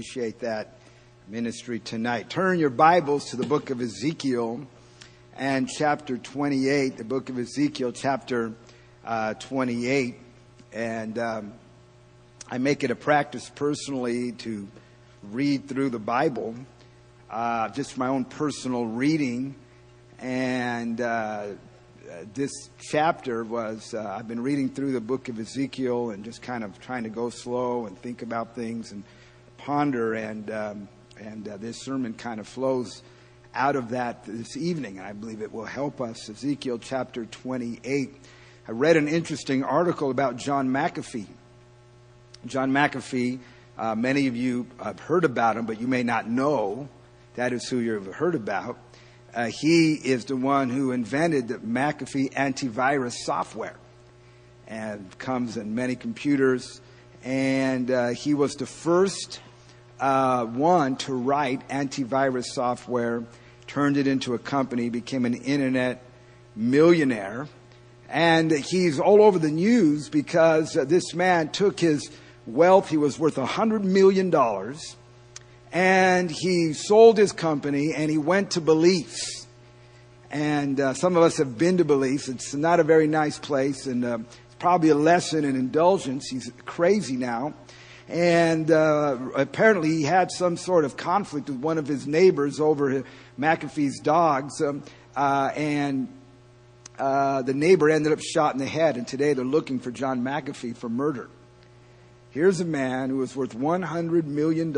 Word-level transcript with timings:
appreciate 0.00 0.38
that 0.38 0.78
ministry 1.28 1.78
tonight. 1.78 2.30
Turn 2.30 2.58
your 2.58 2.70
Bibles 2.70 3.26
to 3.32 3.36
the 3.36 3.46
book 3.46 3.68
of 3.68 3.82
Ezekiel 3.82 4.66
and 5.36 5.68
chapter 5.68 6.16
28, 6.16 6.96
the 6.96 7.04
book 7.04 7.28
of 7.28 7.38
Ezekiel, 7.38 7.92
chapter 7.92 8.54
uh, 9.04 9.34
28. 9.34 10.16
And 10.72 11.18
um, 11.18 11.52
I 12.50 12.56
make 12.56 12.82
it 12.82 12.90
a 12.90 12.94
practice 12.94 13.50
personally 13.54 14.32
to 14.38 14.66
read 15.30 15.68
through 15.68 15.90
the 15.90 15.98
Bible, 15.98 16.54
uh, 17.28 17.68
just 17.68 17.98
my 17.98 18.08
own 18.08 18.24
personal 18.24 18.86
reading. 18.86 19.54
And 20.18 20.98
uh, 20.98 21.48
this 22.32 22.70
chapter 22.78 23.44
was, 23.44 23.92
uh, 23.92 24.16
I've 24.18 24.26
been 24.26 24.42
reading 24.42 24.70
through 24.70 24.92
the 24.92 25.00
book 25.02 25.28
of 25.28 25.38
Ezekiel 25.38 26.08
and 26.08 26.24
just 26.24 26.40
kind 26.40 26.64
of 26.64 26.80
trying 26.80 27.02
to 27.02 27.10
go 27.10 27.28
slow 27.28 27.84
and 27.84 27.98
think 27.98 28.22
about 28.22 28.54
things 28.54 28.92
and 28.92 29.04
ponder. 29.60 30.14
And, 30.14 30.50
um, 30.50 30.88
and 31.18 31.48
uh, 31.48 31.56
this 31.56 31.82
sermon 31.82 32.14
kind 32.14 32.40
of 32.40 32.48
flows 32.48 33.02
out 33.54 33.76
of 33.76 33.90
that 33.90 34.24
this 34.24 34.56
evening. 34.56 34.98
And 34.98 35.06
I 35.06 35.12
believe 35.12 35.42
it 35.42 35.52
will 35.52 35.64
help 35.64 36.00
us. 36.00 36.28
Ezekiel 36.28 36.78
chapter 36.78 37.26
28. 37.26 38.14
I 38.68 38.72
read 38.72 38.96
an 38.96 39.08
interesting 39.08 39.64
article 39.64 40.10
about 40.10 40.36
John 40.36 40.68
McAfee. 40.68 41.26
John 42.46 42.72
McAfee, 42.72 43.40
uh, 43.76 43.94
many 43.94 44.26
of 44.26 44.36
you 44.36 44.66
have 44.82 45.00
heard 45.00 45.24
about 45.24 45.56
him, 45.56 45.66
but 45.66 45.80
you 45.80 45.86
may 45.86 46.02
not 46.02 46.28
know 46.28 46.88
that 47.34 47.52
is 47.52 47.68
who 47.68 47.78
you've 47.78 48.06
heard 48.06 48.34
about. 48.34 48.78
Uh, 49.34 49.46
he 49.46 49.94
is 49.94 50.24
the 50.24 50.36
one 50.36 50.70
who 50.70 50.90
invented 50.92 51.48
the 51.48 51.58
McAfee 51.58 52.32
antivirus 52.32 53.14
software 53.24 53.76
and 54.66 55.18
comes 55.18 55.56
in 55.56 55.74
many 55.74 55.96
computers. 55.96 56.80
And 57.22 57.90
uh, 57.90 58.08
he 58.08 58.34
was 58.34 58.54
the 58.54 58.66
first 58.66 59.40
uh, 60.00 60.46
one 60.46 60.96
to 60.96 61.14
write 61.14 61.68
antivirus 61.68 62.46
software, 62.46 63.24
turned 63.66 63.96
it 63.96 64.06
into 64.06 64.34
a 64.34 64.38
company, 64.38 64.88
became 64.88 65.24
an 65.24 65.34
internet 65.34 66.02
millionaire. 66.56 67.48
And 68.08 68.50
he's 68.50 68.98
all 68.98 69.22
over 69.22 69.38
the 69.38 69.50
news 69.50 70.08
because 70.08 70.76
uh, 70.76 70.84
this 70.84 71.14
man 71.14 71.50
took 71.50 71.78
his 71.78 72.10
wealth. 72.46 72.88
He 72.88 72.96
was 72.96 73.18
worth 73.18 73.38
a 73.38 73.46
$100 73.46 73.84
million 73.84 74.34
and 75.72 76.30
he 76.30 76.72
sold 76.72 77.18
his 77.18 77.32
company 77.32 77.94
and 77.94 78.10
he 78.10 78.18
went 78.18 78.52
to 78.52 78.60
Belize. 78.60 79.46
And 80.30 80.80
uh, 80.80 80.94
some 80.94 81.16
of 81.16 81.22
us 81.22 81.38
have 81.38 81.58
been 81.58 81.78
to 81.78 81.84
Belize. 81.84 82.28
It's 82.28 82.54
not 82.54 82.80
a 82.80 82.84
very 82.84 83.08
nice 83.08 83.38
place, 83.38 83.86
and 83.86 84.04
uh, 84.04 84.18
it's 84.46 84.54
probably 84.60 84.90
a 84.90 84.94
lesson 84.94 85.44
in 85.44 85.56
indulgence. 85.56 86.28
He's 86.30 86.52
crazy 86.64 87.16
now. 87.16 87.54
And 88.10 88.70
uh, 88.70 89.16
apparently, 89.36 89.90
he 89.90 90.02
had 90.02 90.30
some 90.30 90.56
sort 90.56 90.84
of 90.84 90.96
conflict 90.96 91.48
with 91.48 91.60
one 91.60 91.78
of 91.78 91.86
his 91.86 92.06
neighbors 92.06 92.60
over 92.60 93.04
McAfee's 93.38 94.00
dogs. 94.00 94.60
Um, 94.60 94.82
uh, 95.16 95.50
and 95.54 96.08
uh, 96.98 97.42
the 97.42 97.54
neighbor 97.54 97.88
ended 97.88 98.12
up 98.12 98.20
shot 98.20 98.54
in 98.54 98.58
the 98.58 98.66
head. 98.66 98.96
And 98.96 99.06
today, 99.06 99.32
they're 99.32 99.44
looking 99.44 99.78
for 99.78 99.90
John 99.90 100.22
McAfee 100.22 100.76
for 100.76 100.88
murder. 100.88 101.30
Here's 102.30 102.60
a 102.60 102.64
man 102.64 103.10
who 103.10 103.18
was 103.18 103.34
worth 103.34 103.56
$100 103.56 104.24
million 104.24 104.72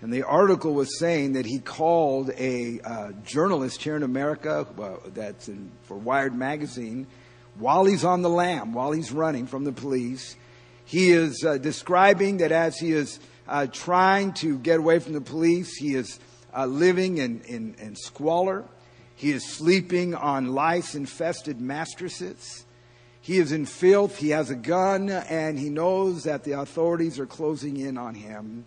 and 0.00 0.12
the 0.12 0.22
article 0.22 0.74
was 0.74 0.98
saying 0.98 1.32
that 1.32 1.44
he 1.44 1.58
called 1.58 2.30
a 2.30 2.80
uh, 2.80 3.12
journalist 3.24 3.82
here 3.82 3.96
in 3.96 4.04
America 4.04 4.66
that's 5.08 5.48
in, 5.48 5.72
for 5.84 5.96
Wired 5.96 6.34
magazine 6.34 7.08
while 7.58 7.84
he's 7.84 8.04
on 8.04 8.22
the 8.22 8.28
lam, 8.28 8.72
while 8.72 8.92
he's 8.92 9.10
running 9.10 9.46
from 9.48 9.64
the 9.64 9.72
police. 9.72 10.36
He 10.88 11.10
is 11.10 11.44
uh, 11.44 11.58
describing 11.58 12.38
that 12.38 12.50
as 12.50 12.78
he 12.78 12.92
is 12.92 13.20
uh, 13.46 13.66
trying 13.66 14.32
to 14.34 14.56
get 14.56 14.78
away 14.78 15.00
from 15.00 15.12
the 15.12 15.20
police, 15.20 15.76
he 15.76 15.94
is 15.94 16.18
uh, 16.56 16.64
living 16.64 17.18
in, 17.18 17.42
in, 17.42 17.74
in 17.78 17.94
squalor. 17.94 18.64
He 19.14 19.30
is 19.30 19.46
sleeping 19.46 20.14
on 20.14 20.54
lice 20.54 20.94
infested 20.94 21.60
mattresses. 21.60 22.64
He 23.20 23.36
is 23.36 23.52
in 23.52 23.66
filth. 23.66 24.16
He 24.16 24.30
has 24.30 24.48
a 24.48 24.54
gun, 24.54 25.10
and 25.10 25.58
he 25.58 25.68
knows 25.68 26.24
that 26.24 26.44
the 26.44 26.52
authorities 26.52 27.18
are 27.18 27.26
closing 27.26 27.76
in 27.76 27.98
on 27.98 28.14
him. 28.14 28.64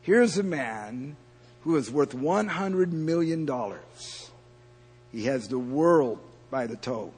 Here's 0.00 0.38
a 0.38 0.44
man 0.44 1.16
who 1.62 1.74
is 1.74 1.90
worth 1.90 2.12
$100 2.12 2.92
million. 2.92 3.50
He 5.10 5.24
has 5.24 5.48
the 5.48 5.58
world 5.58 6.20
by 6.52 6.68
the 6.68 6.76
toe. 6.76 7.12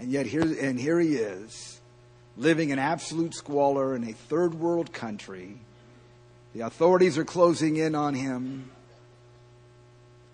And 0.00 0.10
yet 0.10 0.26
here, 0.26 0.42
and 0.42 0.80
here 0.80 0.98
he 0.98 1.14
is, 1.14 1.77
living 2.38 2.70
in 2.70 2.78
absolute 2.78 3.34
squalor 3.34 3.94
in 3.94 4.04
a 4.04 4.12
third 4.12 4.54
world 4.54 4.92
country. 4.92 5.56
The 6.54 6.60
authorities 6.60 7.18
are 7.18 7.24
closing 7.24 7.76
in 7.76 7.94
on 7.94 8.14
him. 8.14 8.70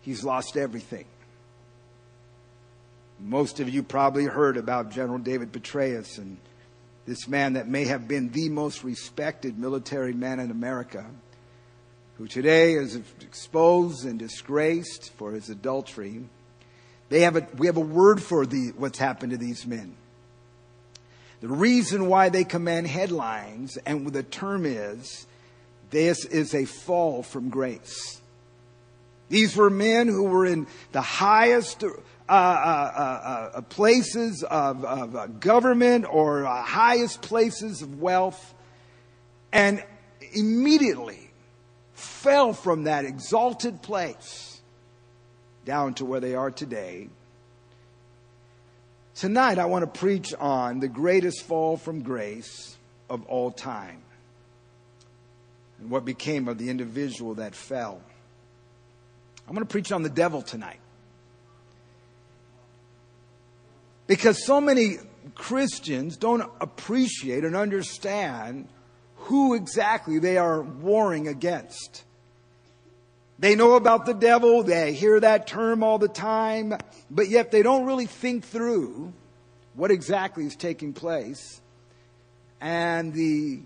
He's 0.02 0.22
lost 0.22 0.56
everything. 0.56 1.06
Most 3.18 3.58
of 3.58 3.68
you 3.70 3.82
probably 3.82 4.24
heard 4.24 4.56
about 4.58 4.90
General 4.90 5.18
David 5.18 5.50
Petraeus 5.50 6.18
and 6.18 6.36
this 7.06 7.26
man 7.26 7.54
that 7.54 7.68
may 7.68 7.84
have 7.84 8.06
been 8.06 8.30
the 8.30 8.48
most 8.48 8.84
respected 8.84 9.58
military 9.58 10.12
man 10.12 10.40
in 10.40 10.50
America, 10.50 11.06
who 12.18 12.26
today 12.26 12.74
is 12.74 12.96
exposed 12.96 14.04
and 14.04 14.18
disgraced 14.18 15.12
for 15.14 15.32
his 15.32 15.48
adultery. 15.48 16.24
They 17.08 17.20
have 17.20 17.36
a, 17.36 17.46
we 17.56 17.66
have 17.66 17.76
a 17.76 17.80
word 17.80 18.22
for 18.22 18.46
the, 18.46 18.72
what's 18.76 18.98
happened 18.98 19.32
to 19.32 19.38
these 19.38 19.66
men. 19.66 19.96
The 21.44 21.50
reason 21.50 22.06
why 22.06 22.30
they 22.30 22.44
command 22.44 22.86
headlines, 22.86 23.76
and 23.84 24.10
the 24.10 24.22
term 24.22 24.64
is, 24.64 25.26
this 25.90 26.24
is 26.24 26.54
a 26.54 26.64
fall 26.64 27.22
from 27.22 27.50
grace. 27.50 28.22
These 29.28 29.54
were 29.54 29.68
men 29.68 30.08
who 30.08 30.22
were 30.24 30.46
in 30.46 30.66
the 30.92 31.02
highest 31.02 31.84
uh, 31.84 31.90
uh, 32.30 32.32
uh, 32.32 33.60
places 33.60 34.42
of, 34.42 34.86
of 34.86 35.38
government 35.38 36.06
or 36.08 36.44
highest 36.46 37.20
places 37.20 37.82
of 37.82 38.00
wealth, 38.00 38.54
and 39.52 39.84
immediately 40.32 41.30
fell 41.92 42.54
from 42.54 42.84
that 42.84 43.04
exalted 43.04 43.82
place 43.82 44.62
down 45.66 45.92
to 45.92 46.06
where 46.06 46.20
they 46.20 46.34
are 46.34 46.50
today. 46.50 47.10
Tonight, 49.14 49.58
I 49.58 49.66
want 49.66 49.82
to 49.84 49.98
preach 49.98 50.34
on 50.34 50.80
the 50.80 50.88
greatest 50.88 51.42
fall 51.42 51.76
from 51.76 52.02
grace 52.02 52.76
of 53.08 53.24
all 53.26 53.52
time 53.52 54.02
and 55.78 55.88
what 55.88 56.04
became 56.04 56.48
of 56.48 56.58
the 56.58 56.68
individual 56.68 57.34
that 57.36 57.54
fell. 57.54 58.02
I'm 59.46 59.54
going 59.54 59.64
to 59.64 59.70
preach 59.70 59.92
on 59.92 60.02
the 60.02 60.10
devil 60.10 60.42
tonight. 60.42 60.80
Because 64.08 64.44
so 64.44 64.60
many 64.60 64.96
Christians 65.36 66.16
don't 66.16 66.50
appreciate 66.60 67.44
and 67.44 67.54
understand 67.54 68.68
who 69.16 69.54
exactly 69.54 70.18
they 70.18 70.38
are 70.38 70.60
warring 70.60 71.28
against. 71.28 72.02
They 73.38 73.54
know 73.54 73.74
about 73.74 74.06
the 74.06 74.14
devil, 74.14 74.64
they 74.64 74.92
hear 74.92 75.20
that 75.20 75.46
term 75.46 75.82
all 75.82 75.98
the 75.98 76.08
time, 76.08 76.74
but 77.14 77.28
yet 77.28 77.52
they 77.52 77.62
don't 77.62 77.86
really 77.86 78.06
think 78.06 78.44
through 78.44 79.12
what 79.74 79.90
exactly 79.90 80.44
is 80.44 80.56
taking 80.56 80.92
place 80.92 81.60
and 82.60 83.12
the 83.14 83.60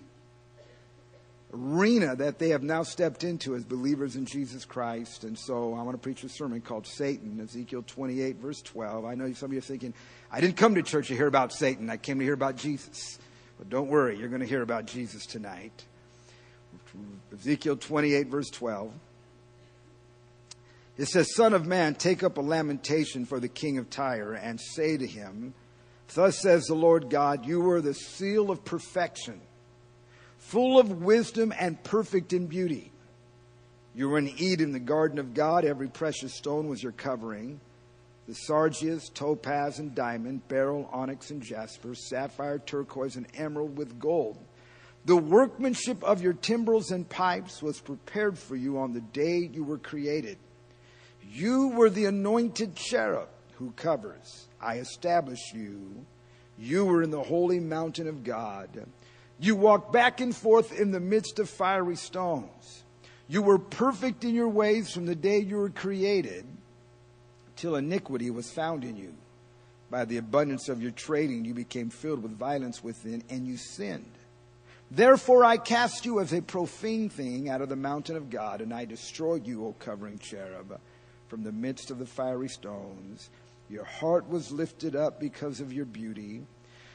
arena 1.54 2.14
that 2.14 2.38
they 2.38 2.50
have 2.50 2.62
now 2.62 2.82
stepped 2.82 3.24
into 3.24 3.54
as 3.54 3.64
believers 3.64 4.16
in 4.16 4.26
Jesus 4.26 4.66
Christ. 4.66 5.24
And 5.24 5.38
so 5.38 5.74
I 5.74 5.82
want 5.82 5.94
to 5.94 5.98
preach 5.98 6.22
a 6.24 6.28
sermon 6.28 6.60
called 6.60 6.86
Satan, 6.86 7.40
Ezekiel 7.40 7.84
28, 7.86 8.36
verse 8.36 8.60
12. 8.60 9.04
I 9.06 9.14
know 9.14 9.32
some 9.32 9.46
of 9.46 9.52
you 9.54 9.58
are 9.58 9.62
thinking, 9.62 9.94
I 10.30 10.40
didn't 10.40 10.58
come 10.58 10.74
to 10.74 10.82
church 10.82 11.08
to 11.08 11.16
hear 11.16 11.26
about 11.26 11.52
Satan. 11.52 11.88
I 11.88 11.96
came 11.96 12.18
to 12.18 12.24
hear 12.24 12.34
about 12.34 12.56
Jesus. 12.56 13.18
But 13.58 13.70
don't 13.70 13.88
worry, 13.88 14.18
you're 14.18 14.28
going 14.28 14.42
to 14.42 14.46
hear 14.46 14.62
about 14.62 14.86
Jesus 14.86 15.24
tonight. 15.24 15.84
Ezekiel 17.32 17.76
28, 17.76 18.26
verse 18.28 18.50
12. 18.50 18.92
It 20.98 21.06
says, 21.06 21.34
Son 21.34 21.54
of 21.54 21.66
man, 21.66 21.94
take 21.94 22.22
up 22.22 22.36
a 22.36 22.42
lamentation 22.42 23.24
for 23.24 23.40
the 23.40 23.48
king 23.48 23.78
of 23.78 23.88
Tyre 23.88 24.34
and 24.34 24.60
say 24.60 24.96
to 24.96 25.06
him, 25.06 25.54
Thus 26.14 26.38
says 26.40 26.64
the 26.64 26.74
Lord 26.74 27.08
God, 27.08 27.46
you 27.46 27.60
were 27.60 27.80
the 27.80 27.94
seal 27.94 28.50
of 28.50 28.64
perfection 28.64 29.40
full 30.38 30.78
of 30.78 31.02
wisdom 31.02 31.52
and 31.58 31.82
perfect 31.84 32.32
in 32.32 32.46
beauty. 32.46 32.90
You 33.94 34.08
were 34.08 34.18
in 34.18 34.28
Eden, 34.38 34.72
the 34.72 34.78
garden 34.78 35.18
of 35.18 35.34
God. 35.34 35.64
Every 35.64 35.88
precious 35.88 36.34
stone 36.34 36.68
was 36.68 36.82
your 36.82 36.92
covering 36.92 37.60
the 38.26 38.34
sardius, 38.34 39.08
topaz, 39.08 39.78
and 39.78 39.94
diamond, 39.94 40.46
beryl, 40.48 40.86
onyx, 40.92 41.30
and 41.30 41.42
jasper, 41.42 41.94
sapphire, 41.94 42.58
turquoise, 42.58 43.16
and 43.16 43.26
emerald 43.34 43.78
with 43.78 43.98
gold. 43.98 44.36
The 45.06 45.16
workmanship 45.16 46.04
of 46.04 46.20
your 46.20 46.34
timbrels 46.34 46.90
and 46.90 47.08
pipes 47.08 47.62
was 47.62 47.80
prepared 47.80 48.38
for 48.38 48.54
you 48.54 48.78
on 48.80 48.92
the 48.92 49.00
day 49.00 49.48
you 49.50 49.64
were 49.64 49.78
created. 49.78 50.36
You 51.30 51.68
were 51.68 51.90
the 51.90 52.06
anointed 52.06 52.74
cherub 52.74 53.28
who 53.54 53.72
covers. 53.72 54.46
I 54.60 54.78
established 54.78 55.54
you. 55.54 56.04
You 56.58 56.84
were 56.84 57.02
in 57.02 57.10
the 57.10 57.22
holy 57.22 57.60
mountain 57.60 58.08
of 58.08 58.24
God. 58.24 58.86
You 59.38 59.54
walked 59.56 59.92
back 59.92 60.20
and 60.20 60.34
forth 60.34 60.78
in 60.78 60.90
the 60.90 61.00
midst 61.00 61.38
of 61.38 61.48
fiery 61.48 61.96
stones. 61.96 62.82
You 63.28 63.42
were 63.42 63.58
perfect 63.58 64.24
in 64.24 64.34
your 64.34 64.48
ways 64.48 64.90
from 64.90 65.06
the 65.06 65.14
day 65.14 65.38
you 65.38 65.56
were 65.56 65.70
created 65.70 66.44
till 67.56 67.76
iniquity 67.76 68.30
was 68.30 68.50
found 68.50 68.84
in 68.84 68.96
you. 68.96 69.12
By 69.90 70.04
the 70.04 70.18
abundance 70.18 70.68
of 70.68 70.82
your 70.82 70.90
trading, 70.90 71.44
you 71.44 71.54
became 71.54 71.90
filled 71.90 72.22
with 72.22 72.32
violence 72.32 72.82
within, 72.82 73.22
and 73.30 73.46
you 73.46 73.56
sinned. 73.56 74.10
Therefore, 74.90 75.44
I 75.44 75.56
cast 75.56 76.06
you 76.06 76.20
as 76.20 76.32
a 76.32 76.40
profane 76.40 77.08
thing 77.08 77.48
out 77.48 77.60
of 77.60 77.68
the 77.68 77.76
mountain 77.76 78.16
of 78.16 78.30
God, 78.30 78.60
and 78.60 78.72
I 78.72 78.84
destroyed 78.84 79.46
you, 79.46 79.66
O 79.66 79.74
covering 79.78 80.18
cherub, 80.18 80.78
from 81.28 81.44
the 81.44 81.52
midst 81.52 81.90
of 81.90 81.98
the 81.98 82.06
fiery 82.06 82.48
stones. 82.48 83.30
Your 83.68 83.84
heart 83.84 84.28
was 84.28 84.50
lifted 84.50 84.96
up 84.96 85.20
because 85.20 85.60
of 85.60 85.72
your 85.72 85.84
beauty. 85.84 86.42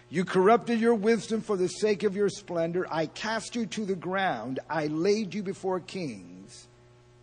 You 0.10 0.26
corrupted 0.26 0.80
your 0.80 0.96
wisdom 0.96 1.42
for 1.42 1.56
the 1.56 1.68
sake 1.68 2.04
of 2.04 2.16
your 2.16 2.30
splendor. 2.30 2.86
I 2.92 3.06
cast 3.06 3.56
you 3.56 3.66
to 3.68 3.86
the 3.86 3.96
ground. 3.96 4.60
I 4.70 4.88
laid 4.88 5.34
you 5.34 5.44
before 5.44 5.80
kings 5.80 6.68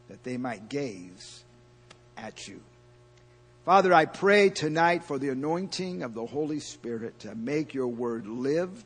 that 0.08 0.24
they 0.24 0.36
might 0.36 0.68
gaze 0.68 1.44
at 2.16 2.48
you. 2.48 2.60
Father, 3.64 3.92
I 3.92 4.06
pray 4.06 4.50
tonight 4.50 5.04
for 5.04 5.18
the 5.18 5.28
anointing 5.28 6.02
of 6.02 6.14
the 6.14 6.26
Holy 6.26 6.60
Spirit 6.60 7.20
to 7.20 7.34
make 7.34 7.74
your 7.74 7.88
word 7.88 8.26
live. 8.26 8.84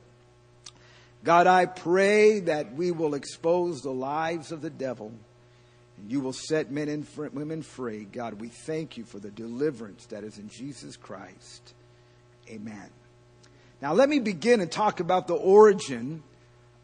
God, 1.22 1.46
I 1.46 1.64
pray 1.64 2.40
that 2.40 2.74
we 2.74 2.90
will 2.90 3.14
expose 3.14 3.80
the 3.80 3.90
lives 3.90 4.52
of 4.52 4.60
the 4.60 4.70
devil 4.70 5.12
and 5.96 6.10
you 6.10 6.20
will 6.20 6.32
set 6.32 6.70
men 6.70 6.88
and 6.88 7.06
women 7.32 7.62
free. 7.62 8.04
God, 8.04 8.34
we 8.40 8.48
thank 8.48 8.96
you 8.96 9.04
for 9.04 9.18
the 9.18 9.30
deliverance 9.30 10.06
that 10.06 10.24
is 10.24 10.38
in 10.38 10.48
Jesus 10.48 10.96
Christ. 10.96 11.74
Amen. 12.48 12.90
Now, 13.80 13.92
let 13.92 14.08
me 14.08 14.18
begin 14.18 14.60
and 14.60 14.70
talk 14.70 15.00
about 15.00 15.26
the 15.26 15.34
origin 15.34 16.22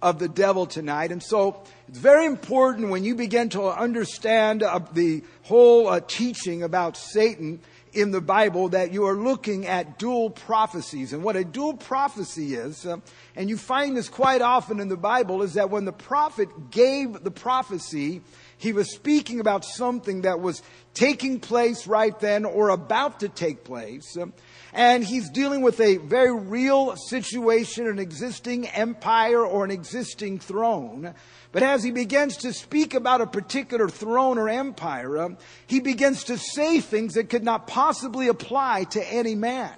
of 0.03 0.19
the 0.19 0.29
devil 0.29 0.67
tonight. 0.67 1.12
And 1.12 1.23
so 1.23 1.62
it's 1.89 1.99
very 1.99 2.27
important 2.27 2.91
when 2.91 3.05
you 3.05 3.15
begin 3.15 3.51
to 3.51 3.65
understand 3.65 4.62
uh, 4.62 4.81
the 4.93 5.23
whole 5.43 5.89
uh, 5.89 6.01
teaching 6.07 6.62
about 6.62 6.97
Satan 6.97 7.61
in 7.93 8.12
the 8.12 8.21
Bible 8.21 8.69
that 8.71 8.93
you 8.93 9.05
are 9.07 9.17
looking 9.17 9.67
at 9.67 9.99
dual 9.99 10.31
prophecies. 10.31 11.12
And 11.12 11.23
what 11.23 11.37
a 11.37 11.45
dual 11.45 11.75
prophecy 11.75 12.55
is, 12.55 12.87
uh, 12.87 12.99
and 13.37 13.51
you 13.51 13.57
find 13.57 13.97
this 13.97 14.09
quite 14.09 14.43
often 14.43 14.81
in 14.81 14.89
the 14.89 14.97
Bible, 14.97 15.43
is 15.43 15.55
that 15.55 15.71
when 15.71 15.85
the 15.85 15.93
prophet 15.93 16.71
gave 16.71 17.23
the 17.25 17.31
prophecy, 17.31 18.23
he 18.61 18.75
was 18.75 18.95
speaking 18.95 19.41
about 19.41 19.65
something 19.65 20.21
that 20.23 20.39
was 20.39 20.62
taking 20.93 21.41
place 21.41 21.87
right 21.87 22.19
then 22.21 22.45
or 22.45 22.69
about 22.69 23.21
to 23.21 23.29
take 23.31 23.65
place. 23.65 24.19
And 24.75 25.03
he's 25.03 25.31
dealing 25.31 25.62
with 25.62 25.81
a 25.81 25.97
very 25.97 26.39
real 26.39 26.95
situation, 26.95 27.87
an 27.87 27.99
existing 27.99 28.69
empire 28.69 29.43
or 29.43 29.65
an 29.65 29.71
existing 29.71 30.41
throne. 30.41 31.15
But 31.53 31.62
as 31.62 31.83
he 31.83 31.91
begins 31.91 32.37
to 32.39 32.53
speak 32.53 32.93
about 32.93 33.23
a 33.23 33.27
particular 33.27 33.89
throne 33.89 34.37
or 34.37 34.51
empire, 34.51 35.37
he 35.67 35.81
begins 35.81 36.25
to 36.25 36.37
say 36.37 36.81
things 36.81 37.15
that 37.15 37.31
could 37.31 37.43
not 37.43 37.67
possibly 37.67 38.29
apply 38.29 38.85
to 38.91 39.03
any 39.11 39.37
man. 39.37 39.73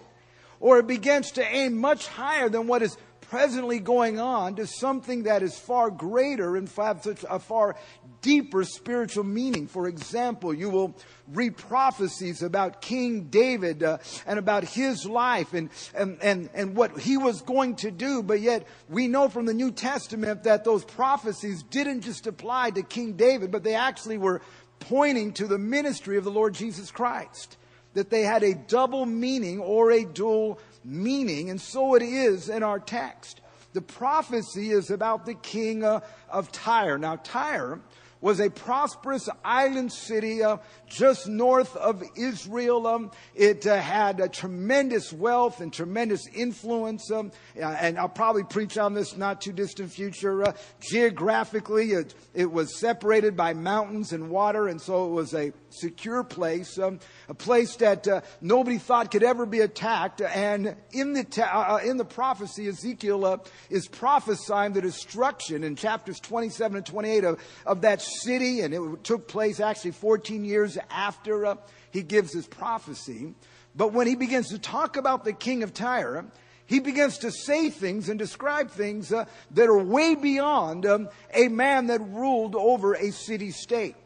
Or 0.58 0.80
it 0.80 0.88
begins 0.88 1.30
to 1.32 1.46
aim 1.46 1.76
much 1.78 2.08
higher 2.08 2.48
than 2.48 2.66
what 2.66 2.82
is 2.82 2.96
presently 3.32 3.78
going 3.78 4.20
on 4.20 4.56
to 4.56 4.66
something 4.66 5.22
that 5.22 5.42
is 5.42 5.58
far 5.58 5.90
greater 5.90 6.54
and 6.54 6.68
have 6.76 7.02
such 7.02 7.24
a 7.30 7.38
far 7.38 7.74
deeper 8.20 8.62
spiritual 8.62 9.24
meaning. 9.24 9.66
For 9.66 9.88
example, 9.88 10.52
you 10.52 10.68
will 10.68 10.94
read 11.28 11.56
prophecies 11.56 12.42
about 12.42 12.82
King 12.82 13.28
David 13.30 13.82
uh, 13.82 13.96
and 14.26 14.38
about 14.38 14.64
his 14.64 15.06
life 15.06 15.54
and, 15.54 15.70
and, 15.94 16.18
and, 16.20 16.50
and 16.52 16.76
what 16.76 16.98
he 16.98 17.16
was 17.16 17.40
going 17.40 17.76
to 17.76 17.90
do. 17.90 18.22
But 18.22 18.42
yet 18.42 18.66
we 18.90 19.08
know 19.08 19.30
from 19.30 19.46
the 19.46 19.54
New 19.54 19.70
Testament 19.70 20.42
that 20.42 20.64
those 20.64 20.84
prophecies 20.84 21.62
didn't 21.62 22.02
just 22.02 22.26
apply 22.26 22.72
to 22.72 22.82
King 22.82 23.14
David, 23.14 23.50
but 23.50 23.64
they 23.64 23.74
actually 23.74 24.18
were 24.18 24.42
pointing 24.78 25.32
to 25.32 25.46
the 25.46 25.56
ministry 25.56 26.18
of 26.18 26.24
the 26.24 26.30
Lord 26.30 26.52
Jesus 26.52 26.90
Christ. 26.90 27.56
That 27.94 28.10
they 28.10 28.24
had 28.24 28.42
a 28.42 28.54
double 28.54 29.06
meaning 29.06 29.58
or 29.58 29.90
a 29.90 30.04
dual 30.04 30.58
meaning, 30.84 31.50
and 31.50 31.60
so 31.60 31.94
it 31.94 32.02
is 32.02 32.48
in 32.48 32.62
our 32.62 32.78
text. 32.78 33.40
The 33.72 33.80
prophecy 33.80 34.70
is 34.70 34.90
about 34.90 35.24
the 35.24 35.34
king 35.34 35.82
uh, 35.82 36.00
of 36.28 36.52
Tyre. 36.52 36.98
Now, 36.98 37.16
Tyre 37.16 37.80
was 38.22 38.38
a 38.38 38.48
prosperous 38.48 39.28
island 39.44 39.92
city 39.92 40.44
uh, 40.44 40.56
just 40.86 41.26
north 41.26 41.76
of 41.76 42.02
Israel. 42.16 42.86
Um, 42.86 43.10
it 43.34 43.66
uh, 43.66 43.76
had 43.76 44.20
a 44.20 44.28
tremendous 44.28 45.12
wealth 45.12 45.60
and 45.60 45.72
tremendous 45.72 46.28
influence. 46.28 47.10
Um, 47.10 47.32
and 47.56 47.98
I'll 47.98 48.08
probably 48.08 48.44
preach 48.44 48.78
on 48.78 48.94
this 48.94 49.16
not 49.16 49.40
too 49.40 49.52
distant 49.52 49.90
future. 49.90 50.44
Uh, 50.44 50.52
geographically, 50.80 51.90
it, 51.90 52.14
it, 52.32 52.50
was 52.50 52.78
separated 52.78 53.36
by 53.36 53.54
mountains 53.54 54.12
and 54.12 54.30
water, 54.30 54.68
and 54.68 54.80
so 54.80 55.06
it 55.06 55.10
was 55.10 55.34
a 55.34 55.52
secure 55.70 56.22
place, 56.22 56.78
um, 56.78 57.00
a 57.28 57.34
place 57.34 57.76
that 57.76 58.06
uh, 58.08 58.20
nobody 58.40 58.78
thought 58.78 59.10
could 59.10 59.22
ever 59.22 59.46
be 59.46 59.60
attacked. 59.60 60.20
And 60.20 60.76
in 60.90 61.12
the, 61.12 61.24
ta- 61.24 61.78
uh, 61.82 61.86
in 61.86 61.96
the 61.96 62.04
prophecy, 62.04 62.68
Ezekiel 62.68 63.24
uh, 63.24 63.38
is 63.70 63.88
prophesying 63.88 64.72
the 64.72 64.80
destruction 64.80 65.64
in 65.64 65.76
chapters 65.76 66.20
27 66.20 66.76
and 66.76 66.86
28 66.86 67.24
of, 67.24 67.40
of 67.66 67.80
that 67.82 68.02
city, 68.02 68.60
and 68.60 68.74
it 68.74 69.04
took 69.04 69.28
place 69.28 69.60
actually 69.60 69.92
14 69.92 70.44
years 70.44 70.78
after 70.90 71.46
uh, 71.46 71.56
he 71.90 72.02
gives 72.02 72.32
his 72.32 72.46
prophecy. 72.46 73.34
But 73.74 73.92
when 73.92 74.06
he 74.06 74.16
begins 74.16 74.48
to 74.48 74.58
talk 74.58 74.96
about 74.96 75.24
the 75.24 75.32
king 75.32 75.62
of 75.62 75.72
Tyre, 75.72 76.26
he 76.66 76.80
begins 76.80 77.18
to 77.18 77.30
say 77.30 77.70
things 77.70 78.08
and 78.08 78.18
describe 78.18 78.70
things 78.70 79.12
uh, 79.12 79.26
that 79.52 79.68
are 79.68 79.82
way 79.82 80.14
beyond 80.14 80.86
um, 80.86 81.08
a 81.32 81.48
man 81.48 81.88
that 81.88 82.00
ruled 82.00 82.54
over 82.54 82.94
a 82.94 83.10
city 83.10 83.50
state. 83.50 83.96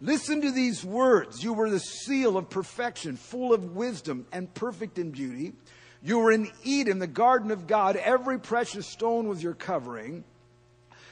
Listen 0.00 0.40
to 0.42 0.52
these 0.52 0.84
words. 0.84 1.42
You 1.42 1.52
were 1.52 1.70
the 1.70 1.80
seal 1.80 2.36
of 2.36 2.48
perfection, 2.48 3.16
full 3.16 3.52
of 3.52 3.74
wisdom 3.74 4.26
and 4.32 4.52
perfect 4.54 4.98
in 4.98 5.10
beauty. 5.10 5.54
You 6.02 6.20
were 6.20 6.30
in 6.30 6.50
Eden, 6.62 7.00
the 7.00 7.08
garden 7.08 7.50
of 7.50 7.66
God. 7.66 7.96
Every 7.96 8.38
precious 8.38 8.86
stone 8.86 9.28
was 9.28 9.42
your 9.42 9.54
covering. 9.54 10.22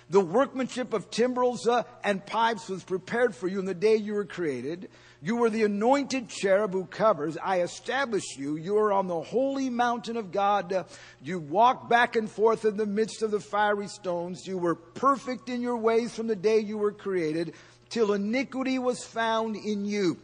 The 0.09 0.21
workmanship 0.21 0.93
of 0.93 1.11
timbrels 1.11 1.67
uh, 1.67 1.83
and 2.05 2.25
pipes 2.25 2.69
was 2.69 2.85
prepared 2.85 3.35
for 3.35 3.49
you 3.49 3.59
in 3.59 3.65
the 3.65 3.75
day 3.75 3.97
you 3.97 4.15
were 4.15 4.25
created. 4.25 4.89
You 5.21 5.35
were 5.35 5.51
the 5.51 5.65
anointed 5.65 6.29
cherub 6.29 6.73
who 6.73 6.85
covers. 6.85 7.37
I 7.43 7.63
establish 7.63 8.23
you. 8.37 8.55
You 8.55 8.79
are 8.79 8.93
on 8.93 9.09
the 9.09 9.21
holy 9.21 9.69
mountain 9.69 10.17
of 10.17 10.31
God. 10.31 10.87
You 11.21 11.41
walked 11.41 11.89
back 11.89 12.15
and 12.15 12.31
forth 12.31 12.65
in 12.65 12.77
the 12.77 12.87
midst 12.87 13.23
of 13.23 13.33
the 13.33 13.41
fiery 13.41 13.89
stones. 13.89 14.47
You 14.47 14.59
were 14.59 14.77
perfect 14.77 15.49
in 15.49 15.61
your 15.61 15.77
ways 15.77 16.15
from 16.15 16.29
the 16.29 16.37
day 16.37 16.61
you 16.61 16.79
were 16.79 16.93
created 16.93 17.55
till 17.89 18.13
iniquity 18.13 18.79
was 18.79 19.05
found 19.05 19.57
in 19.57 19.85
you. 19.85 20.19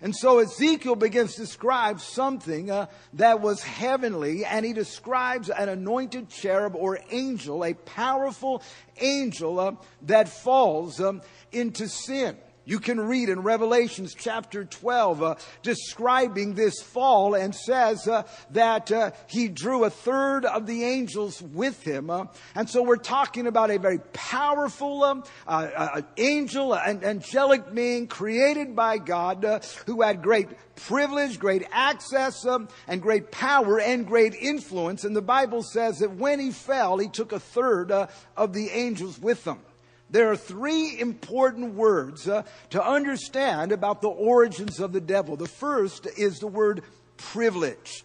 And 0.00 0.14
so 0.14 0.38
Ezekiel 0.38 0.94
begins 0.94 1.34
to 1.34 1.40
describe 1.40 2.00
something 2.00 2.70
uh, 2.70 2.86
that 3.14 3.40
was 3.40 3.62
heavenly, 3.62 4.44
and 4.44 4.64
he 4.64 4.72
describes 4.72 5.50
an 5.50 5.68
anointed 5.68 6.28
cherub 6.28 6.76
or 6.76 7.00
angel, 7.10 7.64
a 7.64 7.74
powerful 7.74 8.62
angel 9.00 9.58
uh, 9.58 9.72
that 10.02 10.28
falls 10.28 11.00
um, 11.00 11.20
into 11.50 11.88
sin. 11.88 12.36
You 12.68 12.80
can 12.80 13.00
read 13.00 13.30
in 13.30 13.40
Revelations 13.40 14.14
chapter 14.14 14.62
12 14.62 15.22
uh, 15.22 15.34
describing 15.62 16.52
this 16.52 16.82
fall 16.82 17.34
and 17.34 17.54
says 17.54 18.06
uh, 18.06 18.24
that 18.50 18.92
uh, 18.92 19.12
he 19.26 19.48
drew 19.48 19.84
a 19.84 19.90
third 19.90 20.44
of 20.44 20.66
the 20.66 20.84
angels 20.84 21.40
with 21.40 21.82
him. 21.82 22.10
Uh, 22.10 22.26
and 22.54 22.68
so 22.68 22.82
we're 22.82 22.96
talking 22.96 23.46
about 23.46 23.70
a 23.70 23.78
very 23.78 24.00
powerful 24.12 25.02
um, 25.02 25.24
uh, 25.46 25.70
uh, 25.74 26.02
angel, 26.18 26.74
an 26.74 27.02
angelic 27.04 27.72
being 27.72 28.06
created 28.06 28.76
by 28.76 28.98
God 28.98 29.64
who 29.86 30.02
had 30.02 30.20
great 30.20 30.48
privilege, 30.76 31.38
great 31.38 31.66
access, 31.72 32.44
um, 32.44 32.68
and 32.86 33.00
great 33.00 33.30
power 33.30 33.80
and 33.80 34.06
great 34.06 34.34
influence. 34.34 35.04
And 35.04 35.16
the 35.16 35.22
Bible 35.22 35.62
says 35.62 36.00
that 36.00 36.16
when 36.16 36.38
he 36.38 36.50
fell, 36.50 36.98
he 36.98 37.08
took 37.08 37.32
a 37.32 37.40
third 37.40 37.90
of 37.90 38.52
the 38.52 38.68
angels 38.68 39.18
with 39.18 39.46
him. 39.46 39.60
There 40.10 40.30
are 40.30 40.36
three 40.36 40.98
important 40.98 41.74
words 41.74 42.28
uh, 42.28 42.44
to 42.70 42.82
understand 42.82 43.72
about 43.72 44.00
the 44.00 44.08
origins 44.08 44.80
of 44.80 44.92
the 44.92 45.00
devil. 45.00 45.36
The 45.36 45.46
first 45.46 46.06
is 46.16 46.38
the 46.38 46.46
word 46.46 46.82
privilege. 47.16 48.04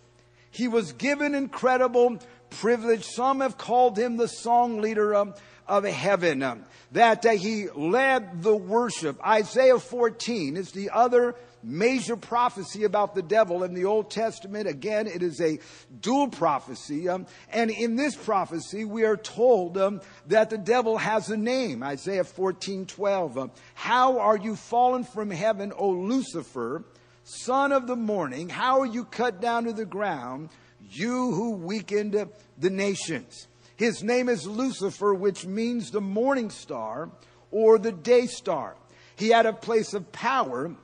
He 0.51 0.67
was 0.67 0.91
given 0.93 1.33
incredible 1.33 2.19
privilege. 2.49 3.05
Some 3.05 3.39
have 3.39 3.57
called 3.57 3.97
him 3.97 4.17
the 4.17 4.27
song 4.27 4.81
leader 4.81 5.15
of, 5.15 5.39
heaven. 5.67 6.43
Um, 6.43 6.65
that 6.91 7.25
uh, 7.25 7.31
he 7.31 7.69
led 7.69 8.43
the 8.43 8.55
worship. 8.55 9.25
Isaiah 9.25 9.79
14 9.79 10.57
is 10.57 10.71
the 10.71 10.89
other 10.91 11.35
major 11.63 12.15
prophecy 12.15 12.83
about 12.83 13.15
the 13.15 13.21
devil 13.21 13.63
in 13.63 13.73
the 13.73 13.85
Old 13.85 14.11
Testament. 14.11 14.67
Again, 14.67 15.07
it 15.07 15.23
is 15.23 15.39
a 15.41 15.59
dual 16.01 16.27
prophecy. 16.27 17.07
Um, 17.09 17.25
and 17.51 17.71
in 17.71 17.95
this 17.95 18.15
prophecy, 18.15 18.85
we 18.85 19.05
are 19.05 19.17
told 19.17 19.77
um, 19.77 20.01
that 20.27 20.49
the 20.49 20.57
devil 20.57 20.97
has 20.97 21.29
a 21.29 21.37
name. 21.37 21.83
Isaiah 21.83 22.23
14, 22.23 22.85
12. 22.85 23.37
Um, 23.37 23.51
How 23.73 24.19
are 24.19 24.37
you 24.37 24.55
fallen 24.55 25.03
from 25.03 25.31
heaven, 25.31 25.71
O 25.75 25.89
Lucifer, 25.89 26.83
son 27.23 27.71
of 27.71 27.87
the 27.87 27.95
morning? 27.95 28.49
How 28.49 28.81
are 28.81 28.85
you 28.85 29.05
cut 29.05 29.41
down 29.41 29.65
to 29.65 29.73
the 29.73 29.85
ground, 29.85 30.49
you 30.91 31.31
who 31.31 31.51
weakened 31.51 32.27
the 32.57 32.69
nations? 32.69 33.47
His 33.75 34.03
name 34.03 34.29
is 34.29 34.45
Lucifer, 34.45 35.13
which 35.13 35.45
means 35.45 35.91
the 35.91 36.01
morning 36.01 36.49
star 36.49 37.09
or 37.51 37.77
the 37.79 37.91
day 37.91 38.27
star. 38.27 38.75
He 39.15 39.29
had 39.29 39.45
a 39.45 39.53
place 39.53 39.93
of 39.93 40.11
power 40.11 40.75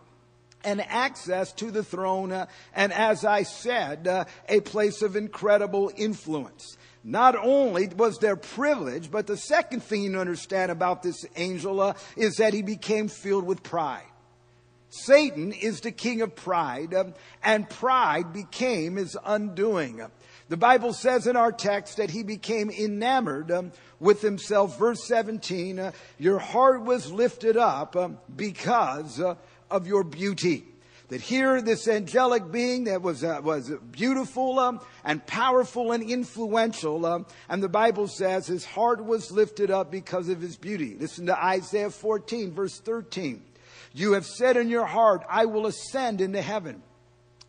and 0.63 0.81
access 0.81 1.51
to 1.53 1.71
the 1.71 1.83
throne, 1.83 2.31
uh, 2.31 2.47
and 2.73 2.91
as 2.91 3.23
I 3.23 3.43
said, 3.43 4.07
uh, 4.07 4.25
a 4.47 4.59
place 4.61 5.01
of 5.01 5.15
incredible 5.15 5.91
influence. 5.95 6.77
Not 7.03 7.35
only 7.35 7.87
was 7.87 8.17
there 8.19 8.35
privilege, 8.35 9.09
but 9.09 9.25
the 9.25 9.37
second 9.37 9.83
thing 9.83 10.03
you 10.03 10.19
understand 10.19 10.71
about 10.71 11.01
this 11.01 11.25
angel 11.37 11.79
uh, 11.79 11.93
is 12.17 12.37
that 12.37 12.53
he 12.53 12.61
became 12.61 13.07
filled 13.07 13.45
with 13.45 13.63
pride. 13.63 14.03
Satan 14.89 15.51
is 15.53 15.81
the 15.81 15.91
king 15.91 16.21
of 16.21 16.35
pride, 16.35 16.93
um, 16.93 17.13
and 17.43 17.69
pride 17.69 18.33
became 18.33 18.95
his 18.95 19.15
undoing. 19.23 20.01
The 20.49 20.57
Bible 20.57 20.93
says 20.93 21.27
in 21.27 21.37
our 21.37 21.51
text 21.51 21.97
that 21.97 22.09
he 22.09 22.23
became 22.23 22.71
enamored 22.71 23.51
um, 23.51 23.71
with 23.99 24.21
himself. 24.21 24.79
Verse 24.79 25.07
17, 25.07 25.77
uh, 25.77 25.91
your 26.17 26.39
heart 26.39 26.83
was 26.83 27.11
lifted 27.11 27.55
up 27.55 27.95
um, 27.95 28.17
because 28.35 29.19
uh, 29.19 29.35
of 29.69 29.87
your 29.87 30.03
beauty. 30.03 30.65
That 31.09 31.21
here, 31.21 31.59
this 31.59 31.87
angelic 31.87 32.51
being 32.51 32.83
that 32.83 33.01
was, 33.01 33.23
uh, 33.23 33.41
was 33.43 33.71
beautiful 33.91 34.59
um, 34.59 34.79
and 35.03 35.25
powerful 35.25 35.91
and 35.91 36.07
influential, 36.07 37.03
um, 37.03 37.25
and 37.49 37.63
the 37.63 37.69
Bible 37.69 38.07
says 38.07 38.45
his 38.45 38.63
heart 38.63 39.03
was 39.03 39.31
lifted 39.31 39.71
up 39.71 39.89
because 39.89 40.29
of 40.29 40.39
his 40.39 40.55
beauty. 40.55 40.95
Listen 40.99 41.25
to 41.25 41.43
Isaiah 41.43 41.89
14, 41.89 42.51
verse 42.51 42.79
13. 42.79 43.41
You 43.91 44.13
have 44.13 44.27
said 44.27 44.55
in 44.55 44.69
your 44.69 44.85
heart, 44.85 45.23
I 45.27 45.45
will 45.45 45.65
ascend 45.65 46.21
into 46.21 46.43
heaven. 46.43 46.83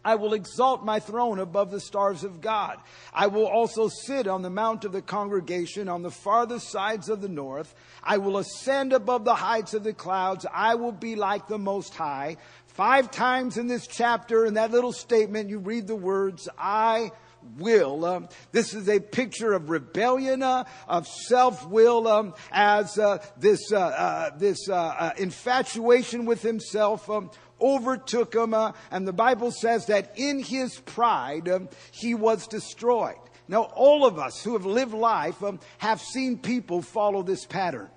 I 0.05 0.15
will 0.15 0.33
exalt 0.33 0.85
my 0.85 0.99
throne 0.99 1.39
above 1.39 1.71
the 1.71 1.81
stars 1.81 2.25
of 2.25 2.41
God. 2.41 2.79
I 3.13 3.27
will 3.27 3.47
also 3.47 3.89
sit 3.89 4.27
on 4.27 4.43
the 4.43 4.51
mount 4.51 4.85
of 4.85 4.93
the 4.93 5.03
congregation 5.03 5.89
on 5.89 6.03
the 6.03 6.11
farthest 6.11 6.71
sides 6.71 7.09
of 7.09 7.21
the 7.21 7.29
north. 7.29 7.75
I 8.03 8.19
will 8.19 8.39
ascend 8.39 8.93
above 8.93 9.25
the 9.25 9.35
heights 9.35 9.75
of 9.75 9.85
the 9.85 9.93
clouds. 9.93 10.47
I 10.53 10.77
will 10.77 10.93
be 10.93 11.17
like 11.17 11.49
the 11.49 11.59
Most 11.59 11.95
High. 11.95 12.39
Five 12.67 13.11
times 13.11 13.59
in 13.59 13.67
this 13.67 13.87
chapter, 13.87 14.47
in 14.47 14.55
that 14.55 14.71
little 14.71 14.93
statement, 14.93 15.51
you 15.51 15.59
read 15.59 15.87
the 15.87 15.97
words, 15.97 16.49
I 16.57 17.11
will. 17.59 18.05
Um, 18.05 18.29
this 18.53 18.75
is 18.75 18.89
a 18.89 19.01
picture 19.01 19.53
of 19.53 19.71
rebellion, 19.71 20.43
uh, 20.43 20.65
of 20.89 21.07
self-will, 21.07 22.09
um, 22.09 22.35
as 22.51 22.99
uh, 22.99 23.25
this 23.39 23.73
uh, 23.73 23.79
uh 23.79 24.31
this 24.37 24.69
uh, 24.69 24.75
uh, 24.75 25.13
infatuation 25.19 26.27
with 26.27 26.43
himself 26.43 27.09
um, 27.11 27.31
overtook 27.61 28.35
him, 28.35 28.55
and 28.91 29.07
the 29.07 29.13
Bible 29.13 29.51
says 29.51 29.87
that 29.87 30.13
in 30.17 30.43
his 30.43 30.79
pride 30.81 31.49
um, 31.49 31.69
he 31.93 32.15
was 32.15 32.47
destroyed. 32.47 33.17
Now, 33.49 33.63
all 33.75 34.07
of 34.07 34.19
us 34.19 34.45
who 34.45 34.53
have 34.53 34.65
lived 34.65 34.95
life 34.95 35.43
um, 35.43 35.59
have 35.79 36.01
seen 36.01 36.39
people 36.39 36.83
follow 36.83 37.23
this 37.23 37.45
pattern 37.45 37.91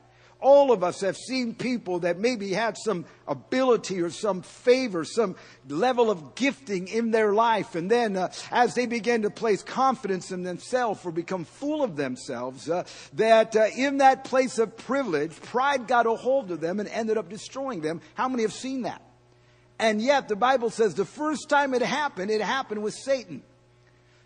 all 0.44 0.72
of 0.72 0.84
us 0.84 1.02
have 1.02 1.18
seen 1.18 1.56
people 1.56 2.00
that 2.00 2.20
maybe 2.20 2.54
had 2.54 2.78
some 2.78 3.06
ability 3.28 4.02
or 4.02 4.10
some 4.10 4.42
favor, 4.42 5.06
some 5.06 5.36
level 5.68 6.12
of 6.12 6.36
gifting 6.36 6.90
in 6.90 7.12
their 7.12 7.34
life. 7.34 7.76
And 7.76 7.90
then 7.90 8.18
uh, 8.18 8.32
as 8.52 8.76
they 8.76 8.86
begin 8.86 9.22
to 9.24 9.30
place 9.30 9.64
confidence 9.64 10.32
in 10.32 10.44
themselves 10.44 11.06
or 11.06 11.12
become 11.12 11.46
full 11.46 11.82
of 11.82 11.96
themselves, 11.96 12.70
uh, 12.70 12.84
that 13.14 13.56
uh, 13.56 13.68
in 13.76 14.00
that 14.00 14.26
place 14.26 14.60
of 14.60 14.76
privilege, 14.76 15.32
pride 15.42 15.88
got 15.88 16.06
a 16.06 16.14
hold 16.14 16.52
of 16.52 16.60
them 16.60 16.80
and 16.80 16.90
ended 16.90 17.18
up 17.18 17.30
destroying 17.30 17.82
them. 17.82 18.02
How 18.14 18.28
many 18.28 18.44
have 18.44 18.54
seen 18.54 18.84
that? 18.84 19.02
And 19.80 20.02
yet 20.02 20.28
the 20.28 20.36
Bible 20.36 20.70
says 20.70 20.94
the 20.94 21.06
first 21.06 21.50
time 21.50 21.74
it 21.74 21.82
happened, 21.82 22.30
it 22.30 22.42
happened 22.42 22.84
with 22.84 22.94
Satan. 22.94 23.44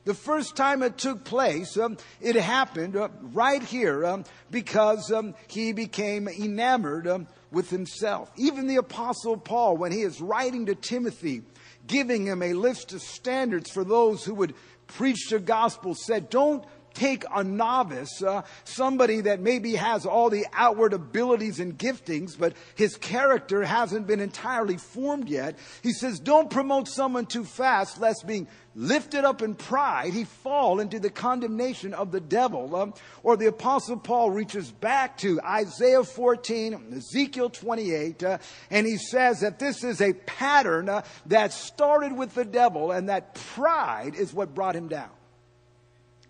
The 0.07 0.13
first 0.13 0.55
time 0.55 0.83
it 0.83 0.97
took 0.97 1.25
place, 1.25 1.75
um, 1.77 1.97
it 2.21 2.37
happened 2.37 2.95
uh, 2.95 3.09
right 3.33 3.61
here 3.61 4.05
um, 4.05 4.23
because 4.49 5.11
um, 5.11 5.35
he 5.49 5.73
became 5.73 6.29
enamored 6.29 7.09
um, 7.09 7.27
with 7.51 7.69
himself. 7.69 8.31
Even 8.37 8.67
the 8.67 8.77
Apostle 8.77 9.35
Paul, 9.35 9.75
when 9.75 9.91
he 9.91 10.03
is 10.03 10.21
writing 10.21 10.67
to 10.67 10.75
Timothy, 10.75 11.41
giving 11.87 12.25
him 12.25 12.41
a 12.41 12.53
list 12.53 12.93
of 12.93 13.01
standards 13.01 13.69
for 13.69 13.83
those 13.83 14.23
who 14.23 14.33
would 14.35 14.53
preach 14.87 15.27
the 15.29 15.39
gospel, 15.39 15.93
said, 15.93 16.29
Don't 16.29 16.63
take 16.97 17.23
a 17.33 17.43
novice, 17.43 18.23
uh, 18.23 18.41
somebody 18.63 19.21
that 19.21 19.39
maybe 19.39 19.75
has 19.75 20.05
all 20.05 20.29
the 20.29 20.45
outward 20.53 20.93
abilities 20.93 21.59
and 21.59 21.77
giftings, 21.77 22.37
but 22.37 22.53
his 22.75 22.97
character 22.97 23.63
hasn't 23.63 24.07
been 24.07 24.19
entirely 24.19 24.77
formed 24.77 25.29
yet. 25.29 25.57
He 25.83 25.93
says, 25.93 26.19
don't 26.19 26.49
promote 26.49 26.87
someone 26.87 27.27
too 27.27 27.43
fast, 27.43 28.01
lest 28.01 28.25
being 28.25 28.47
lifted 28.77 29.25
up 29.25 29.41
in 29.41 29.55
pride, 29.55 30.13
he 30.13 30.23
fall 30.23 30.79
into 30.79 30.99
the 30.99 31.09
condemnation 31.09 31.93
of 31.95 32.11
the 32.11 32.21
devil. 32.21 32.75
Um, 32.75 32.93
or 33.23 33.35
the 33.35 33.47
apostle 33.47 33.97
Paul 33.97 34.29
reaches 34.31 34.71
back 34.71 35.17
to 35.17 35.41
Isaiah 35.41 36.03
14, 36.03 36.93
Ezekiel 36.95 37.49
28, 37.49 38.23
uh, 38.23 38.37
and 38.69 38.85
he 38.85 38.97
says 38.97 39.41
that 39.41 39.57
this 39.57 39.83
is 39.83 39.99
a 39.99 40.13
pattern 40.13 40.87
uh, 40.87 41.03
that 41.25 41.51
started 41.51 42.13
with 42.13 42.35
the 42.35 42.45
devil 42.45 42.91
and 42.91 43.09
that 43.09 43.33
pride 43.33 44.13
is 44.15 44.33
what 44.33 44.53
brought 44.53 44.75
him 44.75 44.87
down 44.87 45.09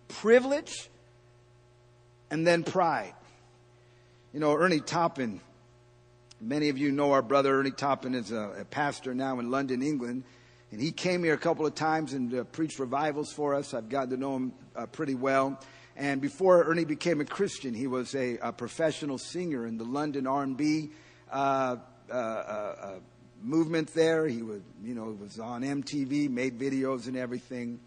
privilege 0.08 0.88
and 2.30 2.46
then 2.46 2.64
pride. 2.64 3.12
You 4.32 4.40
know, 4.40 4.54
Ernie 4.54 4.80
Toppin, 4.80 5.40
many 6.40 6.68
of 6.68 6.78
you 6.78 6.90
know 6.92 7.12
our 7.12 7.22
brother 7.22 7.58
Ernie 7.58 7.70
Toppin 7.70 8.14
is 8.14 8.32
a, 8.32 8.60
a 8.60 8.64
pastor 8.64 9.14
now 9.14 9.38
in 9.38 9.50
London, 9.50 9.82
England. 9.82 10.24
And 10.70 10.80
he 10.80 10.92
came 10.92 11.24
here 11.24 11.32
a 11.32 11.38
couple 11.38 11.64
of 11.64 11.74
times 11.74 12.12
and 12.12 12.34
uh, 12.34 12.44
preached 12.44 12.78
revivals 12.78 13.32
for 13.32 13.54
us. 13.54 13.72
I've 13.72 13.88
gotten 13.88 14.10
to 14.10 14.16
know 14.18 14.36
him 14.36 14.52
uh, 14.76 14.86
pretty 14.86 15.14
well. 15.14 15.58
And 15.96 16.20
before 16.20 16.62
Ernie 16.64 16.84
became 16.84 17.20
a 17.20 17.24
Christian, 17.24 17.72
he 17.74 17.86
was 17.86 18.14
a, 18.14 18.36
a 18.38 18.52
professional 18.52 19.18
singer 19.18 19.66
in 19.66 19.78
the 19.78 19.84
London 19.84 20.26
R&B 20.26 20.90
uh, 21.32 21.76
uh, 22.10 22.14
uh, 22.14 22.98
movement 23.42 23.92
there. 23.94 24.26
He 24.26 24.42
was, 24.42 24.60
you 24.84 24.94
know, 24.94 25.16
was 25.20 25.40
on 25.40 25.62
MTV, 25.62 26.30
made 26.30 26.58
videos 26.58 27.06
and 27.06 27.16
everything. 27.16 27.80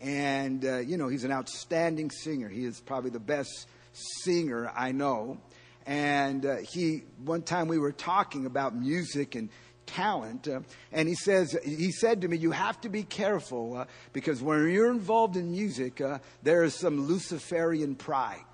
And, 0.00 0.64
uh, 0.64 0.78
you 0.78 0.98
know, 0.98 1.08
he's 1.08 1.24
an 1.24 1.32
outstanding 1.32 2.10
singer. 2.10 2.48
He 2.48 2.64
is 2.64 2.80
probably 2.80 3.10
the 3.10 3.18
best 3.18 3.66
singer 3.92 4.70
I 4.76 4.92
know. 4.92 5.38
And 5.86 6.44
he, 6.68 7.04
one 7.24 7.42
time 7.42 7.68
we 7.68 7.78
were 7.78 7.92
talking 7.92 8.44
about 8.44 8.76
music 8.76 9.36
and 9.36 9.48
talent, 9.86 10.48
uh, 10.48 10.60
and 10.92 11.08
he 11.08 11.14
says, 11.14 11.56
he 11.64 11.90
said 11.92 12.20
to 12.20 12.28
me, 12.28 12.36
you 12.36 12.50
have 12.50 12.80
to 12.82 12.88
be 12.88 13.02
careful 13.02 13.76
uh, 13.76 13.84
because 14.12 14.42
when 14.42 14.68
you're 14.68 14.90
involved 14.90 15.36
in 15.36 15.50
music, 15.50 16.00
uh, 16.00 16.18
there 16.42 16.64
is 16.64 16.74
some 16.74 17.06
Luciferian 17.06 17.94
pride. 17.94 18.44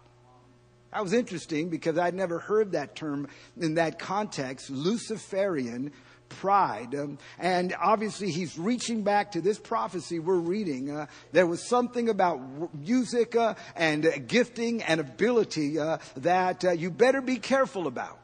That 0.92 1.02
was 1.02 1.14
interesting 1.14 1.70
because 1.70 1.96
I'd 1.96 2.14
never 2.14 2.38
heard 2.38 2.72
that 2.72 2.94
term 2.94 3.28
in 3.58 3.74
that 3.74 3.98
context, 3.98 4.68
Luciferian 4.68 5.90
pride. 6.28 6.94
Um, 6.94 7.18
and 7.38 7.74
obviously, 7.80 8.30
he's 8.30 8.58
reaching 8.58 9.02
back 9.02 9.32
to 9.32 9.40
this 9.40 9.58
prophecy 9.58 10.18
we're 10.18 10.36
reading. 10.36 10.90
Uh, 10.90 11.06
there 11.32 11.46
was 11.46 11.66
something 11.66 12.08
about 12.08 12.74
music 12.74 13.36
uh, 13.36 13.54
and 13.76 14.04
uh, 14.04 14.18
gifting 14.26 14.82
and 14.82 15.00
ability 15.00 15.78
uh, 15.78 15.98
that 16.18 16.64
uh, 16.64 16.72
you 16.72 16.90
better 16.90 17.20
be 17.20 17.36
careful 17.36 17.86
about. 17.86 18.18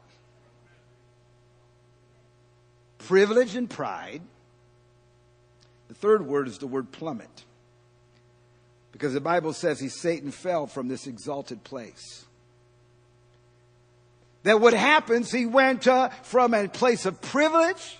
Privilege 2.99 3.55
and 3.55 3.69
pride. 3.69 4.21
The 5.87 5.95
third 5.95 6.25
word 6.25 6.47
is 6.47 6.59
the 6.59 6.67
word 6.67 6.91
plummet. 6.91 7.43
Because 8.91 9.13
the 9.13 9.21
Bible 9.21 9.53
says 9.53 9.79
he, 9.79 9.89
Satan 9.89 10.31
fell 10.31 10.67
from 10.67 10.87
this 10.87 11.07
exalted 11.07 11.63
place 11.63 12.25
that 14.43 14.61
what 14.61 14.73
happens, 14.73 15.31
he 15.31 15.45
went 15.45 15.87
uh, 15.87 16.09
from 16.23 16.53
a 16.53 16.67
place 16.67 17.05
of 17.05 17.21
privilege. 17.21 17.97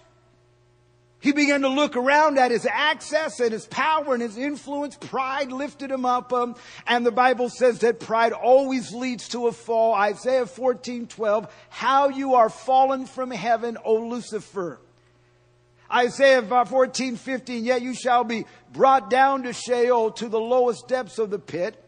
He 1.21 1.33
began 1.33 1.61
to 1.61 1.67
look 1.67 1.97
around 1.97 2.39
at 2.39 2.49
his 2.49 2.65
access 2.65 3.41
and 3.41 3.51
his 3.51 3.67
power 3.67 4.13
and 4.13 4.23
his 4.23 4.37
influence. 4.37 4.95
Pride 4.95 5.51
lifted 5.51 5.91
him 5.91 6.05
up. 6.05 6.31
Um, 6.31 6.55
and 6.87 7.05
the 7.05 7.11
Bible 7.11 7.49
says 7.49 7.79
that 7.79 7.99
pride 7.99 8.31
always 8.31 8.93
leads 8.93 9.27
to 9.29 9.47
a 9.47 9.51
fall. 9.51 9.93
Isaiah 9.93 10.45
14, 10.45 11.07
12. 11.07 11.53
How 11.69 12.07
you 12.07 12.35
are 12.35 12.49
fallen 12.49 13.05
from 13.05 13.31
heaven, 13.31 13.77
O 13.83 13.95
Lucifer. 13.95 14.79
Isaiah 15.91 16.41
14, 16.41 17.15
15. 17.15 17.65
Yet 17.65 17.81
you 17.81 17.93
shall 17.93 18.23
be 18.23 18.45
brought 18.71 19.09
down 19.09 19.43
to 19.43 19.53
Sheol, 19.53 20.11
to 20.11 20.29
the 20.29 20.39
lowest 20.39 20.87
depths 20.87 21.19
of 21.19 21.29
the 21.29 21.39
pit. 21.39 21.83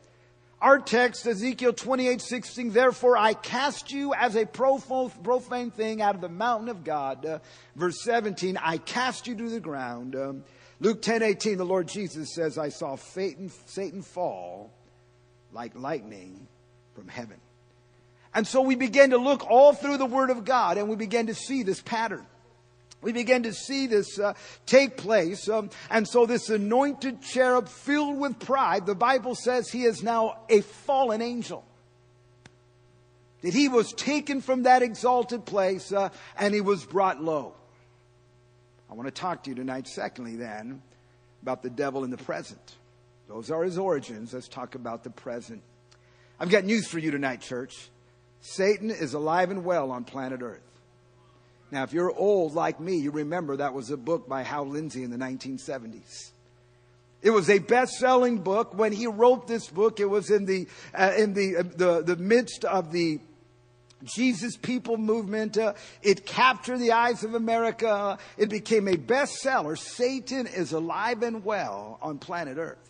Our 0.61 0.77
text, 0.77 1.25
Ezekiel 1.25 1.73
28, 1.73 2.21
16, 2.21 2.71
therefore 2.71 3.17
I 3.17 3.33
cast 3.33 3.91
you 3.91 4.13
as 4.13 4.35
a 4.35 4.45
profane 4.45 5.71
thing 5.71 6.03
out 6.03 6.13
of 6.13 6.21
the 6.21 6.29
mountain 6.29 6.69
of 6.69 6.83
God. 6.83 7.25
Uh, 7.25 7.39
verse 7.75 8.03
17, 8.03 8.57
I 8.57 8.77
cast 8.77 9.25
you 9.25 9.35
to 9.35 9.49
the 9.49 9.59
ground. 9.59 10.15
Um, 10.15 10.43
Luke 10.79 11.01
10, 11.01 11.23
18, 11.23 11.57
the 11.57 11.65
Lord 11.65 11.87
Jesus 11.87 12.35
says, 12.35 12.59
I 12.59 12.69
saw 12.69 12.95
Satan, 12.95 13.51
Satan 13.65 14.03
fall 14.03 14.71
like 15.51 15.75
lightning 15.75 16.47
from 16.93 17.07
heaven. 17.07 17.37
And 18.33 18.45
so 18.45 18.61
we 18.61 18.75
begin 18.75 19.09
to 19.09 19.17
look 19.17 19.49
all 19.49 19.73
through 19.73 19.97
the 19.97 20.05
Word 20.05 20.29
of 20.29 20.45
God 20.45 20.77
and 20.77 20.87
we 20.87 20.95
begin 20.95 21.27
to 21.27 21.33
see 21.35 21.63
this 21.63 21.81
pattern 21.81 22.25
we 23.01 23.11
begin 23.11 23.43
to 23.43 23.53
see 23.53 23.87
this 23.87 24.19
uh, 24.19 24.33
take 24.65 24.97
place. 24.97 25.49
Um, 25.49 25.69
and 25.89 26.07
so 26.07 26.25
this 26.25 26.49
anointed 26.49 27.21
cherub 27.21 27.67
filled 27.67 28.19
with 28.19 28.39
pride, 28.39 28.85
the 28.85 28.95
Bible 28.95 29.35
says 29.35 29.69
he 29.69 29.83
is 29.83 30.03
now 30.03 30.37
a 30.49 30.61
fallen 30.61 31.21
angel. 31.21 31.65
that 33.41 33.53
he 33.53 33.67
was 33.67 33.91
taken 33.93 34.41
from 34.41 34.63
that 34.63 34.83
exalted 34.83 35.45
place 35.45 35.91
uh, 35.91 36.09
and 36.37 36.53
he 36.53 36.61
was 36.61 36.85
brought 36.85 37.21
low. 37.23 37.55
I 38.89 38.93
want 38.93 39.07
to 39.07 39.11
talk 39.11 39.43
to 39.43 39.49
you 39.49 39.55
tonight, 39.55 39.87
secondly, 39.87 40.35
then, 40.35 40.81
about 41.41 41.63
the 41.63 41.69
devil 41.69 42.03
in 42.03 42.11
the 42.11 42.17
present. 42.17 42.75
Those 43.27 43.49
are 43.49 43.63
his 43.63 43.77
origins. 43.77 44.33
Let's 44.33 44.49
talk 44.49 44.75
about 44.75 45.03
the 45.03 45.09
present. 45.09 45.63
I've 46.39 46.49
got 46.49 46.65
news 46.65 46.87
for 46.87 46.99
you 46.99 47.09
tonight, 47.09 47.39
church. 47.39 47.89
Satan 48.41 48.91
is 48.91 49.13
alive 49.13 49.49
and 49.49 49.63
well 49.63 49.91
on 49.91 50.03
planet 50.03 50.41
Earth. 50.41 50.70
Now, 51.71 51.83
if 51.83 51.93
you're 51.93 52.11
old 52.11 52.53
like 52.53 52.79
me, 52.79 52.97
you 52.97 53.11
remember 53.11 53.57
that 53.57 53.73
was 53.73 53.89
a 53.91 53.97
book 53.97 54.27
by 54.27 54.43
Hal 54.43 54.67
Lindsey 54.67 55.03
in 55.03 55.09
the 55.09 55.17
1970s. 55.17 56.31
It 57.21 57.29
was 57.29 57.49
a 57.49 57.59
best-selling 57.59 58.39
book. 58.39 58.77
When 58.77 58.91
he 58.91 59.07
wrote 59.07 59.47
this 59.47 59.67
book, 59.67 59.99
it 59.99 60.09
was 60.09 60.29
in 60.29 60.45
the 60.45 60.67
uh, 60.93 61.13
in 61.17 61.33
the, 61.33 61.57
uh, 61.57 61.63
the 61.63 62.01
the 62.01 62.15
midst 62.15 62.65
of 62.65 62.91
the 62.91 63.19
Jesus 64.03 64.57
People 64.57 64.97
movement. 64.97 65.57
Uh, 65.57 65.73
it 66.01 66.25
captured 66.25 66.79
the 66.79 66.93
eyes 66.93 67.23
of 67.23 67.35
America. 67.35 68.17
It 68.37 68.49
became 68.49 68.87
a 68.87 68.95
bestseller. 68.95 69.77
Satan 69.77 70.47
is 70.47 70.71
alive 70.71 71.21
and 71.21 71.45
well 71.45 71.99
on 72.01 72.17
planet 72.17 72.57
Earth. 72.57 72.89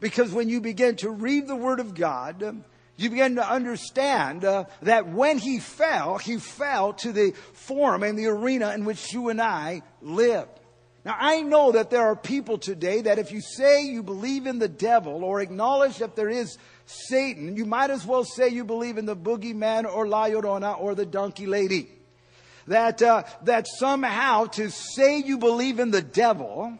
Because 0.00 0.32
when 0.32 0.48
you 0.48 0.60
begin 0.60 0.96
to 0.96 1.10
read 1.10 1.46
the 1.46 1.56
Word 1.56 1.80
of 1.80 1.94
God, 1.94 2.64
you 2.96 3.10
begin 3.10 3.36
to 3.36 3.48
understand 3.48 4.44
uh, 4.44 4.64
that 4.82 5.08
when 5.08 5.38
he 5.38 5.58
fell, 5.58 6.18
he 6.18 6.38
fell 6.38 6.92
to 6.94 7.12
the 7.12 7.32
form 7.52 8.02
and 8.02 8.18
the 8.18 8.26
arena 8.26 8.72
in 8.72 8.84
which 8.84 9.12
you 9.12 9.30
and 9.30 9.40
I 9.40 9.82
live. 10.00 10.48
Now, 11.04 11.16
I 11.18 11.42
know 11.42 11.72
that 11.72 11.90
there 11.90 12.02
are 12.02 12.16
people 12.16 12.56
today 12.56 13.02
that 13.02 13.18
if 13.18 13.30
you 13.30 13.40
say 13.40 13.82
you 13.82 14.02
believe 14.02 14.46
in 14.46 14.58
the 14.58 14.68
devil 14.68 15.22
or 15.22 15.40
acknowledge 15.40 15.98
that 15.98 16.16
there 16.16 16.30
is 16.30 16.56
Satan, 16.86 17.56
you 17.56 17.66
might 17.66 17.90
as 17.90 18.06
well 18.06 18.24
say 18.24 18.48
you 18.48 18.64
believe 18.64 18.96
in 18.96 19.04
the 19.04 19.16
boogeyman 19.16 19.84
or 19.84 20.06
La 20.06 20.26
Llorona 20.28 20.80
or 20.80 20.94
the 20.94 21.04
donkey 21.04 21.46
lady. 21.46 21.88
That, 22.68 23.02
uh, 23.02 23.24
that 23.42 23.66
somehow 23.68 24.46
to 24.46 24.70
say 24.70 25.18
you 25.18 25.36
believe 25.36 25.78
in 25.78 25.90
the 25.90 26.00
devil 26.00 26.78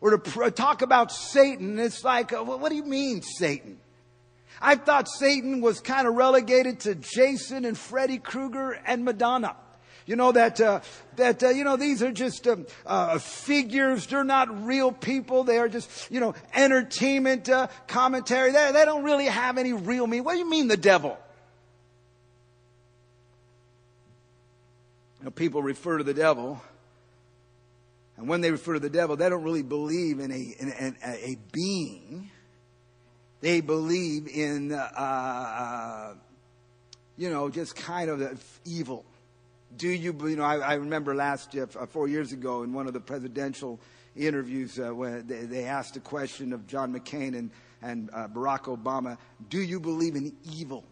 or 0.00 0.10
to 0.10 0.18
pr- 0.18 0.48
talk 0.48 0.82
about 0.82 1.12
Satan, 1.12 1.78
it's 1.78 2.02
like, 2.02 2.32
uh, 2.32 2.42
what 2.42 2.70
do 2.70 2.74
you 2.74 2.84
mean, 2.84 3.22
Satan? 3.22 3.78
I 4.60 4.76
thought 4.76 5.08
Satan 5.08 5.60
was 5.60 5.80
kind 5.80 6.06
of 6.06 6.14
relegated 6.14 6.80
to 6.80 6.94
Jason 6.94 7.64
and 7.64 7.76
Freddy 7.78 8.18
Krueger 8.18 8.72
and 8.72 9.04
Madonna. 9.04 9.56
You 10.06 10.16
know 10.16 10.32
that 10.32 10.60
uh, 10.60 10.80
that 11.16 11.42
uh, 11.42 11.50
you 11.50 11.62
know 11.62 11.76
these 11.76 12.02
are 12.02 12.10
just 12.10 12.48
um, 12.48 12.66
uh, 12.84 13.18
figures. 13.18 14.06
They're 14.06 14.24
not 14.24 14.66
real 14.66 14.90
people. 14.90 15.44
They 15.44 15.58
are 15.58 15.68
just 15.68 16.10
you 16.10 16.18
know 16.18 16.34
entertainment 16.52 17.48
uh, 17.48 17.68
commentary. 17.86 18.50
They, 18.50 18.72
they 18.72 18.84
don't 18.84 19.04
really 19.04 19.26
have 19.26 19.56
any 19.56 19.72
real 19.72 20.06
meaning. 20.06 20.24
What 20.24 20.32
do 20.32 20.38
you 20.38 20.50
mean 20.50 20.68
the 20.68 20.76
devil? 20.76 21.16
You 25.20 25.26
know, 25.26 25.30
people 25.30 25.62
refer 25.62 25.98
to 25.98 26.04
the 26.04 26.14
devil, 26.14 26.60
and 28.16 28.26
when 28.26 28.40
they 28.40 28.50
refer 28.50 28.74
to 28.74 28.80
the 28.80 28.90
devil, 28.90 29.16
they 29.16 29.28
don't 29.28 29.44
really 29.44 29.62
believe 29.62 30.18
in 30.18 30.32
a 30.32 30.54
in, 30.58 30.72
in, 30.72 30.96
a 31.04 31.36
being. 31.52 32.30
They 33.40 33.60
believe 33.60 34.28
in 34.28 34.72
uh, 34.72 34.76
uh, 34.76 36.14
you 37.16 37.30
know 37.30 37.48
just 37.48 37.76
kind 37.76 38.10
of 38.10 38.60
evil 38.64 39.04
do 39.76 39.88
you, 39.88 40.16
you 40.28 40.36
know, 40.36 40.42
I, 40.42 40.58
I 40.58 40.74
remember 40.74 41.14
last, 41.14 41.56
uh, 41.56 41.66
four 41.86 42.08
years 42.08 42.32
ago 42.32 42.62
in 42.62 42.72
one 42.72 42.86
of 42.86 42.92
the 42.92 43.00
presidential 43.00 43.80
interviews 44.16 44.78
uh, 44.78 44.94
where 44.94 45.22
they, 45.22 45.44
they, 45.44 45.64
asked 45.64 45.96
a 45.96 46.00
question 46.00 46.52
of 46.52 46.66
John 46.66 46.92
McCain 46.92 47.38
and, 47.38 47.50
and 47.80 48.10
uh, 48.12 48.26
Barack 48.28 48.62
Obama, 48.64 49.16
do 49.48 49.60
you 49.60 49.78
believe 49.78 50.16
in 50.16 50.36
evil? 50.52 50.84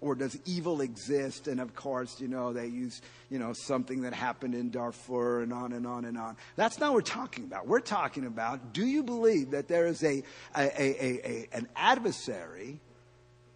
Or 0.00 0.14
does 0.14 0.38
evil 0.44 0.80
exist? 0.80 1.48
And 1.48 1.60
of 1.60 1.74
course, 1.74 2.20
you 2.20 2.28
know, 2.28 2.52
they 2.52 2.66
use, 2.66 3.00
you 3.30 3.38
know, 3.38 3.52
something 3.52 4.02
that 4.02 4.12
happened 4.12 4.54
in 4.54 4.70
Darfur 4.70 5.42
and 5.42 5.52
on 5.52 5.72
and 5.72 5.86
on 5.86 6.04
and 6.04 6.16
on. 6.16 6.36
That's 6.56 6.78
not 6.78 6.92
what 6.92 6.94
we're 6.94 7.00
talking 7.02 7.44
about. 7.44 7.66
We're 7.66 7.80
talking 7.80 8.24
about, 8.26 8.72
do 8.72 8.86
you 8.86 9.02
believe 9.02 9.50
that 9.50 9.68
there 9.68 9.86
is 9.86 10.02
a, 10.04 10.22
a, 10.56 10.82
a, 10.82 11.28
a 11.28 11.48
an 11.52 11.68
adversary 11.74 12.80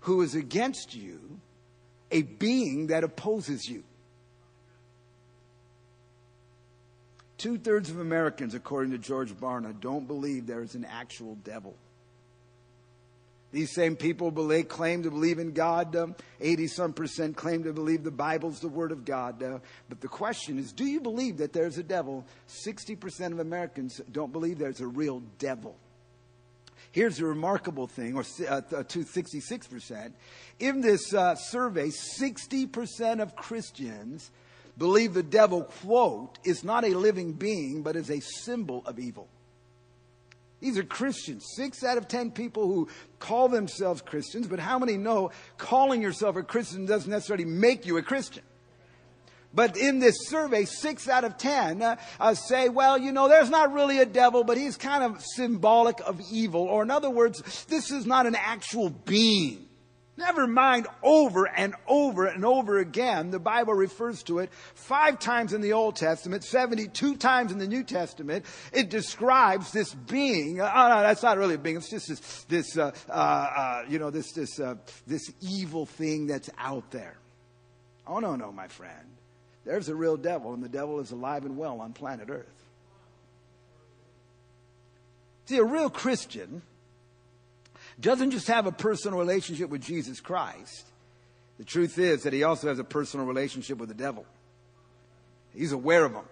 who 0.00 0.22
is 0.22 0.34
against 0.34 0.94
you, 0.94 1.40
a 2.10 2.22
being 2.22 2.88
that 2.88 3.04
opposes 3.04 3.68
you? 3.68 3.84
Two 7.38 7.58
thirds 7.58 7.90
of 7.90 7.98
Americans, 7.98 8.54
according 8.54 8.92
to 8.92 8.98
George 8.98 9.32
Barna, 9.32 9.78
don't 9.80 10.06
believe 10.06 10.46
there 10.46 10.62
is 10.62 10.74
an 10.74 10.84
actual 10.84 11.36
devil. 11.42 11.76
These 13.52 13.74
same 13.74 13.96
people 13.96 14.30
believe, 14.30 14.68
claim 14.68 15.02
to 15.02 15.10
believe 15.10 15.38
in 15.38 15.52
God. 15.52 15.94
Um, 15.94 16.16
80 16.40 16.66
some 16.68 16.92
percent 16.94 17.36
claim 17.36 17.64
to 17.64 17.72
believe 17.72 18.02
the 18.02 18.10
Bible's 18.10 18.60
the 18.60 18.68
Word 18.68 18.92
of 18.92 19.04
God. 19.04 19.42
Uh, 19.42 19.58
but 19.90 20.00
the 20.00 20.08
question 20.08 20.58
is 20.58 20.72
do 20.72 20.84
you 20.84 21.00
believe 21.00 21.36
that 21.36 21.52
there's 21.52 21.76
a 21.76 21.82
devil? 21.82 22.24
60% 22.48 23.32
of 23.32 23.38
Americans 23.38 24.00
don't 24.10 24.32
believe 24.32 24.58
there's 24.58 24.80
a 24.80 24.86
real 24.86 25.22
devil. 25.38 25.76
Here's 26.92 27.20
a 27.20 27.26
remarkable 27.26 27.86
thing, 27.86 28.16
or 28.16 28.24
uh, 28.48 28.60
to 28.60 28.98
66%. 28.98 30.12
In 30.58 30.80
this 30.82 31.14
uh, 31.14 31.34
survey, 31.36 31.88
60% 31.88 33.20
of 33.22 33.34
Christians 33.34 34.30
believe 34.76 35.14
the 35.14 35.22
devil, 35.22 35.64
quote, 35.64 36.38
is 36.44 36.64
not 36.64 36.84
a 36.84 36.94
living 36.94 37.32
being, 37.32 37.82
but 37.82 37.96
is 37.96 38.10
a 38.10 38.20
symbol 38.20 38.82
of 38.84 38.98
evil. 38.98 39.28
These 40.62 40.78
are 40.78 40.84
Christians. 40.84 41.44
Six 41.56 41.82
out 41.82 41.98
of 41.98 42.06
ten 42.06 42.30
people 42.30 42.68
who 42.68 42.88
call 43.18 43.48
themselves 43.48 44.00
Christians, 44.00 44.46
but 44.46 44.60
how 44.60 44.78
many 44.78 44.96
know 44.96 45.32
calling 45.58 46.00
yourself 46.00 46.36
a 46.36 46.44
Christian 46.44 46.86
doesn't 46.86 47.10
necessarily 47.10 47.44
make 47.44 47.84
you 47.84 47.96
a 47.96 48.02
Christian? 48.02 48.44
But 49.52 49.76
in 49.76 49.98
this 49.98 50.14
survey, 50.28 50.64
six 50.64 51.08
out 51.08 51.24
of 51.24 51.36
ten 51.36 51.82
uh, 51.82 51.96
uh, 52.20 52.34
say, 52.34 52.68
well, 52.68 52.96
you 52.96 53.10
know, 53.10 53.28
there's 53.28 53.50
not 53.50 53.72
really 53.72 53.98
a 53.98 54.06
devil, 54.06 54.44
but 54.44 54.56
he's 54.56 54.76
kind 54.76 55.02
of 55.02 55.20
symbolic 55.34 56.00
of 56.06 56.20
evil. 56.30 56.62
Or 56.62 56.84
in 56.84 56.92
other 56.92 57.10
words, 57.10 57.64
this 57.64 57.90
is 57.90 58.06
not 58.06 58.26
an 58.26 58.36
actual 58.36 58.88
being. 58.88 59.66
Never 60.22 60.46
mind 60.46 60.86
over 61.02 61.48
and 61.48 61.74
over 61.88 62.26
and 62.26 62.44
over 62.44 62.78
again. 62.78 63.32
The 63.32 63.40
Bible 63.40 63.74
refers 63.74 64.22
to 64.24 64.38
it 64.38 64.52
five 64.52 65.18
times 65.18 65.52
in 65.52 65.62
the 65.62 65.72
Old 65.72 65.96
Testament, 65.96 66.44
72 66.44 67.16
times 67.16 67.50
in 67.50 67.58
the 67.58 67.66
New 67.66 67.82
Testament. 67.82 68.46
It 68.72 68.88
describes 68.88 69.72
this 69.72 69.92
being. 69.92 70.60
Uh, 70.60 70.72
oh, 70.72 70.88
no, 70.90 71.02
that's 71.02 71.24
not 71.24 71.38
really 71.38 71.56
a 71.56 71.58
being. 71.58 71.76
It's 71.76 71.90
just 71.90 72.06
this, 72.08 72.44
this 72.44 72.78
uh, 72.78 72.92
uh, 73.08 73.12
uh, 73.12 73.82
you 73.88 73.98
know, 73.98 74.10
this, 74.10 74.30
this, 74.32 74.60
uh, 74.60 74.76
this 75.08 75.28
evil 75.40 75.86
thing 75.86 76.28
that's 76.28 76.50
out 76.56 76.92
there. 76.92 77.16
Oh, 78.06 78.20
no, 78.20 78.36
no, 78.36 78.52
my 78.52 78.68
friend. 78.68 79.16
There's 79.64 79.88
a 79.88 79.94
real 79.94 80.16
devil, 80.16 80.54
and 80.54 80.62
the 80.62 80.68
devil 80.68 81.00
is 81.00 81.10
alive 81.10 81.44
and 81.44 81.56
well 81.56 81.80
on 81.80 81.94
planet 81.94 82.30
Earth. 82.30 82.46
See, 85.46 85.56
a 85.56 85.64
real 85.64 85.90
Christian 85.90 86.62
doesn't 88.00 88.30
just 88.30 88.48
have 88.48 88.66
a 88.66 88.72
personal 88.72 89.18
relationship 89.18 89.70
with 89.70 89.82
Jesus 89.82 90.20
Christ. 90.20 90.86
The 91.58 91.64
truth 91.64 91.98
is 91.98 92.24
that 92.24 92.32
he 92.32 92.42
also 92.42 92.68
has 92.68 92.78
a 92.78 92.84
personal 92.84 93.26
relationship 93.26 93.78
with 93.78 93.88
the 93.88 93.94
devil. 93.94 94.26
He's 95.54 95.72
aware 95.72 96.04
of 96.04 96.12
him. 96.12 96.24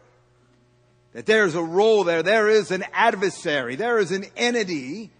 That 1.12 1.26
there's 1.26 1.54
a 1.54 1.62
role 1.62 2.04
there. 2.04 2.22
There 2.22 2.48
is 2.48 2.70
an 2.70 2.84
adversary. 2.92 3.76
There 3.76 3.98
is 3.98 4.12
an 4.12 4.26
entity 4.36 5.10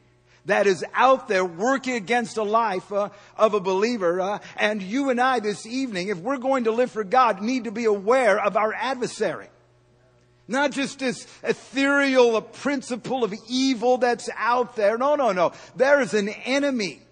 that 0.46 0.66
is 0.66 0.84
out 0.94 1.28
there 1.28 1.44
working 1.44 1.94
against 1.94 2.36
the 2.36 2.44
life 2.44 2.90
uh, 2.92 3.10
of 3.36 3.54
a 3.54 3.60
believer. 3.60 4.20
Uh, 4.20 4.38
and 4.56 4.82
you 4.82 5.10
and 5.10 5.20
I 5.20 5.40
this 5.40 5.66
evening, 5.66 6.08
if 6.08 6.18
we're 6.18 6.38
going 6.38 6.64
to 6.64 6.70
live 6.70 6.90
for 6.90 7.04
God, 7.04 7.42
need 7.42 7.64
to 7.64 7.70
be 7.70 7.84
aware 7.84 8.38
of 8.38 8.56
our 8.56 8.72
adversary. 8.72 9.48
Not 10.50 10.72
just 10.72 10.98
this 10.98 11.28
ethereal 11.44 12.42
principle 12.42 13.22
of 13.22 13.32
evil 13.48 13.98
that's 13.98 14.28
out 14.36 14.74
there. 14.74 14.98
No, 14.98 15.14
no, 15.14 15.30
no. 15.30 15.52
There 15.76 16.00
is 16.00 16.12
an 16.12 16.28
enemy. 16.28 17.02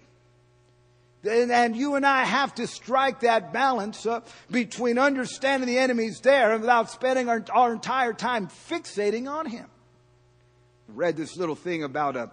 And 1.23 1.73
you 1.73 1.95
and 1.95 2.05
I 2.05 2.25
have 2.25 2.53
to 2.55 2.67
strike 2.67 3.21
that 3.21 3.53
balance 3.53 4.05
uh, 4.05 4.21
between 4.51 4.97
understanding 4.97 5.69
the 5.69 5.77
enemy's 5.77 6.19
there 6.19 6.51
and 6.51 6.59
without 6.59 6.91
spending 6.91 7.29
our, 7.29 7.43
our 7.53 7.71
entire 7.71 8.11
time 8.11 8.49
fixating 8.69 9.29
on 9.29 9.45
him. 9.45 9.67
I 10.89 10.91
read 10.91 11.15
this 11.15 11.37
little 11.37 11.55
thing 11.55 11.83
about 11.83 12.17
a 12.17 12.31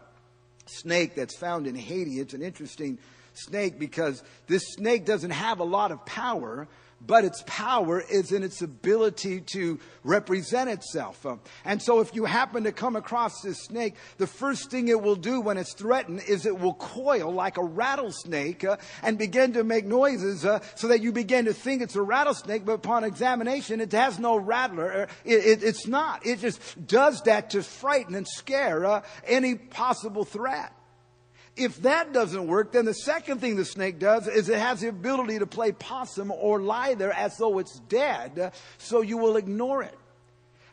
snake 0.66 1.14
that's 1.14 1.36
found 1.36 1.68
in 1.68 1.76
Haiti. 1.76 2.18
It's 2.18 2.34
an 2.34 2.42
interesting 2.42 2.98
snake 3.32 3.78
because 3.78 4.24
this 4.48 4.62
snake 4.74 5.04
doesn't 5.04 5.30
have 5.30 5.60
a 5.60 5.64
lot 5.64 5.92
of 5.92 6.04
power, 6.04 6.66
but 7.06 7.24
its 7.24 7.42
power 7.46 8.00
is 8.00 8.32
in 8.32 8.42
its 8.42 8.62
ability 8.62 9.40
to 9.40 9.78
represent 10.04 10.70
itself. 10.70 11.24
Uh, 11.24 11.36
and 11.64 11.82
so 11.82 12.00
if 12.00 12.14
you 12.14 12.24
happen 12.24 12.64
to 12.64 12.72
come 12.72 12.96
across 12.96 13.40
this 13.42 13.58
snake, 13.64 13.94
the 14.18 14.26
first 14.26 14.70
thing 14.70 14.88
it 14.88 15.00
will 15.00 15.16
do 15.16 15.40
when 15.40 15.56
it's 15.56 15.74
threatened 15.74 16.22
is 16.28 16.46
it 16.46 16.58
will 16.58 16.74
coil 16.74 17.32
like 17.32 17.58
a 17.58 17.64
rattlesnake 17.64 18.64
uh, 18.64 18.76
and 19.02 19.18
begin 19.18 19.52
to 19.52 19.64
make 19.64 19.84
noises 19.84 20.44
uh, 20.44 20.60
so 20.74 20.88
that 20.88 21.00
you 21.00 21.12
begin 21.12 21.44
to 21.46 21.52
think 21.52 21.82
it's 21.82 21.96
a 21.96 22.02
rattlesnake, 22.02 22.64
but 22.64 22.72
upon 22.72 23.04
examination, 23.04 23.80
it 23.80 23.92
has 23.92 24.18
no 24.18 24.36
rattler. 24.36 25.02
Uh, 25.02 25.06
it, 25.24 25.44
it, 25.44 25.62
it's 25.62 25.86
not. 25.86 26.24
It 26.26 26.40
just 26.40 26.86
does 26.86 27.22
that 27.22 27.50
to 27.50 27.62
frighten 27.62 28.14
and 28.14 28.26
scare 28.26 28.84
uh, 28.84 29.02
any 29.26 29.54
possible 29.54 30.24
threat. 30.24 30.72
If 31.56 31.82
that 31.82 32.12
doesn't 32.12 32.46
work, 32.46 32.72
then 32.72 32.84
the 32.84 32.92
second 32.92 33.40
thing 33.40 33.56
the 33.56 33.64
snake 33.64 33.98
does 33.98 34.28
is 34.28 34.48
it 34.50 34.58
has 34.58 34.80
the 34.80 34.88
ability 34.88 35.38
to 35.38 35.46
play 35.46 35.72
possum 35.72 36.30
or 36.30 36.60
lie 36.60 36.94
there 36.94 37.12
as 37.12 37.38
though 37.38 37.58
it's 37.58 37.78
dead, 37.88 38.52
so 38.76 39.00
you 39.00 39.16
will 39.16 39.36
ignore 39.36 39.82
it. 39.82 39.96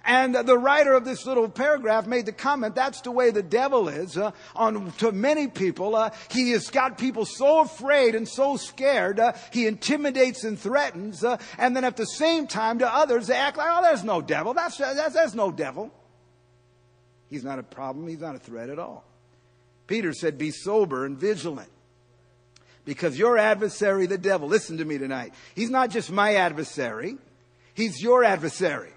And 0.05 0.35
the 0.35 0.57
writer 0.57 0.93
of 0.93 1.05
this 1.05 1.25
little 1.25 1.47
paragraph 1.47 2.05
made 2.05 2.25
the 2.25 2.33
comment, 2.33 2.75
that's 2.75 2.99
the 3.01 3.11
way 3.11 3.31
the 3.31 3.41
devil 3.41 3.87
is 3.87 4.17
uh, 4.17 4.31
on 4.53 4.91
to 4.97 5.13
many 5.13 5.47
people. 5.47 5.95
Uh, 5.95 6.09
he 6.29 6.51
has 6.51 6.69
got 6.69 6.97
people 6.97 7.25
so 7.25 7.61
afraid 7.61 8.13
and 8.13 8.27
so 8.27 8.57
scared. 8.57 9.17
Uh, 9.17 9.31
he 9.51 9.65
intimidates 9.65 10.43
and 10.43 10.59
threatens. 10.59 11.23
Uh, 11.23 11.37
and 11.57 11.73
then 11.73 11.85
at 11.85 11.95
the 11.95 12.05
same 12.05 12.47
time 12.47 12.79
to 12.79 12.93
others, 12.93 13.27
they 13.27 13.35
act 13.35 13.55
like, 13.55 13.69
oh, 13.69 13.81
there's 13.81 14.03
no 14.03 14.21
devil. 14.21 14.53
That's, 14.53 14.77
that's, 14.77 15.13
there's 15.13 15.35
no 15.35 15.53
devil. 15.53 15.89
He's 17.29 17.45
not 17.45 17.59
a 17.59 17.63
problem. 17.63 18.05
He's 18.09 18.19
not 18.19 18.35
a 18.35 18.39
threat 18.39 18.69
at 18.69 18.79
all. 18.79 19.05
Peter 19.87 20.13
said, 20.13 20.37
be 20.37 20.51
sober 20.51 21.05
and 21.05 21.17
vigilant. 21.17 21.69
Because 22.85 23.17
your 23.17 23.37
adversary, 23.37 24.07
the 24.07 24.17
devil, 24.17 24.47
listen 24.47 24.77
to 24.77 24.85
me 24.85 24.97
tonight. 24.97 25.33
He's 25.55 25.69
not 25.69 25.89
just 25.89 26.11
my 26.11 26.35
adversary. 26.35 27.17
He's 27.73 28.01
your 28.01 28.23
adversary. 28.23 28.91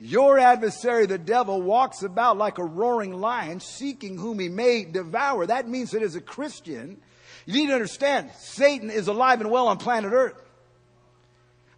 Your 0.00 0.38
adversary, 0.38 1.06
the 1.06 1.18
devil, 1.18 1.62
walks 1.62 2.02
about 2.02 2.36
like 2.36 2.58
a 2.58 2.64
roaring 2.64 3.12
lion, 3.12 3.60
seeking 3.60 4.18
whom 4.18 4.38
he 4.38 4.48
may 4.48 4.84
devour. 4.84 5.46
That 5.46 5.68
means 5.68 5.92
that 5.92 6.02
as 6.02 6.16
a 6.16 6.20
Christian, 6.20 7.00
you 7.46 7.54
need 7.54 7.68
to 7.68 7.74
understand 7.74 8.30
Satan 8.38 8.90
is 8.90 9.08
alive 9.08 9.40
and 9.40 9.50
well 9.50 9.68
on 9.68 9.78
planet 9.78 10.12
Earth. 10.12 10.40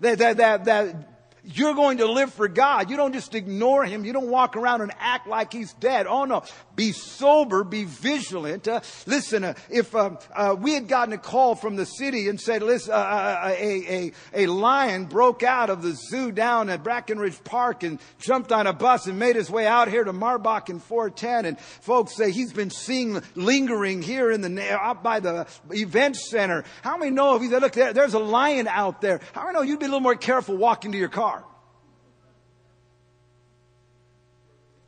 That, 0.01 0.19
that, 0.19 0.37
that, 0.39 0.65
that 0.65 1.14
you're 1.45 1.75
going 1.75 1.99
to 1.99 2.07
live 2.07 2.33
for 2.33 2.49
God. 2.49 2.91
You 2.91 2.97
don't 2.97 3.13
just 3.13 3.35
ignore 3.35 3.85
him. 3.85 4.05
You 4.05 4.13
don't 4.13 4.29
walk 4.29 4.57
around 4.57 4.81
and 4.81 4.93
act 4.99 5.27
like 5.27 5.53
he's 5.53 5.73
dead. 5.75 6.07
Oh 6.07 6.25
no. 6.25 6.43
Be 6.75 6.93
sober, 6.93 7.63
be 7.63 7.85
vigilant. 7.85 8.67
Uh, 8.67 8.81
listen, 9.07 9.45
uh, 9.45 9.55
if 9.71 9.95
uh, 9.95 10.17
uh 10.35 10.57
we 10.59 10.73
had 10.75 10.89
gotten 10.89 11.13
a 11.13 11.19
call 11.19 11.55
from 11.55 11.77
the 11.77 11.85
city 11.85 12.29
and 12.29 12.41
said, 12.41 12.63
listen, 12.63 12.93
uh, 12.93 12.97
uh, 12.97 13.55
a, 13.57 14.13
a, 14.35 14.45
a 14.45 14.47
lion 14.47 15.05
broke 15.05 15.43
out 15.43 15.71
of 15.71 15.83
the 15.83 15.93
zoo 15.93 16.33
down 16.33 16.71
at 16.71 16.83
Brackenridge 16.83 17.45
Park 17.45 17.83
and 17.83 18.01
jumped 18.19 18.51
on 18.51 18.67
a 18.67 18.73
bus 18.73 19.07
and 19.07 19.19
made 19.19 19.37
his 19.37 19.51
way 19.51 19.67
out 19.67 19.89
here 19.89 20.03
to 20.03 20.13
Marbach 20.13 20.69
and 20.69 20.83
410. 20.83 21.45
And 21.45 21.61
folks 21.61 22.17
say 22.17 22.31
he's 22.31 22.53
been 22.53 22.71
seen 22.71 23.21
lingering 23.35 24.03
here 24.03 24.31
in 24.31 24.41
the, 24.41 24.73
out 24.73 25.03
by 25.03 25.21
the 25.21 25.47
event 25.71 26.17
center. 26.17 26.65
How 26.83 26.97
many 26.97 27.11
know 27.11 27.37
if 27.37 27.43
he 27.43 27.49
said, 27.49 27.63
look, 27.63 27.73
there, 27.73 27.93
there's 27.93 28.15
a 28.15 28.19
lion 28.19 28.67
out 28.67 29.01
there. 29.01 29.21
How 29.33 29.43
many 29.45 29.55
know 29.55 29.63
you'd 29.63 29.79
be 29.79 29.87
a 29.87 29.89
little 29.89 30.01
more 30.01 30.17
careful 30.17 30.57
walking 30.57 30.93
to 30.93 30.99
your 30.99 31.09
car? 31.09 31.34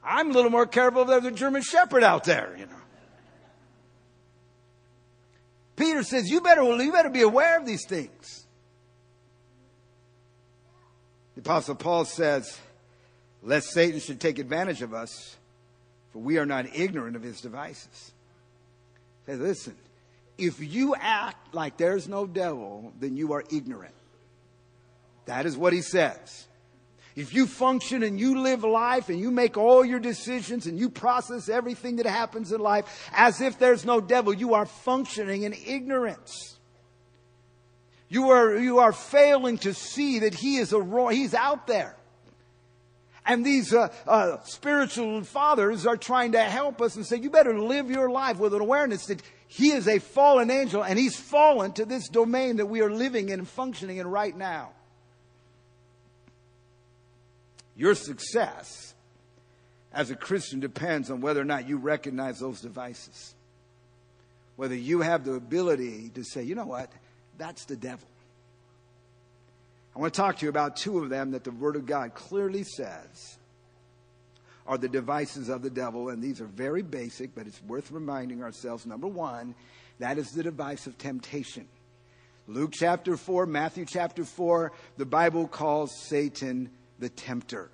I'm 0.07 0.31
a 0.31 0.33
little 0.33 0.51
more 0.51 0.67
careful 0.67 1.05
there's 1.05 1.25
a 1.25 1.33
German 1.33 1.63
Shepherd 1.63 2.05
out 2.05 2.25
there, 2.25 2.55
you 2.57 2.67
know. 2.67 2.73
Peter 5.75 6.03
says, 6.03 6.31
you 6.31 6.41
better, 6.41 6.63
you 6.63 6.93
better 6.93 7.11
be 7.11 7.23
aware 7.23 7.59
of 7.59 7.67
these 7.67 7.85
things. 7.87 8.47
The 11.35 11.41
apostle 11.41 11.75
Paul 11.75 12.05
says, 12.07 12.59
lest 13.43 13.69
Satan 13.73 14.01
should 14.01 14.21
take 14.21 14.39
advantage 14.39 14.81
of 14.81 14.95
us, 14.95 15.37
for 16.13 16.21
we 16.21 16.39
are 16.39 16.47
not 16.47 16.67
ignorant 16.75 17.15
of 17.17 17.23
his 17.23 17.41
devices. 17.41 18.13
Say, 19.27 19.35
listen, 19.35 19.77
if 20.39 20.61
you 20.61 20.95
act 20.99 21.55
like 21.55 21.77
there's 21.77 22.09
no 22.09 22.27
devil, 22.27 22.93
then 22.99 23.17
you 23.17 23.33
are 23.35 23.45
ignorant. 23.51 23.95
That 25.27 25.45
is 25.45 25.57
what 25.57 25.73
he 25.73 25.83
says. 25.83 26.47
If 27.17 27.33
you 27.33 27.47
function 27.47 28.03
and 28.03 28.21
you 28.21 28.43
live 28.43 28.63
life 28.63 29.09
and 29.09 29.19
you 29.19 29.31
make 29.31 29.57
all 29.57 29.83
your 29.83 29.99
decisions 29.99 30.67
and 30.67 30.79
you 30.79 30.91
process 30.91 31.49
everything 31.49 31.97
that 31.97 32.05
happens 32.05 32.53
in 32.53 32.61
life 32.61 33.11
as 33.15 33.41
if 33.41 33.59
there's 33.59 33.87
no 33.87 34.03
devil, 34.03 34.35
you 34.35 34.53
are 34.53 34.67
functioning 34.67 35.45
in 35.45 35.55
ignorance. 35.55 36.59
You 38.11 38.29
are, 38.29 38.59
you 38.59 38.81
are 38.81 38.93
failing 38.93 39.57
to 39.59 39.73
see 39.73 40.21
that 40.21 40.35
he 40.35 40.59
is 40.59 40.75
a, 40.75 41.11
he's 41.11 41.33
out 41.33 41.67
there. 41.67 41.97
And 43.25 43.45
these 43.45 43.73
uh, 43.73 43.89
uh, 44.07 44.43
spiritual 44.43 45.25
fathers 45.25 45.87
are 45.87 45.97
trying 45.97 46.33
to 46.33 46.43
help 46.43 46.83
us 46.83 46.97
and 46.97 47.05
say, 47.05 47.17
you 47.17 47.31
better 47.31 47.59
live 47.59 47.91
your 47.91 48.11
life 48.11 48.39
with 48.39 48.53
an 48.55 48.61
awareness 48.61 49.07
that 49.07 49.23
he 49.49 49.71
is 49.71 49.89
a 49.89 49.99
fallen 50.01 50.51
angel 50.51 50.85
and 50.85 50.99
he's 50.99 51.17
fallen 51.19 51.73
to 51.73 51.87
this 51.87 52.09
domain 52.09 52.57
that 52.57 52.67
we 52.67 52.83
are 52.83 52.91
living 52.91 53.31
in 53.31 53.41
and 53.41 53.49
functioning 53.49 53.97
in 53.97 54.07
right 54.07 54.37
now. 54.37 54.76
Your 57.77 57.95
success 57.95 58.95
as 59.93 60.11
a 60.11 60.17
Christian 60.17 60.61
depends 60.61 61.11
on 61.11 61.21
whether 61.21 61.41
or 61.41 61.45
not 61.45 61.69
you 61.69 61.77
recognize 61.77 62.39
those 62.39 62.61
devices. 62.61 63.35
Whether 64.57 64.75
you 64.75 65.03
have 65.03 65.25
the 65.25 65.35
ability 65.35 66.11
to 66.15 66.25
say, 66.25 66.43
you 66.43 66.55
know 66.55 66.67
what, 66.67 66.91
that's 67.37 67.67
the 67.67 67.77
devil. 67.77 68.09
I 69.95 69.99
want 69.99 70.13
to 70.13 70.21
talk 70.21 70.39
to 70.39 70.47
you 70.47 70.51
about 70.51 70.77
two 70.77 70.99
of 70.99 71.09
them 71.09 71.31
that 71.31 71.45
the 71.45 71.51
Word 71.51 71.77
of 71.77 71.87
God 71.87 72.15
clearly 72.15 72.65
says 72.65 73.39
are 74.67 74.77
the 74.77 74.89
devices 74.89 75.49
of 75.49 75.63
the 75.63 75.71
devil, 75.71 76.09
and 76.09 76.23
these 76.23 76.41
are 76.41 76.47
very 76.47 76.83
basic, 76.83 77.35
but 77.35 77.47
it's 77.47 77.63
worth 77.63 77.91
reminding 77.91 78.43
ourselves. 78.43 78.85
Number 78.85 79.07
one, 79.07 79.55
that 79.99 80.19
is 80.19 80.31
the 80.33 80.43
device 80.43 80.87
of 80.87 80.99
temptation. 80.99 81.67
Luke 82.49 82.73
chapter 82.73 83.17
4, 83.17 83.47
Matthew 83.47 83.85
chapter 83.87 84.25
4, 84.25 84.73
the 84.99 85.07
Bible 85.07 85.47
calls 85.47 85.93
Satan 86.09 86.71
the 86.99 87.09
tempter 87.09 87.71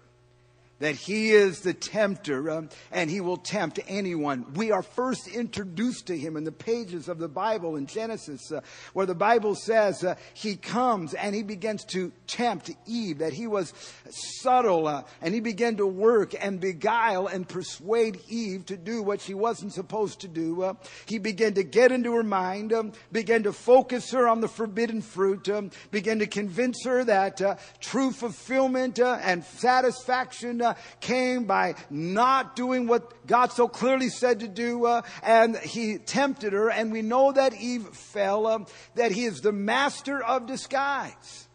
that 0.82 0.96
he 0.96 1.30
is 1.30 1.60
the 1.60 1.72
tempter 1.72 2.50
um, 2.50 2.68
and 2.90 3.08
he 3.08 3.20
will 3.20 3.36
tempt 3.36 3.78
anyone. 3.86 4.44
We 4.54 4.72
are 4.72 4.82
first 4.82 5.28
introduced 5.28 6.08
to 6.08 6.18
him 6.18 6.36
in 6.36 6.42
the 6.42 6.50
pages 6.50 7.08
of 7.08 7.18
the 7.18 7.28
Bible 7.28 7.76
in 7.76 7.86
Genesis, 7.86 8.50
uh, 8.50 8.62
where 8.92 9.06
the 9.06 9.14
Bible 9.14 9.54
says 9.54 10.02
uh, 10.02 10.16
he 10.34 10.56
comes 10.56 11.14
and 11.14 11.36
he 11.36 11.44
begins 11.44 11.84
to 11.84 12.10
tempt 12.26 12.72
Eve, 12.84 13.18
that 13.18 13.32
he 13.32 13.46
was 13.46 13.72
subtle 14.10 14.88
uh, 14.88 15.04
and 15.20 15.32
he 15.32 15.38
began 15.38 15.76
to 15.76 15.86
work 15.86 16.34
and 16.44 16.58
beguile 16.58 17.28
and 17.28 17.48
persuade 17.48 18.18
Eve 18.28 18.66
to 18.66 18.76
do 18.76 19.04
what 19.04 19.20
she 19.20 19.34
wasn't 19.34 19.72
supposed 19.72 20.22
to 20.22 20.28
do. 20.28 20.64
Uh, 20.64 20.74
he 21.06 21.18
began 21.18 21.54
to 21.54 21.62
get 21.62 21.92
into 21.92 22.12
her 22.12 22.24
mind, 22.24 22.72
um, 22.72 22.90
began 23.12 23.44
to 23.44 23.52
focus 23.52 24.10
her 24.10 24.26
on 24.26 24.40
the 24.40 24.48
forbidden 24.48 25.00
fruit, 25.00 25.48
um, 25.48 25.70
began 25.92 26.18
to 26.18 26.26
convince 26.26 26.84
her 26.84 27.04
that 27.04 27.40
uh, 27.40 27.54
true 27.78 28.10
fulfillment 28.10 28.98
uh, 28.98 29.20
and 29.22 29.44
satisfaction 29.44 30.60
came 31.00 31.44
by 31.44 31.74
not 31.90 32.56
doing 32.56 32.86
what 32.86 33.26
God 33.26 33.52
so 33.52 33.68
clearly 33.68 34.08
said 34.08 34.40
to 34.40 34.48
do, 34.48 34.86
uh, 34.86 35.02
and 35.22 35.56
he 35.56 35.98
tempted 35.98 36.52
her, 36.52 36.70
and 36.70 36.92
we 36.92 37.02
know 37.02 37.32
that 37.32 37.54
Eve 37.54 37.88
fell, 37.88 38.46
uh, 38.46 38.58
that 38.94 39.12
he 39.12 39.24
is 39.24 39.40
the 39.40 39.52
master 39.52 40.22
of 40.22 40.46
disguise 40.46 41.48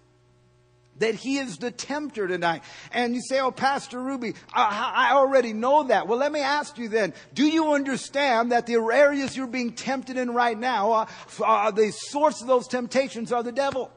that 1.00 1.16
he 1.16 1.38
is 1.38 1.58
the 1.58 1.72
tempter 1.72 2.28
tonight. 2.28 2.64
And 2.92 3.16
you 3.16 3.22
say, 3.22 3.40
oh, 3.40 3.52
Pastor 3.52 4.02
Rubi, 4.02 4.34
I, 4.54 5.10
I, 5.10 5.14
already 5.14 5.54
know 5.54 5.84
that. 5.84 6.08
Well, 6.08 6.18
let 6.18 6.32
me 6.32 6.40
ask 6.40 6.78
you 6.78 6.90
then, 6.90 7.14
do 7.34 7.46
you 7.46 7.74
understand 7.74 8.52
that 8.52 8.66
the 8.66 8.76
areas 8.76 9.36
you're 9.38 9.48
being 9.48 9.74
tempted 9.74 10.18
in 10.18 10.32
right 10.32 10.58
now, 10.58 10.92
uh, 10.92 11.06
uh, 11.44 11.72
the 11.72 11.92
source 11.92 12.42
of 12.42 12.48
those 12.48 12.68
temptations 12.68 13.32
are 13.32 13.44
the 13.44 13.52
devil? 13.52 13.92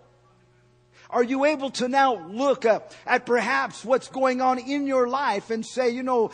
Are 1.12 1.24
you 1.24 1.44
able 1.44 1.70
to 1.70 1.88
now 1.88 2.26
look 2.28 2.64
at 2.64 3.26
perhaps 3.26 3.84
what's 3.84 4.08
going 4.08 4.40
on 4.40 4.58
in 4.58 4.86
your 4.86 5.08
life 5.08 5.50
and 5.50 5.64
say, 5.64 5.90
you 5.90 6.02
know, 6.02 6.30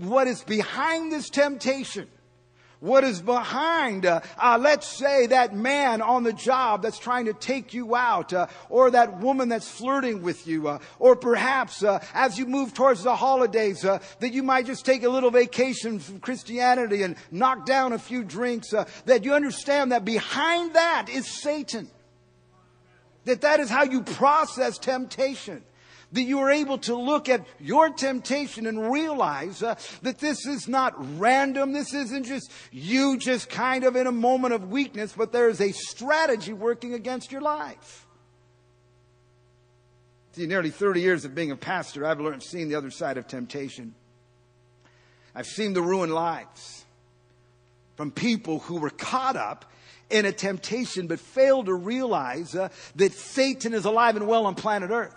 what 0.00 0.26
is 0.26 0.42
behind 0.42 1.12
this 1.12 1.30
temptation? 1.30 2.08
What 2.80 3.04
is 3.04 3.20
behind, 3.20 4.06
uh, 4.06 4.20
uh, 4.38 4.56
let's 4.58 4.86
say, 4.86 5.26
that 5.26 5.54
man 5.54 6.00
on 6.00 6.22
the 6.22 6.32
job 6.32 6.80
that's 6.80 6.98
trying 6.98 7.26
to 7.26 7.34
take 7.34 7.74
you 7.74 7.94
out, 7.94 8.32
uh, 8.32 8.46
or 8.70 8.90
that 8.92 9.20
woman 9.20 9.50
that's 9.50 9.68
flirting 9.68 10.22
with 10.22 10.46
you, 10.46 10.66
uh, 10.66 10.78
or 10.98 11.14
perhaps 11.14 11.82
uh, 11.82 12.02
as 12.14 12.38
you 12.38 12.46
move 12.46 12.72
towards 12.72 13.02
the 13.02 13.14
holidays, 13.14 13.84
uh, 13.84 13.98
that 14.20 14.32
you 14.32 14.42
might 14.42 14.64
just 14.64 14.86
take 14.86 15.02
a 15.02 15.10
little 15.10 15.30
vacation 15.30 15.98
from 15.98 16.20
Christianity 16.20 17.02
and 17.02 17.16
knock 17.30 17.66
down 17.66 17.92
a 17.92 17.98
few 17.98 18.24
drinks, 18.24 18.70
that 19.04 19.24
you 19.24 19.34
understand 19.34 19.92
that 19.92 20.06
behind 20.06 20.72
that 20.72 21.10
is 21.10 21.26
Satan. 21.26 21.90
That 23.24 23.42
that 23.42 23.60
is 23.60 23.68
how 23.68 23.84
you 23.84 24.02
process 24.02 24.78
temptation. 24.78 25.62
That 26.12 26.22
you 26.22 26.40
are 26.40 26.50
able 26.50 26.78
to 26.78 26.96
look 26.96 27.28
at 27.28 27.46
your 27.60 27.90
temptation 27.90 28.66
and 28.66 28.90
realize 28.90 29.62
uh, 29.62 29.76
that 30.02 30.18
this 30.18 30.44
is 30.44 30.66
not 30.66 30.94
random. 31.20 31.72
This 31.72 31.94
isn't 31.94 32.24
just 32.24 32.50
you 32.72 33.16
just 33.16 33.48
kind 33.48 33.84
of 33.84 33.94
in 33.94 34.08
a 34.08 34.12
moment 34.12 34.54
of 34.54 34.70
weakness, 34.70 35.14
but 35.16 35.32
there 35.32 35.48
is 35.48 35.60
a 35.60 35.70
strategy 35.70 36.52
working 36.52 36.94
against 36.94 37.30
your 37.30 37.42
life. 37.42 38.06
See, 40.32 40.46
nearly 40.46 40.70
30 40.70 41.00
years 41.00 41.24
of 41.24 41.34
being 41.34 41.50
a 41.50 41.56
pastor, 41.56 42.06
I've 42.06 42.20
learned, 42.20 42.42
seen 42.42 42.68
the 42.68 42.76
other 42.76 42.90
side 42.90 43.16
of 43.18 43.26
temptation. 43.26 43.94
I've 45.34 45.46
seen 45.46 45.74
the 45.74 45.82
ruined 45.82 46.12
lives 46.12 46.84
from 47.96 48.10
people 48.10 48.60
who 48.60 48.76
were 48.76 48.90
caught 48.90 49.36
up 49.36 49.70
in 50.10 50.24
a 50.24 50.32
temptation, 50.32 51.06
but 51.06 51.20
fail 51.20 51.64
to 51.64 51.74
realize 51.74 52.54
uh, 52.54 52.68
that 52.96 53.12
Satan 53.12 53.72
is 53.74 53.84
alive 53.84 54.16
and 54.16 54.26
well 54.26 54.46
on 54.46 54.54
planet 54.54 54.90
Earth. 54.90 55.14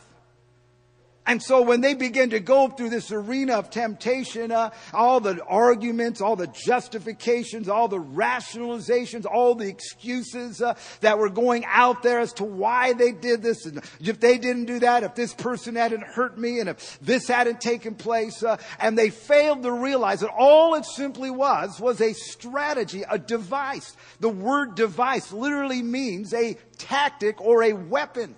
And 1.26 1.42
so 1.42 1.62
when 1.62 1.80
they 1.80 1.94
begin 1.94 2.32
to 2.32 2.42
go 2.42 2.68
through 2.68 2.90
this 2.90 3.10
arena 3.10 3.54
of 3.54 3.70
temptation, 3.70 4.52
uh, 4.52 4.72
all 4.94 5.22
the 5.22 5.42
arguments, 5.46 6.20
all 6.20 6.36
the 6.36 6.48
justifications, 6.48 7.70
all 7.70 7.88
the 7.88 8.00
rationalizations, 8.00 9.26
all 9.26 9.56
the 9.56 9.70
excuses 9.70 10.62
uh, 10.62 10.76
that 11.00 11.18
were 11.18 11.30
going 11.30 11.64
out 11.66 12.04
there 12.04 12.20
as 12.20 12.34
to 12.34 12.44
why 12.44 12.92
they 12.92 13.14
did 13.14 13.42
this, 13.42 13.66
and 13.66 13.82
if 14.02 14.20
they 14.20 14.38
didn't 14.38 14.66
do 14.66 14.80
that, 14.80 15.04
if 15.04 15.16
this 15.16 15.34
person 15.34 15.76
hadn't 15.76 16.04
hurt 16.04 16.38
me, 16.38 16.60
and 16.60 16.68
if 16.68 17.00
this 17.00 17.30
hadn't 17.30 17.62
taken 17.62 17.96
place, 17.96 18.44
uh, 18.44 18.58
and 18.80 18.98
they 18.98 19.10
failed 19.10 19.64
to 19.64 19.72
realize 19.72 20.20
that 20.20 20.32
all 20.38 20.76
it 20.76 20.86
simply 20.86 21.30
was 21.30 21.80
was 21.80 22.02
a 22.02 22.12
strategy, 22.12 23.04
a 23.10 23.18
device. 23.18 23.96
The 24.20 24.30
word 24.30 24.76
device 24.76 25.32
literally 25.32 25.82
means 25.82 26.34
a 26.34 26.58
tactic 26.78 27.40
or 27.40 27.64
a 27.64 27.72
weapon. 27.72 28.36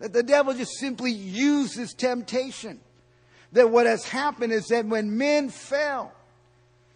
That 0.00 0.12
the 0.12 0.22
devil 0.22 0.54
just 0.54 0.78
simply 0.78 1.12
uses 1.12 1.94
temptation. 1.94 2.80
That 3.52 3.70
what 3.70 3.86
has 3.86 4.04
happened 4.04 4.52
is 4.52 4.66
that 4.68 4.86
when 4.86 5.16
men 5.16 5.50
fell, 5.50 6.12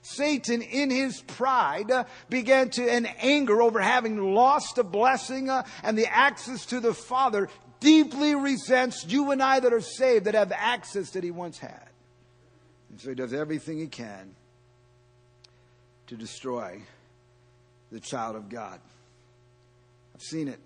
Satan, 0.02 0.60
in 0.60 0.90
his 0.90 1.20
pride, 1.22 1.90
uh, 1.90 2.04
began 2.28 2.68
to, 2.70 2.94
in 2.96 3.06
anger 3.06 3.62
over 3.62 3.80
having 3.80 4.34
lost 4.34 4.76
a 4.78 4.84
blessing 4.84 5.48
uh, 5.48 5.64
and 5.82 5.96
the 5.96 6.06
access 6.06 6.66
to 6.66 6.80
the 6.80 6.92
Father, 6.92 7.48
deeply 7.80 8.34
resents 8.34 9.06
you 9.06 9.30
and 9.30 9.42
I 9.42 9.60
that 9.60 9.72
are 9.72 9.80
saved 9.80 10.26
that 10.26 10.34
have 10.34 10.52
access 10.52 11.10
that 11.10 11.24
he 11.24 11.30
once 11.30 11.58
had. 11.58 11.88
And 12.90 13.00
so 13.00 13.08
he 13.10 13.14
does 13.14 13.32
everything 13.32 13.78
he 13.78 13.86
can 13.86 14.34
to 16.06 16.16
destroy 16.16 16.80
the 17.90 18.00
child 18.00 18.36
of 18.36 18.48
God. 18.48 18.78
I've 20.14 20.22
seen 20.22 20.48
it. 20.48 20.60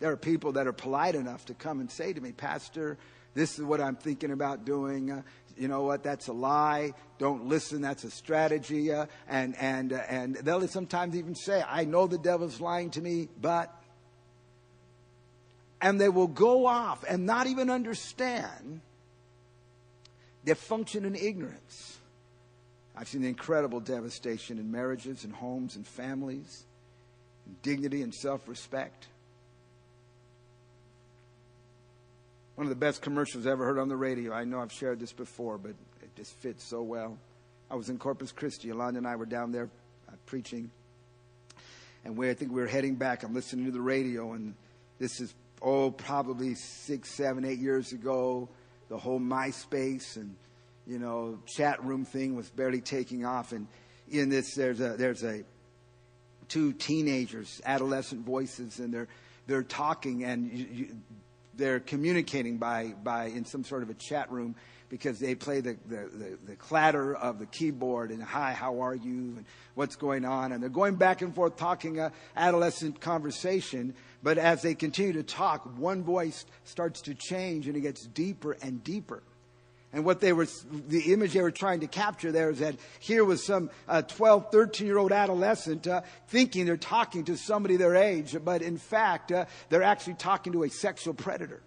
There 0.00 0.12
are 0.12 0.16
people 0.16 0.52
that 0.52 0.66
are 0.66 0.72
polite 0.72 1.14
enough 1.14 1.46
to 1.46 1.54
come 1.54 1.80
and 1.80 1.90
say 1.90 2.12
to 2.12 2.20
me, 2.20 2.32
Pastor, 2.32 2.98
this 3.34 3.58
is 3.58 3.64
what 3.64 3.80
I'm 3.80 3.96
thinking 3.96 4.30
about 4.30 4.64
doing. 4.64 5.10
Uh, 5.10 5.22
you 5.56 5.68
know 5.68 5.82
what? 5.82 6.02
That's 6.02 6.28
a 6.28 6.32
lie. 6.32 6.92
Don't 7.18 7.46
listen. 7.46 7.82
That's 7.82 8.04
a 8.04 8.10
strategy. 8.10 8.92
Uh, 8.92 9.06
and 9.28 9.56
and 9.58 9.92
uh, 9.92 10.02
and 10.08 10.36
they'll 10.36 10.66
sometimes 10.68 11.16
even 11.16 11.34
say, 11.34 11.62
"I 11.66 11.84
know 11.84 12.06
the 12.06 12.18
devil's 12.18 12.60
lying 12.60 12.90
to 12.90 13.00
me, 13.00 13.28
but." 13.40 13.74
And 15.80 16.00
they 16.00 16.08
will 16.08 16.26
go 16.26 16.66
off 16.66 17.04
and 17.08 17.24
not 17.24 17.46
even 17.46 17.70
understand 17.70 18.80
their 20.42 20.56
function 20.56 21.04
in 21.04 21.14
ignorance. 21.14 21.98
I've 22.96 23.06
seen 23.06 23.22
the 23.22 23.28
incredible 23.28 23.78
devastation 23.78 24.58
in 24.58 24.72
marriages 24.72 25.22
and 25.22 25.32
homes 25.32 25.76
and 25.76 25.86
families, 25.86 26.64
and 27.46 27.62
dignity 27.62 28.02
and 28.02 28.12
self-respect. 28.12 29.06
One 32.58 32.66
of 32.66 32.70
the 32.70 32.74
best 32.74 33.02
commercials 33.02 33.46
I 33.46 33.52
ever 33.52 33.64
heard 33.64 33.78
on 33.78 33.88
the 33.88 33.96
radio. 33.96 34.32
I 34.32 34.42
know 34.42 34.58
I've 34.58 34.72
shared 34.72 34.98
this 34.98 35.12
before, 35.12 35.58
but 35.58 35.76
it 36.02 36.16
just 36.16 36.32
fits 36.40 36.64
so 36.64 36.82
well. 36.82 37.16
I 37.70 37.76
was 37.76 37.88
in 37.88 37.98
Corpus 37.98 38.32
Christi. 38.32 38.66
Yolanda 38.66 38.98
and 38.98 39.06
I 39.06 39.14
were 39.14 39.26
down 39.26 39.52
there 39.52 39.70
uh, 40.08 40.16
preaching. 40.26 40.68
And 42.04 42.16
we, 42.16 42.28
I 42.28 42.34
think 42.34 42.50
we 42.50 42.60
were 42.60 42.66
heading 42.66 42.96
back. 42.96 43.22
I'm 43.22 43.32
listening 43.32 43.66
to 43.66 43.70
the 43.70 43.80
radio, 43.80 44.32
and 44.32 44.56
this 44.98 45.20
is, 45.20 45.32
oh, 45.62 45.92
probably 45.92 46.56
six, 46.56 47.14
seven, 47.14 47.44
eight 47.44 47.60
years 47.60 47.92
ago. 47.92 48.48
The 48.88 48.98
whole 48.98 49.20
MySpace 49.20 50.16
and, 50.16 50.34
you 50.84 50.98
know, 50.98 51.38
chat 51.46 51.84
room 51.84 52.04
thing 52.04 52.34
was 52.34 52.50
barely 52.50 52.80
taking 52.80 53.24
off. 53.24 53.52
And 53.52 53.68
in 54.10 54.30
this, 54.30 54.56
there's 54.56 54.80
a, 54.80 54.96
there's 54.96 55.22
a, 55.22 55.44
two 56.48 56.72
teenagers, 56.72 57.60
adolescent 57.64 58.26
voices, 58.26 58.80
and 58.80 58.92
they're, 58.92 59.08
they're 59.46 59.62
talking, 59.62 60.24
and 60.24 60.50
you, 60.52 60.66
you, 60.72 60.96
they're 61.58 61.80
communicating 61.80 62.56
by, 62.56 62.94
by 63.02 63.26
in 63.26 63.44
some 63.44 63.64
sort 63.64 63.82
of 63.82 63.90
a 63.90 63.94
chat 63.94 64.30
room 64.32 64.54
because 64.88 65.18
they 65.18 65.34
play 65.34 65.60
the, 65.60 65.76
the, 65.86 65.96
the, 65.96 66.38
the, 66.46 66.56
clatter 66.56 67.14
of 67.14 67.38
the 67.38 67.44
keyboard 67.46 68.10
and 68.10 68.22
hi, 68.22 68.52
how 68.52 68.80
are 68.80 68.94
you 68.94 69.34
and 69.36 69.44
what's 69.74 69.96
going 69.96 70.24
on. 70.24 70.52
And 70.52 70.62
they're 70.62 70.70
going 70.70 70.94
back 70.94 71.20
and 71.20 71.34
forth 71.34 71.56
talking 71.56 71.98
a 71.98 72.10
adolescent 72.36 72.98
conversation. 73.00 73.94
But 74.22 74.38
as 74.38 74.62
they 74.62 74.74
continue 74.74 75.12
to 75.14 75.22
talk, 75.22 75.76
one 75.76 76.02
voice 76.02 76.46
starts 76.64 77.02
to 77.02 77.14
change 77.14 77.66
and 77.66 77.76
it 77.76 77.80
gets 77.80 78.06
deeper 78.06 78.56
and 78.62 78.82
deeper. 78.82 79.22
And 79.92 80.04
what 80.04 80.20
they 80.20 80.34
were, 80.34 80.46
the 80.88 81.12
image 81.12 81.32
they 81.32 81.40
were 81.40 81.50
trying 81.50 81.80
to 81.80 81.86
capture 81.86 82.30
there 82.30 82.50
is 82.50 82.58
that 82.58 82.76
here 83.00 83.24
was 83.24 83.44
some 83.44 83.70
uh, 83.88 84.02
12, 84.02 84.52
13 84.52 84.86
year 84.86 84.98
old 84.98 85.12
adolescent 85.12 85.86
uh, 85.86 86.02
thinking 86.28 86.66
they're 86.66 86.76
talking 86.76 87.24
to 87.24 87.36
somebody 87.36 87.76
their 87.76 87.96
age, 87.96 88.36
but 88.44 88.60
in 88.60 88.76
fact, 88.76 89.32
uh, 89.32 89.46
they're 89.70 89.82
actually 89.82 90.14
talking 90.14 90.52
to 90.52 90.64
a 90.64 90.68
sexual 90.68 91.14
predator. 91.14 91.62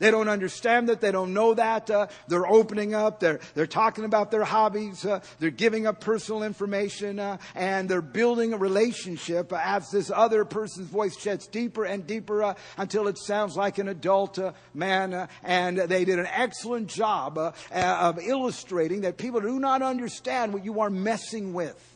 They 0.00 0.10
don't 0.10 0.28
understand 0.28 0.88
that. 0.88 1.00
They 1.00 1.12
don't 1.12 1.34
know 1.34 1.54
that. 1.54 1.90
Uh, 1.90 2.08
they're 2.26 2.46
opening 2.46 2.94
up. 2.94 3.20
They're, 3.20 3.38
they're 3.54 3.66
talking 3.66 4.04
about 4.04 4.30
their 4.30 4.44
hobbies. 4.44 5.04
Uh, 5.04 5.20
they're 5.38 5.50
giving 5.50 5.86
up 5.86 6.00
personal 6.00 6.42
information. 6.42 7.20
Uh, 7.20 7.36
and 7.54 7.88
they're 7.88 8.02
building 8.02 8.54
a 8.54 8.56
relationship 8.56 9.52
as 9.52 9.90
this 9.90 10.10
other 10.10 10.44
person's 10.46 10.88
voice 10.88 11.22
gets 11.22 11.46
deeper 11.46 11.84
and 11.84 12.06
deeper 12.06 12.42
uh, 12.42 12.54
until 12.78 13.08
it 13.08 13.18
sounds 13.18 13.56
like 13.56 13.76
an 13.76 13.88
adult 13.88 14.38
uh, 14.38 14.52
man. 14.72 15.12
Uh, 15.12 15.26
and 15.44 15.76
they 15.76 16.06
did 16.06 16.18
an 16.18 16.28
excellent 16.32 16.88
job 16.88 17.38
of 17.38 18.18
illustrating 18.18 19.02
that 19.02 19.18
people 19.18 19.40
do 19.42 19.60
not 19.60 19.82
understand 19.82 20.54
what 20.54 20.64
you 20.64 20.80
are 20.80 20.90
messing 20.90 21.52
with. 21.52 21.89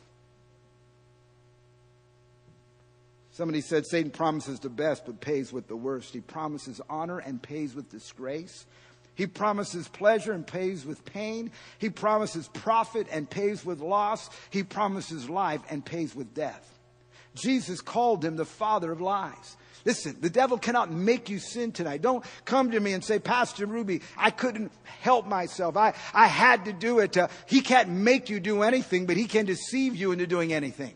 Somebody 3.34 3.62
said 3.62 3.84
Satan 3.84 4.12
promises 4.12 4.60
the 4.60 4.68
best 4.68 5.06
but 5.06 5.20
pays 5.20 5.52
with 5.52 5.66
the 5.66 5.74
worst. 5.74 6.14
He 6.14 6.20
promises 6.20 6.80
honor 6.88 7.18
and 7.18 7.42
pays 7.42 7.74
with 7.74 7.90
disgrace. 7.90 8.64
He 9.16 9.26
promises 9.26 9.88
pleasure 9.88 10.32
and 10.32 10.46
pays 10.46 10.86
with 10.86 11.04
pain. 11.04 11.50
He 11.78 11.90
promises 11.90 12.48
profit 12.54 13.08
and 13.10 13.28
pays 13.28 13.64
with 13.64 13.80
loss. 13.80 14.30
He 14.50 14.62
promises 14.62 15.28
life 15.28 15.62
and 15.68 15.84
pays 15.84 16.14
with 16.14 16.32
death. 16.32 16.78
Jesus 17.34 17.80
called 17.80 18.24
him 18.24 18.36
the 18.36 18.44
father 18.44 18.92
of 18.92 19.00
lies. 19.00 19.56
Listen, 19.84 20.16
the 20.20 20.30
devil 20.30 20.56
cannot 20.56 20.92
make 20.92 21.28
you 21.28 21.40
sin 21.40 21.72
tonight. 21.72 22.02
Don't 22.02 22.24
come 22.44 22.70
to 22.70 22.78
me 22.78 22.92
and 22.92 23.02
say, 23.02 23.18
Pastor 23.18 23.66
Rubi, 23.66 24.02
I 24.16 24.30
couldn't 24.30 24.70
help 25.00 25.26
myself. 25.26 25.76
I, 25.76 25.94
I 26.12 26.28
had 26.28 26.66
to 26.66 26.72
do 26.72 27.00
it. 27.00 27.16
Uh, 27.16 27.26
he 27.46 27.62
can't 27.62 27.88
make 27.88 28.30
you 28.30 28.38
do 28.38 28.62
anything, 28.62 29.06
but 29.06 29.16
he 29.16 29.26
can 29.26 29.44
deceive 29.44 29.96
you 29.96 30.12
into 30.12 30.28
doing 30.28 30.52
anything. 30.52 30.94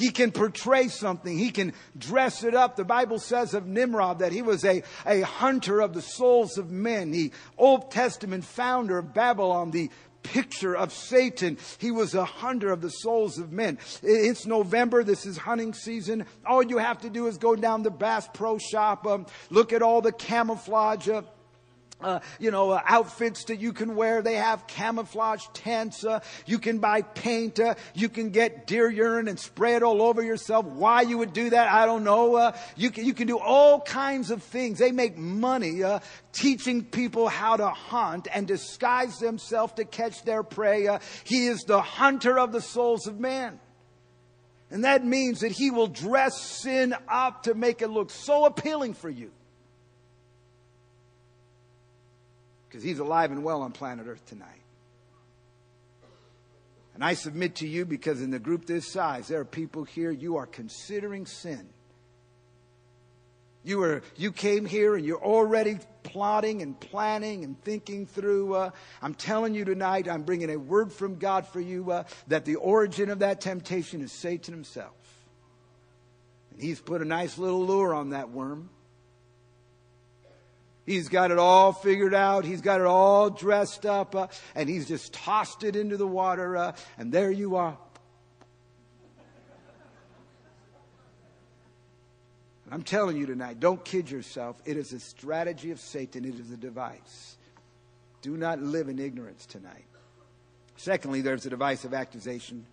He 0.00 0.10
can 0.10 0.32
portray 0.32 0.88
something. 0.88 1.36
He 1.36 1.50
can 1.50 1.74
dress 1.96 2.42
it 2.42 2.54
up. 2.54 2.74
The 2.74 2.84
Bible 2.84 3.18
says 3.18 3.52
of 3.52 3.66
Nimrod 3.66 4.20
that 4.20 4.32
he 4.32 4.40
was 4.40 4.64
a, 4.64 4.82
a 5.04 5.20
hunter 5.20 5.80
of 5.80 5.92
the 5.92 6.00
souls 6.00 6.56
of 6.56 6.70
men. 6.70 7.10
The 7.10 7.32
Old 7.58 7.90
Testament 7.90 8.46
founder 8.46 8.96
of 8.96 9.12
Babylon, 9.12 9.72
the 9.72 9.90
picture 10.22 10.74
of 10.74 10.92
Satan. 10.92 11.58
He 11.76 11.90
was 11.90 12.14
a 12.14 12.24
hunter 12.24 12.70
of 12.70 12.80
the 12.80 12.88
souls 12.88 13.36
of 13.38 13.52
men. 13.52 13.78
It's 14.02 14.46
November. 14.46 15.04
This 15.04 15.26
is 15.26 15.36
hunting 15.36 15.74
season. 15.74 16.24
All 16.46 16.62
you 16.62 16.78
have 16.78 17.02
to 17.02 17.10
do 17.10 17.26
is 17.26 17.36
go 17.36 17.54
down 17.54 17.84
to 17.84 17.90
Bass 17.90 18.26
Pro 18.32 18.56
Shop, 18.56 19.06
um, 19.06 19.26
look 19.50 19.72
at 19.74 19.82
all 19.82 20.00
the 20.00 20.12
camouflage. 20.12 21.08
Uh, 21.10 21.22
uh, 22.02 22.20
you 22.38 22.50
know, 22.50 22.70
uh, 22.70 22.80
outfits 22.86 23.44
that 23.44 23.56
you 23.56 23.72
can 23.72 23.94
wear. 23.94 24.22
They 24.22 24.34
have 24.34 24.66
camouflage 24.66 25.44
tents. 25.52 26.04
Uh, 26.04 26.20
you 26.46 26.58
can 26.58 26.78
buy 26.78 27.02
paint. 27.02 27.60
Uh, 27.60 27.74
you 27.94 28.08
can 28.08 28.30
get 28.30 28.66
deer 28.66 28.90
urine 28.90 29.28
and 29.28 29.38
spray 29.38 29.74
it 29.74 29.82
all 29.82 30.02
over 30.02 30.22
yourself. 30.22 30.64
Why 30.66 31.02
you 31.02 31.18
would 31.18 31.32
do 31.32 31.50
that, 31.50 31.70
I 31.70 31.86
don't 31.86 32.04
know. 32.04 32.36
Uh, 32.36 32.56
you 32.76 32.90
can 32.90 33.04
you 33.04 33.14
can 33.14 33.26
do 33.26 33.38
all 33.38 33.80
kinds 33.80 34.30
of 34.30 34.42
things. 34.42 34.78
They 34.78 34.92
make 34.92 35.16
money 35.16 35.82
uh, 35.82 36.00
teaching 36.32 36.84
people 36.84 37.28
how 37.28 37.56
to 37.56 37.68
hunt 37.68 38.28
and 38.32 38.46
disguise 38.46 39.18
themselves 39.18 39.74
to 39.74 39.84
catch 39.84 40.22
their 40.24 40.42
prey. 40.42 40.88
he 41.24 41.46
is 41.46 41.60
the 41.66 41.80
hunter 41.80 42.38
of 42.38 42.52
the 42.52 42.60
souls 42.60 43.06
of 43.06 43.18
men. 43.20 43.60
And 44.70 44.84
that 44.84 45.04
means 45.04 45.40
that 45.40 45.50
he 45.50 45.70
will 45.70 45.88
dress 45.88 46.40
sin 46.40 46.94
up 47.08 47.42
to 47.44 47.54
make 47.54 47.82
it 47.82 47.88
look 47.88 48.10
so 48.10 48.44
appealing 48.44 48.94
for 48.94 49.10
you 49.10 49.32
because 52.70 52.84
he's 52.84 53.00
alive 53.00 53.32
and 53.32 53.42
well 53.42 53.62
on 53.62 53.72
planet 53.72 54.06
Earth 54.06 54.24
tonight. 54.26 54.46
And 56.94 57.02
I 57.02 57.14
submit 57.14 57.56
to 57.56 57.66
you 57.66 57.84
because 57.84 58.22
in 58.22 58.30
the 58.30 58.38
group 58.38 58.66
this 58.66 58.92
size, 58.92 59.26
there 59.28 59.40
are 59.40 59.44
people 59.44 59.84
here, 59.84 60.10
you 60.10 60.36
are 60.36 60.46
considering 60.46 61.26
sin. 61.26 61.68
You 63.64 63.82
are, 63.82 64.02
you 64.16 64.30
came 64.30 64.66
here 64.66 64.94
and 64.94 65.04
you're 65.04 65.22
already 65.22 65.78
plotting 66.02 66.62
and 66.62 66.78
planning 66.78 67.42
and 67.42 67.60
thinking 67.62 68.06
through. 68.06 68.54
Uh, 68.54 68.70
I'm 69.02 69.14
telling 69.14 69.54
you 69.54 69.64
tonight, 69.64 70.08
I'm 70.08 70.22
bringing 70.22 70.50
a 70.50 70.56
word 70.56 70.92
from 70.92 71.16
God 71.16 71.48
for 71.48 71.60
you 71.60 71.90
uh, 71.90 72.04
that 72.28 72.44
the 72.44 72.56
origin 72.56 73.10
of 73.10 73.18
that 73.18 73.40
temptation 73.40 74.00
is 74.00 74.12
Satan 74.12 74.54
himself. 74.54 74.94
And 76.52 76.60
he's 76.60 76.80
put 76.80 77.02
a 77.02 77.04
nice 77.04 77.36
little 77.36 77.66
lure 77.66 77.94
on 77.94 78.10
that 78.10 78.30
worm. 78.30 78.70
He's 80.90 81.08
got 81.08 81.30
it 81.30 81.38
all 81.38 81.72
figured 81.72 82.14
out. 82.14 82.44
He's 82.44 82.62
got 82.62 82.80
it 82.80 82.86
all 82.88 83.30
dressed 83.30 83.86
up, 83.86 84.16
uh, 84.16 84.26
and 84.56 84.68
he's 84.68 84.88
just 84.88 85.12
tossed 85.12 85.62
it 85.62 85.76
into 85.76 85.96
the 85.96 86.06
water, 86.06 86.56
uh, 86.56 86.72
and 86.98 87.12
there 87.12 87.30
you 87.30 87.54
are. 87.54 87.78
I'm 92.72 92.82
telling 92.82 93.16
you 93.16 93.26
tonight, 93.26 93.60
don't 93.60 93.84
kid 93.84 94.10
yourself. 94.10 94.60
It 94.64 94.76
is 94.76 94.92
a 94.92 94.98
strategy 94.98 95.70
of 95.70 95.78
Satan, 95.78 96.24
it 96.24 96.34
is 96.34 96.50
a 96.50 96.56
device. 96.56 97.36
Do 98.20 98.36
not 98.36 98.60
live 98.60 98.88
in 98.88 98.98
ignorance 98.98 99.46
tonight. 99.46 99.86
Secondly, 100.76 101.20
there's 101.20 101.46
a 101.46 101.50
device 101.50 101.84
of 101.84 101.94
accusation. 101.94 102.66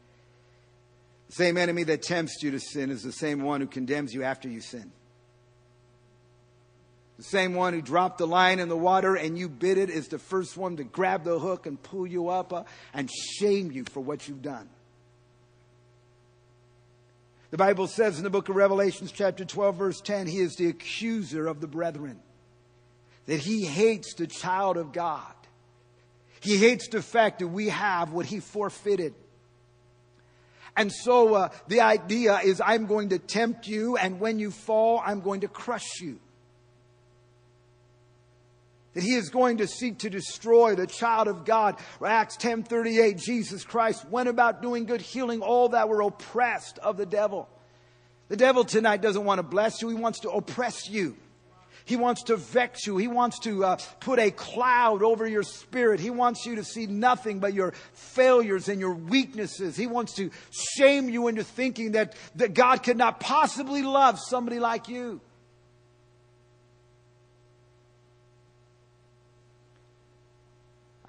The 1.28 1.34
same 1.34 1.56
enemy 1.56 1.84
that 1.84 2.02
tempts 2.02 2.42
you 2.42 2.50
to 2.50 2.60
sin 2.60 2.90
is 2.90 3.04
the 3.04 3.12
same 3.12 3.44
one 3.44 3.62
who 3.62 3.68
condemns 3.68 4.12
you 4.12 4.24
after 4.24 4.50
you 4.50 4.62
sin. 4.62 4.92
The 7.18 7.24
same 7.24 7.56
one 7.56 7.74
who 7.74 7.82
dropped 7.82 8.20
the 8.20 8.28
line 8.28 8.60
in 8.60 8.70
the 8.70 8.78
water 8.78 9.16
and 9.16 9.38
you 9.38 9.50
bit 9.50 9.80
it 9.80 9.90
is 9.90 10.08
the 10.08 10.20
first 10.20 10.56
one 10.56 10.78
to 10.78 10.84
grab 10.84 11.24
the 11.24 11.40
hook 11.40 11.66
and 11.66 11.82
pull 11.82 12.06
you 12.06 12.30
up 12.30 12.54
uh, 12.54 12.64
and 12.94 13.10
shame 13.10 13.72
you 13.72 13.86
for 13.86 14.02
what 14.02 14.28
you've 14.28 14.44
done. 14.44 14.70
The 17.50 17.58
Bible 17.58 17.88
says 17.88 18.18
in 18.18 18.24
the 18.24 18.30
book 18.30 18.50
of 18.50 18.56
Revelations, 18.56 19.12
chapter 19.12 19.46
12, 19.46 19.76
verse 19.76 20.02
10, 20.02 20.28
he 20.28 20.40
is 20.40 20.56
the 20.56 20.68
accuser 20.68 21.48
of 21.48 21.60
the 21.60 21.68
brethren. 21.68 22.20
That 23.26 23.40
he 23.40 23.66
hates 23.66 24.14
the 24.14 24.28
child 24.28 24.78
of 24.78 24.92
God. 24.92 25.34
He 26.40 26.58
hates 26.58 26.88
the 26.90 27.02
fact 27.02 27.40
that 27.40 27.48
we 27.48 27.70
have 27.70 28.12
what 28.12 28.26
he 28.28 28.42
forfeited. 28.42 29.16
And 30.76 30.92
so 30.92 31.34
uh, 31.34 31.50
the 31.68 31.82
idea 31.82 32.40
is 32.40 32.62
I'm 32.62 32.86
going 32.86 33.10
to 33.10 33.18
tempt 33.18 33.66
you, 33.68 33.98
and 33.98 34.20
when 34.20 34.38
you 34.38 34.52
fall, 34.52 35.02
I'm 35.04 35.22
going 35.22 35.42
to 35.42 35.48
crush 35.48 36.00
you 36.00 36.20
that 38.98 39.04
he 39.04 39.14
is 39.14 39.30
going 39.30 39.58
to 39.58 39.68
seek 39.68 40.00
to 40.00 40.10
destroy 40.10 40.74
the 40.74 40.88
child 40.88 41.28
of 41.28 41.46
God. 41.46 41.76
Acts 42.04 42.36
10:38 42.38 43.20
Jesus 43.20 43.64
Christ 43.64 44.04
went 44.10 44.28
about 44.28 44.64
doing 44.64 44.86
good 44.86 45.02
healing 45.02 45.42
all 45.42 45.70
that 45.70 45.88
were 45.88 46.02
oppressed 46.02 46.80
of 46.80 46.98
the 46.98 47.06
devil. 47.06 47.48
The 48.30 48.38
devil 48.38 48.66
tonight 48.66 49.04
doesn't 49.04 49.24
want 49.24 49.38
to 49.38 49.44
bless 49.44 49.84
you, 49.84 49.90
he 49.90 49.94
wants 49.94 50.22
to 50.22 50.32
oppress 50.32 50.90
you. 50.90 51.16
He 51.86 51.96
wants 51.96 52.24
to 52.24 52.38
vex 52.38 52.88
you. 52.88 52.98
He 52.98 53.08
wants 53.08 53.38
to 53.42 53.64
uh, 53.64 53.78
put 54.00 54.18
a 54.18 54.32
cloud 54.32 55.04
over 55.04 55.28
your 55.28 55.44
spirit. 55.44 56.00
He 56.00 56.10
wants 56.10 56.48
you 56.48 56.56
to 56.56 56.64
see 56.64 56.88
nothing 56.88 57.38
but 57.38 57.54
your 57.54 57.74
failures 57.94 58.68
and 58.68 58.80
your 58.80 58.96
weaknesses. 58.96 59.78
He 59.78 59.86
wants 59.86 60.16
to 60.16 60.32
shame 60.50 61.08
you 61.08 61.28
into 61.28 61.44
thinking 61.44 61.92
that, 61.92 62.16
that 62.36 62.56
God 62.56 62.82
could 62.82 62.98
not 62.98 63.20
possibly 63.20 63.84
love 63.84 64.20
somebody 64.20 64.60
like 64.60 64.90
you. 64.90 65.22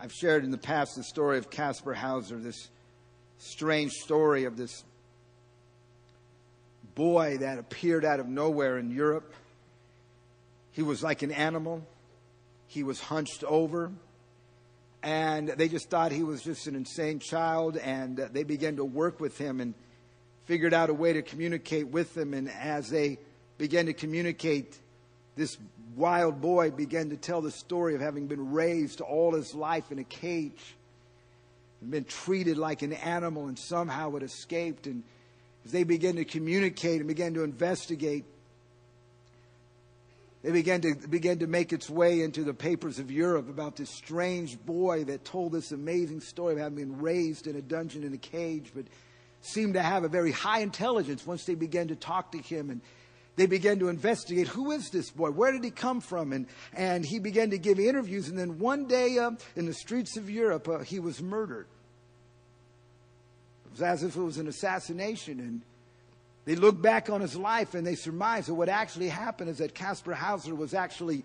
I've 0.00 0.12
shared 0.12 0.44
in 0.44 0.52
the 0.52 0.58
past 0.58 0.94
the 0.94 1.02
story 1.02 1.38
of 1.38 1.50
Caspar 1.50 1.92
Hauser, 1.92 2.36
this 2.36 2.68
strange 3.38 3.90
story 3.92 4.44
of 4.44 4.56
this 4.56 4.84
boy 6.94 7.38
that 7.38 7.58
appeared 7.58 8.04
out 8.04 8.20
of 8.20 8.28
nowhere 8.28 8.78
in 8.78 8.92
Europe. 8.92 9.34
He 10.70 10.82
was 10.82 11.02
like 11.02 11.22
an 11.22 11.32
animal. 11.32 11.84
He 12.68 12.84
was 12.84 13.00
hunched 13.00 13.42
over. 13.42 13.90
And 15.02 15.48
they 15.48 15.68
just 15.68 15.90
thought 15.90 16.12
he 16.12 16.22
was 16.22 16.42
just 16.42 16.68
an 16.68 16.76
insane 16.76 17.18
child. 17.18 17.76
And 17.76 18.18
they 18.18 18.44
began 18.44 18.76
to 18.76 18.84
work 18.84 19.18
with 19.18 19.36
him 19.36 19.60
and 19.60 19.74
figured 20.44 20.74
out 20.74 20.90
a 20.90 20.94
way 20.94 21.12
to 21.14 21.22
communicate 21.22 21.88
with 21.88 22.16
him. 22.16 22.34
And 22.34 22.48
as 22.48 22.88
they 22.88 23.18
began 23.58 23.86
to 23.86 23.94
communicate, 23.94 24.78
this 25.34 25.56
wild 25.98 26.40
boy 26.40 26.70
began 26.70 27.10
to 27.10 27.16
tell 27.16 27.42
the 27.42 27.50
story 27.50 27.94
of 27.94 28.00
having 28.00 28.28
been 28.28 28.52
raised 28.52 29.00
all 29.00 29.34
his 29.34 29.54
life 29.54 29.90
in 29.90 29.98
a 29.98 30.04
cage 30.04 30.76
and 31.80 31.90
been 31.90 32.04
treated 32.04 32.56
like 32.56 32.82
an 32.82 32.92
animal 32.92 33.48
and 33.48 33.58
somehow 33.58 34.14
it 34.14 34.22
escaped. 34.22 34.86
And 34.86 35.02
as 35.64 35.72
they 35.72 35.82
began 35.82 36.14
to 36.16 36.24
communicate 36.24 37.00
and 37.00 37.08
began 37.08 37.34
to 37.34 37.42
investigate, 37.42 38.24
they 40.42 40.52
began 40.52 40.80
to 40.82 40.94
began 40.94 41.40
to 41.40 41.48
make 41.48 41.72
its 41.72 41.90
way 41.90 42.20
into 42.20 42.44
the 42.44 42.54
papers 42.54 43.00
of 43.00 43.10
Europe 43.10 43.50
about 43.50 43.74
this 43.74 43.90
strange 43.90 44.56
boy 44.64 45.02
that 45.04 45.24
told 45.24 45.50
this 45.50 45.72
amazing 45.72 46.20
story 46.20 46.52
of 46.52 46.60
having 46.60 46.76
been 46.76 47.00
raised 47.00 47.48
in 47.48 47.56
a 47.56 47.60
dungeon 47.60 48.04
in 48.04 48.14
a 48.14 48.18
cage, 48.18 48.70
but 48.72 48.84
seemed 49.40 49.74
to 49.74 49.82
have 49.82 50.04
a 50.04 50.08
very 50.08 50.30
high 50.30 50.60
intelligence 50.60 51.26
once 51.26 51.44
they 51.44 51.56
began 51.56 51.88
to 51.88 51.96
talk 51.96 52.30
to 52.32 52.38
him 52.38 52.70
and 52.70 52.80
they 53.38 53.46
began 53.46 53.78
to 53.78 53.88
investigate 53.88 54.48
who 54.48 54.72
is 54.72 54.90
this 54.90 55.10
boy? 55.10 55.30
Where 55.30 55.52
did 55.52 55.62
he 55.62 55.70
come 55.70 56.00
from? 56.00 56.32
And, 56.32 56.48
and 56.74 57.06
he 57.06 57.20
began 57.20 57.50
to 57.50 57.58
give 57.58 57.78
interviews. 57.78 58.28
And 58.28 58.36
then 58.36 58.58
one 58.58 58.86
day 58.86 59.16
uh, 59.16 59.30
in 59.54 59.64
the 59.66 59.72
streets 59.72 60.16
of 60.16 60.28
Europe, 60.28 60.68
uh, 60.68 60.80
he 60.80 60.98
was 60.98 61.22
murdered. 61.22 61.68
It 63.66 63.70
was 63.70 63.82
as 63.82 64.02
if 64.02 64.16
it 64.16 64.20
was 64.20 64.38
an 64.38 64.48
assassination. 64.48 65.38
And 65.38 65.62
they 66.46 66.56
looked 66.56 66.82
back 66.82 67.10
on 67.10 67.20
his 67.20 67.36
life 67.36 67.74
and 67.74 67.86
they 67.86 67.94
surmised 67.94 68.48
that 68.48 68.54
what 68.54 68.68
actually 68.68 69.08
happened 69.08 69.50
is 69.50 69.58
that 69.58 69.72
Caspar 69.72 70.14
Hauser 70.14 70.56
was 70.56 70.74
actually 70.74 71.24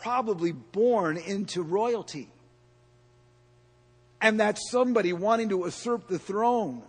probably 0.00 0.50
born 0.50 1.18
into 1.18 1.62
royalty. 1.62 2.28
And 4.20 4.40
that 4.40 4.58
somebody 4.58 5.12
wanting 5.12 5.50
to 5.50 5.60
usurp 5.60 6.08
the 6.08 6.18
throne 6.18 6.82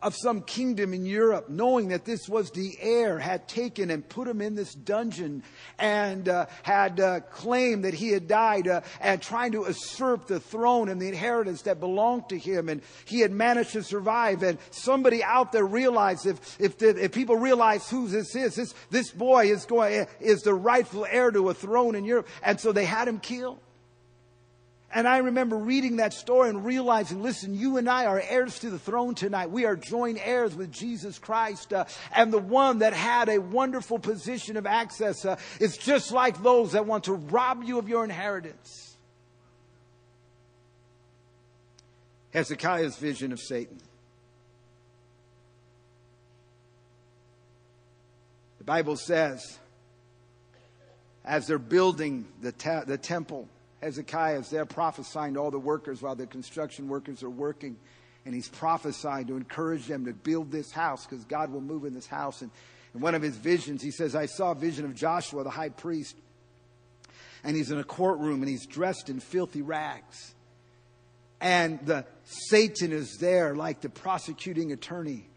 of 0.00 0.14
some 0.14 0.42
kingdom 0.42 0.94
in 0.94 1.04
Europe, 1.04 1.48
knowing 1.48 1.88
that 1.88 2.04
this 2.04 2.28
was 2.28 2.50
the 2.50 2.76
heir, 2.80 3.18
had 3.18 3.48
taken 3.48 3.90
and 3.90 4.08
put 4.08 4.28
him 4.28 4.40
in 4.40 4.54
this 4.54 4.74
dungeon 4.74 5.42
and 5.78 6.28
uh, 6.28 6.46
had 6.62 7.00
uh, 7.00 7.20
claimed 7.20 7.84
that 7.84 7.94
he 7.94 8.10
had 8.10 8.28
died 8.28 8.68
uh, 8.68 8.80
and 9.00 9.20
trying 9.20 9.52
to 9.52 9.64
usurp 9.64 10.26
the 10.26 10.40
throne 10.40 10.88
and 10.88 11.00
the 11.00 11.08
inheritance 11.08 11.62
that 11.62 11.80
belonged 11.80 12.28
to 12.28 12.38
him. 12.38 12.68
And 12.68 12.82
he 13.04 13.20
had 13.20 13.32
managed 13.32 13.72
to 13.72 13.82
survive. 13.82 14.42
And 14.42 14.58
somebody 14.70 15.22
out 15.24 15.52
there 15.52 15.66
realized 15.66 16.26
if, 16.26 16.60
if, 16.60 16.78
the, 16.78 17.04
if 17.04 17.12
people 17.12 17.36
realize 17.36 17.88
who 17.90 18.08
this 18.08 18.36
is, 18.36 18.54
this, 18.54 18.74
this 18.90 19.10
boy 19.10 19.46
is 19.46 19.66
going, 19.66 20.06
is 20.20 20.42
the 20.42 20.54
rightful 20.54 21.06
heir 21.10 21.30
to 21.30 21.48
a 21.48 21.54
throne 21.54 21.94
in 21.94 22.04
Europe. 22.04 22.28
And 22.42 22.60
so 22.60 22.72
they 22.72 22.84
had 22.84 23.08
him 23.08 23.18
killed. 23.18 23.58
And 24.94 25.06
I 25.06 25.18
remember 25.18 25.56
reading 25.56 25.96
that 25.96 26.14
story 26.14 26.48
and 26.48 26.64
realizing, 26.64 27.22
listen, 27.22 27.54
you 27.54 27.76
and 27.76 27.90
I 27.90 28.06
are 28.06 28.22
heirs 28.26 28.58
to 28.60 28.70
the 28.70 28.78
throne 28.78 29.14
tonight. 29.14 29.50
We 29.50 29.66
are 29.66 29.76
joint 29.76 30.18
heirs 30.22 30.54
with 30.54 30.72
Jesus 30.72 31.18
Christ. 31.18 31.74
Uh, 31.74 31.84
and 32.14 32.32
the 32.32 32.38
one 32.38 32.78
that 32.78 32.94
had 32.94 33.28
a 33.28 33.38
wonderful 33.38 33.98
position 33.98 34.56
of 34.56 34.66
access 34.66 35.26
uh, 35.26 35.36
is 35.60 35.76
just 35.76 36.10
like 36.10 36.42
those 36.42 36.72
that 36.72 36.86
want 36.86 37.04
to 37.04 37.12
rob 37.12 37.64
you 37.64 37.78
of 37.78 37.88
your 37.88 38.02
inheritance. 38.02 38.96
Hezekiah's 42.32 42.96
vision 42.96 43.32
of 43.32 43.40
Satan. 43.40 43.78
The 48.56 48.64
Bible 48.64 48.96
says, 48.96 49.58
as 51.26 51.46
they're 51.46 51.58
building 51.58 52.26
the, 52.40 52.54
the 52.86 52.96
temple, 52.96 53.48
Hezekiah 53.82 54.40
is 54.40 54.50
there 54.50 54.66
prophesying 54.66 55.34
to 55.34 55.40
all 55.40 55.50
the 55.50 55.58
workers 55.58 56.02
while 56.02 56.14
the 56.14 56.26
construction 56.26 56.88
workers 56.88 57.22
are 57.22 57.30
working. 57.30 57.76
And 58.24 58.34
he's 58.34 58.48
prophesying 58.48 59.26
to 59.28 59.36
encourage 59.36 59.86
them 59.86 60.04
to 60.04 60.12
build 60.12 60.50
this 60.50 60.72
house 60.72 61.06
because 61.06 61.24
God 61.24 61.50
will 61.50 61.60
move 61.60 61.84
in 61.84 61.94
this 61.94 62.06
house. 62.06 62.42
And 62.42 62.50
in 62.94 63.00
one 63.00 63.14
of 63.14 63.22
his 63.22 63.36
visions, 63.36 63.82
he 63.82 63.90
says, 63.90 64.14
I 64.14 64.26
saw 64.26 64.50
a 64.50 64.54
vision 64.54 64.84
of 64.84 64.94
Joshua, 64.94 65.44
the 65.44 65.50
high 65.50 65.68
priest. 65.68 66.16
And 67.44 67.56
he's 67.56 67.70
in 67.70 67.78
a 67.78 67.84
courtroom 67.84 68.42
and 68.42 68.48
he's 68.48 68.66
dressed 68.66 69.08
in 69.08 69.20
filthy 69.20 69.62
rags. 69.62 70.34
And 71.40 71.78
the 71.86 72.04
Satan 72.24 72.92
is 72.92 73.16
there 73.20 73.54
like 73.54 73.80
the 73.80 73.88
prosecuting 73.88 74.72
attorney. 74.72 75.28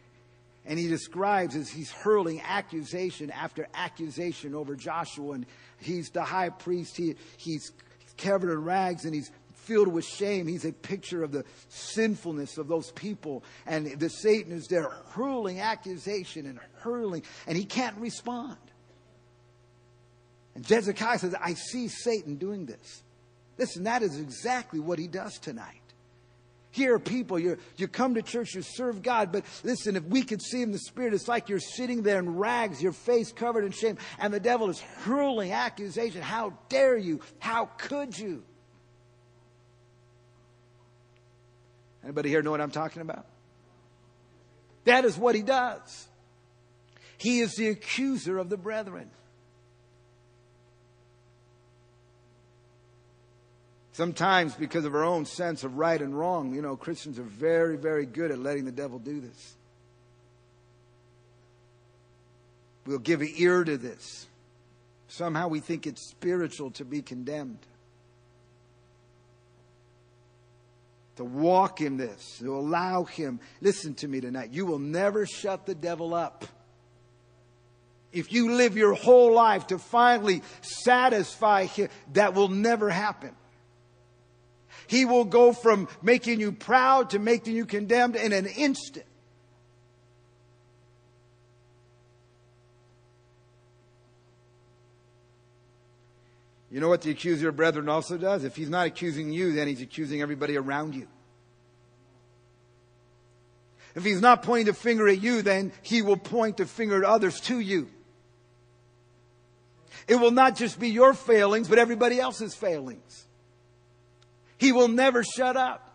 And 0.65 0.77
he 0.77 0.87
describes 0.87 1.55
as 1.55 1.69
he's 1.69 1.91
hurling 1.91 2.41
accusation 2.41 3.31
after 3.31 3.67
accusation 3.73 4.55
over 4.55 4.75
Joshua. 4.75 5.33
And 5.33 5.45
he's 5.79 6.09
the 6.09 6.23
high 6.23 6.49
priest. 6.49 6.97
He, 6.97 7.15
he's 7.37 7.71
covered 8.21 8.51
in 8.51 8.63
rags 8.63 9.05
and 9.05 9.13
he's 9.13 9.31
filled 9.53 9.87
with 9.87 10.05
shame. 10.05 10.47
He's 10.47 10.65
a 10.65 10.73
picture 10.73 11.23
of 11.23 11.31
the 11.31 11.45
sinfulness 11.69 12.57
of 12.57 12.67
those 12.67 12.91
people. 12.91 13.43
And 13.65 13.99
the 13.99 14.09
Satan 14.09 14.51
is 14.51 14.67
there 14.67 14.89
hurling 15.11 15.59
accusation 15.59 16.45
and 16.45 16.59
hurling, 16.79 17.23
and 17.47 17.57
he 17.57 17.65
can't 17.65 17.97
respond. 17.97 18.57
And 20.55 20.65
Hezekiah 20.65 21.19
says, 21.19 21.35
I 21.39 21.53
see 21.53 21.87
Satan 21.87 22.35
doing 22.35 22.65
this. 22.65 23.03
Listen, 23.57 23.83
that 23.83 24.01
is 24.01 24.19
exactly 24.19 24.79
what 24.79 24.99
he 24.99 25.07
does 25.07 25.37
tonight. 25.37 25.80
Here 26.71 26.95
are 26.95 26.99
people, 26.99 27.37
you 27.37 27.57
you 27.75 27.89
come 27.89 28.15
to 28.15 28.21
church, 28.21 28.55
you 28.55 28.61
serve 28.61 29.01
God, 29.03 29.33
but 29.33 29.43
listen, 29.63 29.97
if 29.97 30.03
we 30.05 30.23
could 30.23 30.41
see 30.41 30.61
in 30.61 30.71
the 30.71 30.79
Spirit, 30.79 31.13
it's 31.13 31.27
like 31.27 31.49
you're 31.49 31.59
sitting 31.59 32.01
there 32.01 32.17
in 32.17 32.37
rags, 32.37 32.81
your 32.81 32.93
face 32.93 33.33
covered 33.33 33.65
in 33.65 33.71
shame, 33.71 33.97
and 34.19 34.33
the 34.33 34.39
devil 34.39 34.69
is 34.69 34.79
hurling 34.79 35.51
accusation. 35.51 36.21
How 36.21 36.53
dare 36.69 36.97
you? 36.97 37.19
How 37.39 37.65
could 37.77 38.17
you? 38.17 38.43
Anybody 42.03 42.29
here 42.29 42.41
know 42.41 42.51
what 42.51 42.61
I'm 42.61 42.71
talking 42.71 43.01
about? 43.01 43.25
That 44.85 45.03
is 45.05 45.17
what 45.17 45.35
he 45.35 45.41
does. 45.41 46.07
He 47.17 47.41
is 47.41 47.53
the 47.55 47.67
accuser 47.67 48.37
of 48.37 48.49
the 48.49 48.57
brethren. 48.57 49.11
Sometimes, 53.93 54.55
because 54.55 54.85
of 54.85 54.95
our 54.95 55.03
own 55.03 55.25
sense 55.25 55.63
of 55.63 55.77
right 55.77 56.01
and 56.01 56.17
wrong, 56.17 56.55
you 56.55 56.61
know, 56.61 56.77
Christians 56.77 57.19
are 57.19 57.23
very, 57.23 57.75
very 57.75 58.05
good 58.05 58.31
at 58.31 58.39
letting 58.39 58.63
the 58.63 58.71
devil 58.71 58.99
do 58.99 59.19
this. 59.19 59.55
We'll 62.85 62.99
give 62.99 63.21
an 63.21 63.31
ear 63.35 63.63
to 63.63 63.77
this. 63.77 64.27
Somehow 65.07 65.49
we 65.49 65.59
think 65.59 65.85
it's 65.85 66.09
spiritual 66.09 66.71
to 66.71 66.85
be 66.85 67.01
condemned. 67.01 67.59
To 71.17 71.25
walk 71.25 71.81
in 71.81 71.97
this, 71.97 72.39
to 72.39 72.55
allow 72.55 73.03
Him. 73.03 73.41
Listen 73.59 73.93
to 73.95 74.07
me 74.07 74.21
tonight. 74.21 74.51
You 74.51 74.65
will 74.65 74.79
never 74.79 75.25
shut 75.25 75.65
the 75.65 75.75
devil 75.75 76.13
up. 76.13 76.45
If 78.13 78.31
you 78.31 78.53
live 78.53 78.77
your 78.77 78.93
whole 78.93 79.33
life 79.33 79.67
to 79.67 79.77
finally 79.77 80.41
satisfy 80.61 81.65
Him, 81.65 81.89
that 82.13 82.33
will 82.33 82.47
never 82.47 82.89
happen. 82.89 83.35
He 84.91 85.05
will 85.05 85.23
go 85.23 85.53
from 85.53 85.87
making 86.01 86.41
you 86.41 86.51
proud 86.51 87.11
to 87.11 87.19
making 87.19 87.55
you 87.55 87.65
condemned 87.65 88.17
in 88.17 88.33
an 88.33 88.45
instant. 88.45 89.05
You 96.69 96.81
know 96.81 96.89
what 96.89 97.03
the 97.03 97.11
accuser 97.11 97.47
of 97.47 97.55
brethren 97.55 97.87
also 97.87 98.17
does? 98.17 98.43
If 98.43 98.57
he's 98.57 98.69
not 98.69 98.85
accusing 98.85 99.31
you, 99.31 99.53
then 99.53 99.69
he's 99.69 99.79
accusing 99.79 100.21
everybody 100.21 100.57
around 100.57 100.93
you. 100.93 101.07
If 103.95 104.03
he's 104.03 104.19
not 104.19 104.43
pointing 104.43 104.65
the 104.65 104.73
finger 104.73 105.07
at 105.07 105.21
you, 105.21 105.41
then 105.41 105.71
he 105.83 106.01
will 106.01 106.17
point 106.17 106.57
the 106.57 106.65
finger 106.65 106.97
at 106.97 107.05
others 107.05 107.39
to 107.41 107.57
you. 107.57 107.87
It 110.09 110.15
will 110.15 110.31
not 110.31 110.57
just 110.57 110.81
be 110.81 110.89
your 110.89 111.13
failings, 111.13 111.69
but 111.69 111.79
everybody 111.79 112.19
else's 112.19 112.53
failings. 112.53 113.27
He 114.61 114.71
will 114.71 114.89
never 114.89 115.23
shut 115.23 115.57
up. 115.57 115.89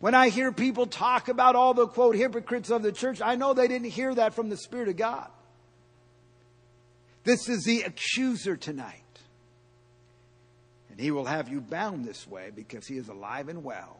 When 0.00 0.14
I 0.14 0.30
hear 0.30 0.50
people 0.50 0.86
talk 0.86 1.28
about 1.28 1.54
all 1.54 1.74
the 1.74 1.86
quote 1.86 2.16
hypocrites 2.16 2.70
of 2.70 2.82
the 2.82 2.90
church, 2.90 3.20
I 3.20 3.34
know 3.34 3.52
they 3.52 3.68
didn't 3.68 3.90
hear 3.90 4.14
that 4.14 4.32
from 4.32 4.48
the 4.48 4.56
Spirit 4.56 4.88
of 4.88 4.96
God. 4.96 5.28
This 7.22 7.50
is 7.50 7.64
the 7.64 7.82
accuser 7.82 8.56
tonight. 8.56 9.02
And 10.90 10.98
he 10.98 11.10
will 11.10 11.26
have 11.26 11.50
you 11.50 11.60
bound 11.60 12.06
this 12.06 12.26
way 12.26 12.50
because 12.54 12.86
he 12.86 12.96
is 12.96 13.08
alive 13.08 13.50
and 13.50 13.62
well 13.62 13.98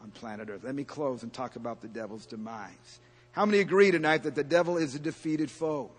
on 0.00 0.10
planet 0.10 0.48
Earth. 0.48 0.64
Let 0.64 0.74
me 0.74 0.84
close 0.84 1.22
and 1.22 1.30
talk 1.30 1.56
about 1.56 1.82
the 1.82 1.88
devil's 1.88 2.24
demise. 2.24 3.00
How 3.32 3.44
many 3.44 3.58
agree 3.58 3.90
tonight 3.90 4.22
that 4.22 4.34
the 4.34 4.44
devil 4.44 4.78
is 4.78 4.94
a 4.94 4.98
defeated 4.98 5.50
foe? 5.50 5.90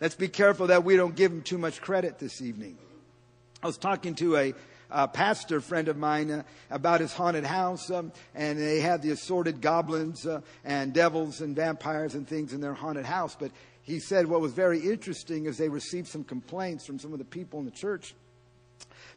Let's 0.00 0.16
be 0.16 0.26
careful 0.26 0.66
that 0.66 0.82
we 0.82 0.96
don't 0.96 1.14
give 1.14 1.30
him 1.30 1.42
too 1.42 1.58
much 1.58 1.80
credit 1.80 2.18
this 2.18 2.42
evening. 2.42 2.76
I 3.62 3.68
was 3.68 3.78
talking 3.78 4.16
to 4.16 4.36
a, 4.36 4.54
a 4.92 5.08
pastor 5.08 5.60
friend 5.60 5.88
of 5.88 5.96
mine 5.96 6.30
uh, 6.30 6.42
about 6.70 7.00
his 7.00 7.12
haunted 7.12 7.44
house, 7.44 7.90
um, 7.90 8.12
and 8.34 8.58
they 8.58 8.80
had 8.80 9.02
the 9.02 9.10
assorted 9.10 9.60
goblins 9.60 10.26
uh, 10.26 10.40
and 10.64 10.92
devils 10.92 11.40
and 11.40 11.56
vampires 11.56 12.14
and 12.14 12.28
things 12.28 12.52
in 12.52 12.60
their 12.60 12.74
haunted 12.74 13.04
house. 13.04 13.36
But 13.38 13.50
he 13.82 13.98
said 13.98 14.26
what 14.26 14.40
was 14.40 14.52
very 14.52 14.80
interesting 14.80 15.46
is 15.46 15.58
they 15.58 15.68
received 15.68 16.08
some 16.08 16.24
complaints 16.24 16.86
from 16.86 16.98
some 16.98 17.12
of 17.12 17.18
the 17.18 17.24
people 17.24 17.58
in 17.58 17.64
the 17.64 17.72
church 17.72 18.14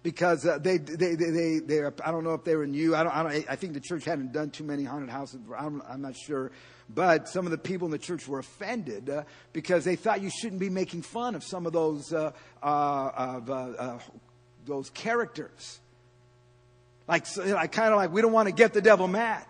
because 0.05 0.45
uh, 0.45 0.59
they, 0.59 0.77
they, 0.77 1.15
they, 1.15 1.31
they, 1.31 1.59
they, 1.59 1.83
I 1.83 2.11
don't 2.11 2.23
know 2.23 2.33
if 2.33 2.43
they 2.43 2.55
were 2.55 2.67
new. 2.67 2.95
I 2.95 3.03
don't, 3.03 3.15
I 3.15 3.23
don't, 3.23 3.45
I 3.49 3.55
think 3.55 3.73
the 3.73 3.79
church 3.79 4.05
hadn't 4.05 4.33
done 4.33 4.51
too 4.51 4.63
many 4.63 4.83
haunted 4.83 5.09
houses. 5.09 5.39
I'm, 5.57 5.81
I'm 5.89 6.01
not 6.01 6.15
sure. 6.15 6.51
But 6.87 7.27
some 7.27 7.45
of 7.45 7.51
the 7.51 7.57
people 7.57 7.87
in 7.87 7.91
the 7.91 7.97
church 7.97 8.27
were 8.27 8.37
offended 8.37 9.09
uh, 9.09 9.23
because 9.51 9.83
they 9.83 9.95
thought 9.95 10.21
you 10.21 10.29
shouldn't 10.29 10.59
be 10.59 10.69
making 10.69 11.01
fun 11.01 11.33
of 11.33 11.43
some 11.43 11.65
of 11.65 11.73
those, 11.73 12.13
uh, 12.13 12.31
uh 12.61 13.11
of, 13.15 13.49
uh, 13.49 13.53
uh, 13.53 13.99
those 14.65 14.89
characters. 14.89 15.79
Like, 17.07 17.25
like 17.37 17.71
kind 17.71 17.91
of 17.91 17.97
like, 17.97 18.11
we 18.11 18.21
don't 18.21 18.31
want 18.31 18.47
to 18.47 18.53
get 18.53 18.73
the 18.73 18.81
devil 18.81 19.07
mad. 19.07 19.45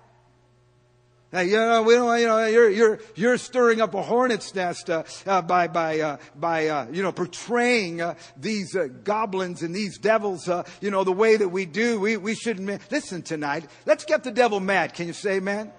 Hey, 1.32 1.46
you 1.46 1.58
know, 1.58 1.84
we 1.84 1.96
don't, 1.96 2.20
you 2.20 2.28
know, 2.28 2.46
you're, 2.46 2.70
you're, 2.70 3.00
you're 3.16 3.38
stirring 3.38 3.82
up 3.82 3.94
a 3.94 4.02
hornet's 4.02 4.54
nest 4.56 4.90
uh, 4.90 5.04
uh, 5.26 5.42
by, 5.42 5.68
by, 5.68 6.00
uh, 6.00 6.18
by 6.36 6.68
uh, 6.68 6.88
you 6.92 7.04
know, 7.04 7.12
portraying 7.12 8.00
uh, 8.00 8.16
these 8.38 8.76
uh, 8.76 8.88
goblins 9.04 9.62
and 9.62 9.76
these 9.76 9.98
devils, 9.98 10.50
you 10.80 10.92
know, 10.92 11.04
the 11.04 11.12
way 11.12 11.36
that 11.36 11.50
we 11.50 11.66
do. 11.66 12.00
We, 12.00 12.16
we 12.16 12.36
shouldn't. 12.36 12.90
Listen 12.92 13.22
tonight. 13.22 13.66
Let's 13.86 14.06
get 14.06 14.24
the 14.24 14.32
devil 14.32 14.60
mad. 14.60 14.94
Can 14.94 15.08
you 15.08 15.14
say, 15.14 15.38
amen? 15.38 15.74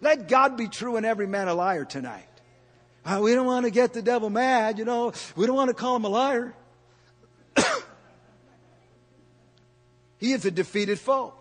Let 0.00 0.28
God 0.28 0.56
be 0.56 0.68
true 0.68 0.96
and 0.96 1.04
every 1.04 1.26
man 1.26 1.48
a 1.48 1.54
liar 1.54 1.84
tonight. 1.84 2.28
we 3.20 3.34
don't 3.34 3.46
want 3.46 3.66
to 3.66 3.70
get 3.70 3.92
the 3.92 4.02
devil 4.02 4.30
mad, 4.30 4.78
you 4.78 4.84
know. 4.84 5.12
We 5.36 5.46
don't 5.46 5.56
want 5.56 5.68
to 5.68 5.74
call 5.74 5.96
him 5.96 6.04
a 6.04 6.08
liar. 6.08 6.54
He 10.18 10.32
is 10.32 10.44
a 10.44 10.50
defeated 10.50 10.98
foe. 10.98 11.34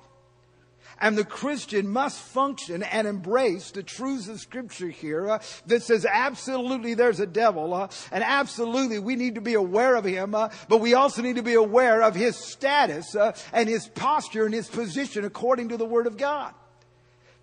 And 1.00 1.18
the 1.18 1.26
Christian 1.26 1.90
must 1.90 2.22
function 2.22 2.82
and 2.82 3.08
embrace 3.08 3.72
the 3.72 3.84
truths 3.84 4.30
of 4.30 4.40
Scripture 4.40 4.88
here 4.88 5.30
uh, 5.30 5.40
that 5.68 5.84
says 5.84 6.06
absolutely 6.06 6.94
there's 6.94 7.20
a 7.20 7.28
devil, 7.28 7.74
uh, 7.74 7.90
and 8.12 8.24
absolutely 8.24 9.00
we 9.00 9.18
need 9.18 9.36
to 9.36 9.42
be 9.42 9.56
aware 9.56 9.96
of 9.96 10.06
him, 10.06 10.34
uh, 10.34 10.50
but 10.70 10.80
we 10.80 10.94
also 10.94 11.22
need 11.22 11.36
to 11.36 11.44
be 11.44 11.56
aware 11.56 12.02
of 12.02 12.16
his 12.16 12.38
status 12.38 13.14
uh, 13.16 13.36
and 13.52 13.68
his 13.68 13.88
posture 13.90 14.46
and 14.46 14.54
his 14.54 14.70
position 14.70 15.26
according 15.26 15.70
to 15.70 15.78
the 15.78 15.86
Word 15.86 16.08
of 16.08 16.18
God. 16.18 16.54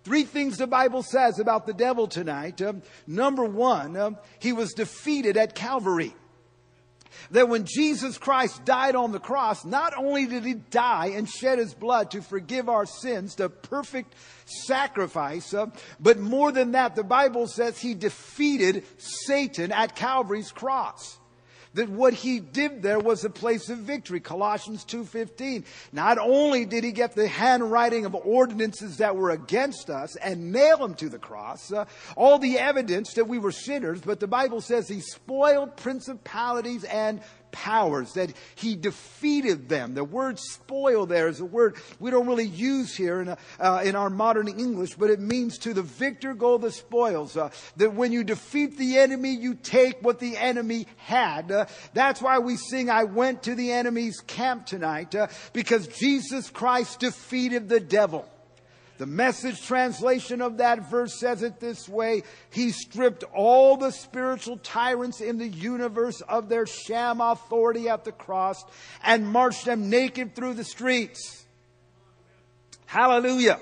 Three 0.03 0.23
things 0.23 0.57
the 0.57 0.67
Bible 0.67 1.03
says 1.03 1.39
about 1.39 1.65
the 1.67 1.73
devil 1.73 2.07
tonight. 2.07 2.61
Um, 2.61 2.81
number 3.05 3.45
one, 3.45 3.95
um, 3.95 4.17
he 4.39 4.51
was 4.51 4.73
defeated 4.73 5.37
at 5.37 5.55
Calvary 5.55 6.15
that 7.31 7.49
when 7.49 7.65
Jesus 7.65 8.17
Christ 8.17 8.65
died 8.65 8.95
on 8.95 9.11
the 9.11 9.19
cross, 9.19 9.65
not 9.65 9.93
only 9.97 10.25
did 10.25 10.43
he 10.43 10.53
die 10.53 11.13
and 11.15 11.29
shed 11.29 11.59
his 11.59 11.73
blood 11.73 12.11
to 12.11 12.21
forgive 12.21 12.69
our 12.69 12.85
sins, 12.85 13.35
the 13.35 13.49
perfect 13.49 14.15
sacrifice, 14.45 15.53
uh, 15.53 15.67
but 15.99 16.19
more 16.19 16.51
than 16.51 16.71
that, 16.71 16.95
the 16.95 17.03
Bible 17.03 17.47
says 17.47 17.79
he 17.79 17.93
defeated 17.93 18.83
Satan 18.97 19.71
at 19.71 19.95
Calvary's 19.95 20.51
cross 20.51 21.17
that 21.73 21.89
what 21.89 22.13
he 22.13 22.39
did 22.39 22.81
there 22.81 22.99
was 22.99 23.23
a 23.23 23.29
place 23.29 23.69
of 23.69 23.79
victory. 23.79 24.19
Colossians 24.19 24.85
2.15. 24.85 25.63
Not 25.91 26.17
only 26.17 26.65
did 26.65 26.83
he 26.83 26.91
get 26.91 27.15
the 27.15 27.27
handwriting 27.27 28.05
of 28.05 28.15
ordinances 28.15 28.97
that 28.97 29.15
were 29.15 29.31
against 29.31 29.89
us 29.89 30.15
and 30.17 30.51
nail 30.51 30.77
them 30.77 30.93
to 30.95 31.09
the 31.09 31.19
cross, 31.19 31.71
uh, 31.71 31.85
all 32.15 32.39
the 32.39 32.59
evidence 32.59 33.13
that 33.13 33.27
we 33.27 33.39
were 33.39 33.51
sinners, 33.51 34.01
but 34.01 34.19
the 34.19 34.27
Bible 34.27 34.61
says 34.61 34.87
he 34.87 34.99
spoiled 34.99 35.75
principalities 35.77 36.83
and 36.83 37.21
powers, 37.53 38.13
that 38.13 38.33
he 38.55 38.75
defeated 38.75 39.69
them. 39.69 39.93
The 39.93 40.03
word 40.03 40.37
spoil 40.37 41.05
there 41.05 41.29
is 41.29 41.39
a 41.39 41.45
word 41.45 41.77
we 41.99 42.11
don't 42.11 42.27
really 42.27 42.47
use 42.47 42.93
here 42.93 43.21
in, 43.21 43.29
a, 43.29 43.37
uh, 43.59 43.81
in 43.85 43.95
our 43.95 44.09
modern 44.09 44.49
English, 44.49 44.95
but 44.95 45.09
it 45.09 45.21
means 45.21 45.57
to 45.59 45.73
the 45.73 45.81
victor 45.81 46.33
go 46.33 46.57
the 46.57 46.71
spoils. 46.71 47.37
Uh, 47.37 47.49
that 47.77 47.93
when 47.93 48.11
you 48.11 48.25
defeat 48.25 48.77
the 48.77 48.97
enemy, 48.97 49.33
you 49.33 49.53
take 49.53 50.01
what 50.01 50.19
the 50.19 50.35
enemy 50.35 50.87
had. 50.97 51.51
Uh, 51.51 51.65
that's 51.93 52.21
why 52.21 52.39
we 52.39 52.57
sing, 52.57 52.89
I 52.89 53.05
went 53.05 53.43
to 53.43 53.55
the 53.55 53.71
enemy's 53.71 54.19
camp 54.19 54.65
tonight, 54.65 55.15
uh, 55.15 55.27
because 55.53 55.87
Jesus 55.87 56.49
Christ 56.49 56.99
defeated 56.99 57.69
the 57.69 57.79
devil. 57.79 58.27
The 58.97 59.05
message 59.07 59.65
translation 59.65 60.41
of 60.41 60.57
that 60.57 60.89
verse 60.89 61.19
says 61.19 61.41
it 61.41 61.59
this 61.59 61.89
way 61.89 62.23
He 62.51 62.71
stripped 62.71 63.23
all 63.33 63.77
the 63.77 63.91
spiritual 63.91 64.57
tyrants 64.57 65.19
in 65.19 65.37
the 65.37 65.47
universe 65.47 66.21
of 66.21 66.47
their 66.47 66.65
sham 66.65 67.19
authority 67.19 67.89
at 67.89 68.03
the 68.03 68.11
cross 68.11 68.63
and 69.03 69.27
marched 69.27 69.65
them 69.65 69.89
naked 69.89 70.35
through 70.35 70.53
the 70.53 70.63
streets. 70.63 71.45
Hallelujah. 72.85 73.59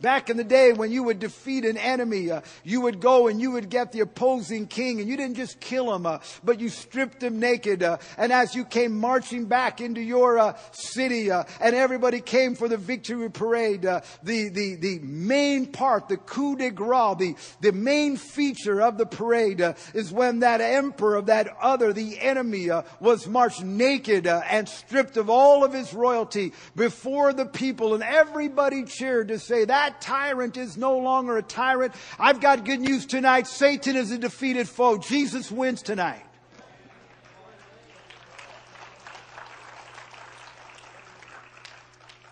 Back 0.00 0.30
in 0.30 0.38
the 0.38 0.44
day 0.44 0.72
when 0.72 0.90
you 0.90 1.02
would 1.02 1.18
defeat 1.18 1.66
an 1.66 1.76
enemy, 1.76 2.30
uh, 2.30 2.40
you 2.64 2.80
would 2.80 3.00
go 3.00 3.28
and 3.28 3.38
you 3.38 3.50
would 3.50 3.68
get 3.68 3.92
the 3.92 4.00
opposing 4.00 4.66
king 4.66 4.98
and 4.98 5.06
you 5.06 5.16
didn't 5.16 5.36
just 5.36 5.60
kill 5.60 5.94
him, 5.94 6.06
uh, 6.06 6.20
but 6.42 6.58
you 6.58 6.70
stripped 6.70 7.22
him 7.22 7.38
naked. 7.38 7.82
Uh, 7.82 7.98
and 8.16 8.32
as 8.32 8.54
you 8.54 8.64
came 8.64 8.98
marching 8.98 9.44
back 9.44 9.82
into 9.82 10.00
your 10.00 10.38
uh, 10.38 10.56
city 10.72 11.30
uh, 11.30 11.44
and 11.60 11.76
everybody 11.76 12.20
came 12.20 12.54
for 12.54 12.66
the 12.66 12.78
victory 12.78 13.30
parade, 13.30 13.84
uh, 13.84 14.00
the, 14.22 14.48
the, 14.48 14.76
the 14.76 14.98
main 15.00 15.66
part, 15.66 16.08
the 16.08 16.16
coup 16.16 16.56
de 16.56 16.70
grace, 16.70 16.90
the, 17.18 17.36
the 17.60 17.72
main 17.72 18.16
feature 18.16 18.80
of 18.80 18.96
the 18.96 19.06
parade 19.06 19.60
is 19.92 20.10
when 20.10 20.40
that 20.40 20.62
emperor 20.62 21.16
of 21.16 21.26
that 21.26 21.48
other, 21.60 21.92
the 21.92 22.18
enemy, 22.20 22.70
was 23.00 23.28
marched 23.28 23.62
naked 23.62 24.26
and 24.26 24.66
stripped 24.66 25.18
of 25.18 25.28
all 25.28 25.62
of 25.62 25.74
his 25.74 25.92
royalty 25.92 26.52
before 26.74 27.34
the 27.34 27.44
people 27.46 27.94
and 27.94 28.02
everybody 28.02 28.84
cheered 28.84 29.28
to 29.28 29.38
say 29.38 29.66
that 29.66 29.89
that 29.90 30.00
tyrant 30.00 30.56
is 30.56 30.76
no 30.76 30.98
longer 30.98 31.36
a 31.36 31.42
tyrant. 31.42 31.94
I've 32.18 32.40
got 32.40 32.64
good 32.64 32.80
news 32.80 33.06
tonight. 33.06 33.46
Satan 33.46 33.96
is 33.96 34.10
a 34.12 34.18
defeated 34.18 34.68
foe. 34.68 34.98
Jesus 34.98 35.50
wins 35.50 35.82
tonight. 35.82 36.24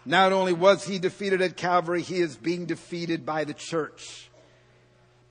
Not 0.05 0.33
only 0.33 0.53
was 0.53 0.85
he 0.85 0.99
defeated 0.99 1.43
at 1.43 1.57
Calvary, 1.57 2.01
he 2.01 2.21
is 2.21 2.37
being 2.37 2.65
defeated 2.65 3.27
by 3.27 3.45
the 3.45 3.53
church. 3.53 4.31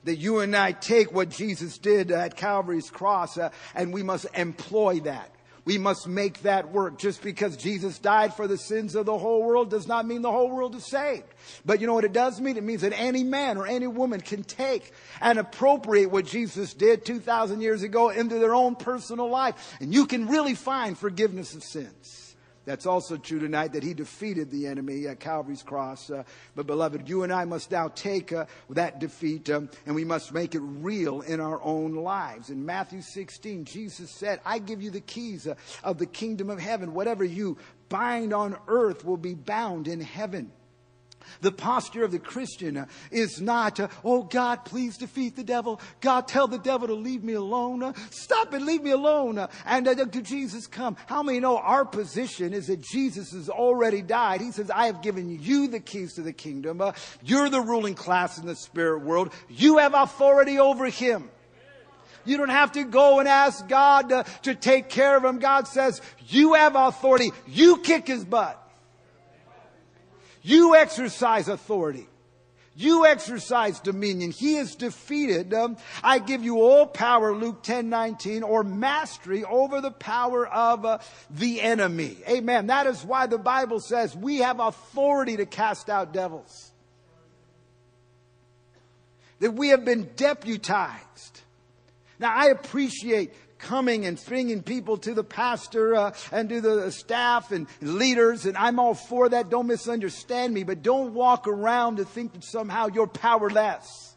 That 0.04 0.16
you 0.16 0.40
and 0.40 0.54
I 0.54 0.72
take 0.72 1.12
what 1.12 1.30
Jesus 1.30 1.78
did 1.78 2.12
at 2.12 2.36
Calvary's 2.36 2.90
cross 2.90 3.36
uh, 3.36 3.50
and 3.74 3.92
we 3.92 4.02
must 4.02 4.26
employ 4.34 5.00
that. 5.00 5.32
We 5.68 5.76
must 5.76 6.08
make 6.08 6.40
that 6.44 6.72
work. 6.72 6.98
Just 6.98 7.22
because 7.22 7.54
Jesus 7.54 7.98
died 7.98 8.32
for 8.32 8.46
the 8.46 8.56
sins 8.56 8.94
of 8.94 9.04
the 9.04 9.18
whole 9.18 9.42
world 9.42 9.68
does 9.68 9.86
not 9.86 10.06
mean 10.06 10.22
the 10.22 10.32
whole 10.32 10.48
world 10.50 10.74
is 10.74 10.86
saved. 10.86 11.26
But 11.66 11.82
you 11.82 11.86
know 11.86 11.92
what 11.92 12.06
it 12.06 12.14
does 12.14 12.40
mean? 12.40 12.56
It 12.56 12.64
means 12.64 12.80
that 12.80 12.98
any 12.98 13.22
man 13.22 13.58
or 13.58 13.66
any 13.66 13.86
woman 13.86 14.22
can 14.22 14.44
take 14.44 14.92
and 15.20 15.38
appropriate 15.38 16.10
what 16.10 16.24
Jesus 16.24 16.72
did 16.72 17.04
2,000 17.04 17.60
years 17.60 17.82
ago 17.82 18.08
into 18.08 18.38
their 18.38 18.54
own 18.54 18.76
personal 18.76 19.28
life. 19.28 19.76
And 19.78 19.92
you 19.92 20.06
can 20.06 20.26
really 20.26 20.54
find 20.54 20.96
forgiveness 20.96 21.54
of 21.54 21.62
sins. 21.62 22.27
That's 22.68 22.84
also 22.84 23.16
true 23.16 23.38
tonight 23.38 23.72
that 23.72 23.82
he 23.82 23.94
defeated 23.94 24.50
the 24.50 24.66
enemy 24.66 25.06
at 25.06 25.20
Calvary's 25.20 25.62
cross. 25.62 26.10
Uh, 26.10 26.24
but 26.54 26.66
beloved, 26.66 27.08
you 27.08 27.22
and 27.22 27.32
I 27.32 27.46
must 27.46 27.70
now 27.70 27.88
take 27.88 28.30
uh, 28.30 28.44
that 28.68 28.98
defeat 28.98 29.48
um, 29.48 29.70
and 29.86 29.94
we 29.94 30.04
must 30.04 30.34
make 30.34 30.54
it 30.54 30.60
real 30.60 31.22
in 31.22 31.40
our 31.40 31.62
own 31.62 31.94
lives. 31.94 32.50
In 32.50 32.66
Matthew 32.66 33.00
16, 33.00 33.64
Jesus 33.64 34.10
said, 34.10 34.40
I 34.44 34.58
give 34.58 34.82
you 34.82 34.90
the 34.90 35.00
keys 35.00 35.46
uh, 35.46 35.54
of 35.82 35.96
the 35.96 36.04
kingdom 36.04 36.50
of 36.50 36.60
heaven. 36.60 36.92
Whatever 36.92 37.24
you 37.24 37.56
bind 37.88 38.34
on 38.34 38.54
earth 38.68 39.02
will 39.02 39.16
be 39.16 39.32
bound 39.32 39.88
in 39.88 40.02
heaven. 40.02 40.52
The 41.40 41.52
posture 41.52 42.04
of 42.04 42.12
the 42.12 42.18
Christian 42.18 42.86
is 43.10 43.40
not, 43.40 43.80
uh, 43.80 43.88
oh 44.04 44.22
God, 44.22 44.64
please 44.64 44.96
defeat 44.96 45.36
the 45.36 45.44
devil. 45.44 45.80
God, 46.00 46.28
tell 46.28 46.48
the 46.48 46.58
devil 46.58 46.88
to 46.88 46.94
leave 46.94 47.24
me 47.24 47.34
alone. 47.34 47.94
Stop 48.10 48.54
it, 48.54 48.62
leave 48.62 48.82
me 48.82 48.90
alone. 48.90 49.46
And 49.64 49.88
uh, 49.88 49.94
to 49.94 50.22
Jesus 50.22 50.66
come. 50.66 50.96
How 51.06 51.22
many 51.22 51.40
know 51.40 51.58
our 51.58 51.84
position 51.84 52.52
is 52.52 52.66
that 52.66 52.80
Jesus 52.80 53.32
has 53.32 53.48
already 53.48 54.02
died? 54.02 54.40
He 54.40 54.52
says, 54.52 54.70
I 54.70 54.86
have 54.86 55.02
given 55.02 55.38
you 55.40 55.68
the 55.68 55.80
keys 55.80 56.14
to 56.14 56.22
the 56.22 56.32
kingdom. 56.32 56.80
Uh, 56.80 56.92
you're 57.22 57.48
the 57.48 57.60
ruling 57.60 57.94
class 57.94 58.38
in 58.38 58.46
the 58.46 58.56
spirit 58.56 59.02
world. 59.02 59.32
You 59.48 59.78
have 59.78 59.94
authority 59.94 60.58
over 60.58 60.86
him. 60.86 61.30
You 62.24 62.36
don't 62.36 62.50
have 62.50 62.72
to 62.72 62.84
go 62.84 63.20
and 63.20 63.28
ask 63.28 63.66
God 63.68 64.10
to, 64.10 64.24
to 64.42 64.54
take 64.54 64.90
care 64.90 65.16
of 65.16 65.24
him. 65.24 65.38
God 65.38 65.66
says, 65.66 66.02
you 66.26 66.54
have 66.54 66.76
authority. 66.76 67.30
You 67.46 67.78
kick 67.78 68.06
his 68.06 68.24
butt. 68.24 68.62
You 70.48 70.76
exercise 70.76 71.46
authority. 71.46 72.06
You 72.74 73.04
exercise 73.04 73.80
dominion. 73.80 74.30
He 74.30 74.56
is 74.56 74.76
defeated. 74.76 75.52
Um, 75.52 75.76
I 76.02 76.20
give 76.20 76.42
you 76.42 76.62
all 76.62 76.86
power, 76.86 77.34
Luke 77.34 77.62
10 77.62 77.90
19, 77.90 78.42
or 78.44 78.64
mastery 78.64 79.44
over 79.44 79.82
the 79.82 79.90
power 79.90 80.48
of 80.48 80.86
uh, 80.86 80.98
the 81.28 81.60
enemy. 81.60 82.16
Amen. 82.26 82.68
That 82.68 82.86
is 82.86 83.04
why 83.04 83.26
the 83.26 83.36
Bible 83.36 83.78
says 83.78 84.16
we 84.16 84.38
have 84.38 84.58
authority 84.58 85.36
to 85.36 85.44
cast 85.44 85.90
out 85.90 86.14
devils. 86.14 86.70
That 89.40 89.52
we 89.52 89.68
have 89.68 89.84
been 89.84 90.08
deputized. 90.16 91.42
Now, 92.18 92.34
I 92.34 92.46
appreciate 92.46 93.34
coming 93.58 94.06
and 94.06 94.22
bringing 94.26 94.62
people 94.62 94.96
to 94.98 95.14
the 95.14 95.24
pastor 95.24 95.94
uh, 95.94 96.14
and 96.32 96.48
to 96.48 96.60
the 96.60 96.90
staff 96.90 97.52
and 97.52 97.66
leaders, 97.80 98.46
and 98.46 98.56
I'm 98.56 98.78
all 98.78 98.94
for 98.94 99.28
that. 99.28 99.50
Don't 99.50 99.66
misunderstand 99.66 100.54
me, 100.54 100.62
but 100.62 100.82
don't 100.82 101.14
walk 101.14 101.46
around 101.48 101.96
to 101.96 102.04
think 102.04 102.32
that 102.32 102.44
somehow 102.44 102.88
you're 102.88 103.06
powerless. 103.06 104.07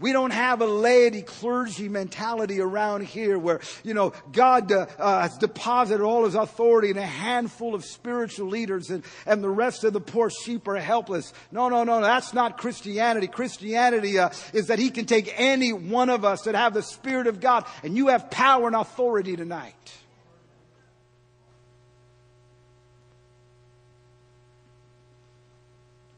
We 0.00 0.12
don't 0.12 0.32
have 0.32 0.62
a 0.62 0.66
laity 0.66 1.20
clergy 1.20 1.90
mentality 1.90 2.58
around 2.58 3.04
here 3.04 3.38
where, 3.38 3.60
you 3.84 3.92
know, 3.92 4.14
God 4.32 4.72
uh, 4.72 4.86
uh, 4.98 5.20
has 5.20 5.36
deposited 5.36 6.02
all 6.02 6.24
his 6.24 6.34
authority 6.34 6.88
in 6.88 6.96
a 6.96 7.04
handful 7.04 7.74
of 7.74 7.84
spiritual 7.84 8.48
leaders 8.48 8.88
and, 8.88 9.04
and 9.26 9.44
the 9.44 9.50
rest 9.50 9.84
of 9.84 9.92
the 9.92 10.00
poor 10.00 10.30
sheep 10.30 10.66
are 10.68 10.76
helpless. 10.76 11.34
No, 11.52 11.68
no, 11.68 11.84
no, 11.84 12.00
that's 12.00 12.32
not 12.32 12.56
Christianity. 12.56 13.26
Christianity 13.26 14.18
uh, 14.18 14.30
is 14.54 14.68
that 14.68 14.78
he 14.78 14.88
can 14.88 15.04
take 15.04 15.34
any 15.36 15.74
one 15.74 16.08
of 16.08 16.24
us 16.24 16.42
that 16.42 16.54
have 16.54 16.72
the 16.72 16.82
Spirit 16.82 17.26
of 17.26 17.38
God 17.38 17.66
and 17.82 17.94
you 17.94 18.08
have 18.08 18.30
power 18.30 18.68
and 18.68 18.76
authority 18.76 19.36
tonight. 19.36 19.74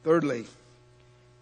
Thirdly, 0.04 0.46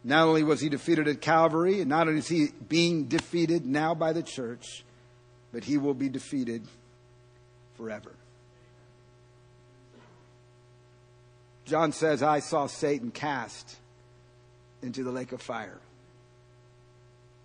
not 0.03 0.27
only 0.27 0.43
was 0.43 0.61
he 0.61 0.69
defeated 0.69 1.09
at 1.09 1.21
Calvary, 1.21 1.81
and 1.81 1.89
not 1.89 2.09
only 2.09 2.21
is 2.21 2.29
he 2.29 2.49
being 2.69 3.05
defeated 3.05 3.67
now 3.67 3.95
by 3.95 4.13
the 4.13 4.23
church, 4.23 4.85
but 5.53 5.65
he 5.65 5.77
will 5.77 5.95
be 5.95 6.09
defeated 6.09 6.67
forever. 7.77 8.13
John 11.65 11.93
says, 11.93 12.23
I 12.23 12.41
saw 12.41 12.67
Satan 12.67 13.11
cast 13.11 13.77
into 14.83 15.05
the 15.05 15.13
lake 15.13 15.33
of 15.33 15.43
fire. 15.43 15.79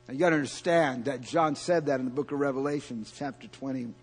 Now 0.08 0.14
you 0.14 0.20
got 0.20 0.30
to 0.30 0.36
understand 0.36 1.06
that 1.06 1.22
John 1.22 1.56
said 1.56 1.88
that 1.88 2.00
in 2.00 2.06
the 2.06 2.12
book 2.12 2.32
of 2.32 2.40
Revelations, 2.40 3.14
chapter 3.16 3.48
20. 3.48 3.94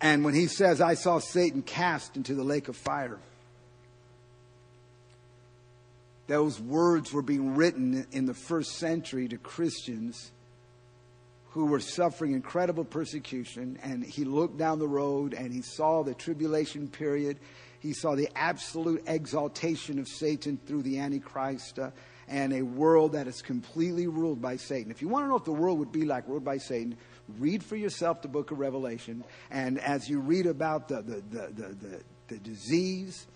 And 0.00 0.24
when 0.24 0.34
he 0.34 0.46
says, 0.46 0.80
I 0.80 0.94
saw 0.94 1.18
Satan 1.18 1.62
cast 1.62 2.16
into 2.16 2.34
the 2.34 2.42
lake 2.42 2.68
of 2.68 2.76
fire, 2.76 3.18
those 6.30 6.60
words 6.60 7.12
were 7.12 7.22
being 7.22 7.56
written 7.56 8.06
in 8.12 8.24
the 8.24 8.34
first 8.34 8.76
century 8.76 9.26
to 9.26 9.36
Christians 9.36 10.30
who 11.50 11.66
were 11.66 11.80
suffering 11.80 12.34
incredible 12.34 12.84
persecution. 12.84 13.76
And 13.82 14.04
he 14.04 14.24
looked 14.24 14.56
down 14.56 14.78
the 14.78 14.86
road 14.86 15.34
and 15.34 15.52
he 15.52 15.60
saw 15.60 16.04
the 16.04 16.14
tribulation 16.14 16.86
period. 16.86 17.40
He 17.80 17.92
saw 17.92 18.14
the 18.14 18.28
absolute 18.36 19.02
exaltation 19.08 19.98
of 19.98 20.06
Satan 20.06 20.60
through 20.66 20.82
the 20.82 21.00
Antichrist 21.00 21.80
uh, 21.80 21.90
and 22.28 22.52
a 22.52 22.62
world 22.62 23.14
that 23.14 23.26
is 23.26 23.42
completely 23.42 24.06
ruled 24.06 24.40
by 24.40 24.54
Satan. 24.54 24.92
If 24.92 25.02
you 25.02 25.08
want 25.08 25.24
to 25.24 25.28
know 25.28 25.34
what 25.34 25.44
the 25.44 25.52
world 25.52 25.80
would 25.80 25.90
be 25.90 26.04
like 26.04 26.28
ruled 26.28 26.44
by 26.44 26.58
Satan, 26.58 26.96
read 27.40 27.64
for 27.64 27.74
yourself 27.74 28.22
the 28.22 28.28
book 28.28 28.52
of 28.52 28.60
Revelation. 28.60 29.24
And 29.50 29.80
as 29.80 30.08
you 30.08 30.20
read 30.20 30.46
about 30.46 30.86
the, 30.86 31.02
the, 31.02 31.22
the, 31.28 31.46
the, 31.48 31.74
the, 31.74 32.00
the 32.28 32.38
disease 32.38 33.26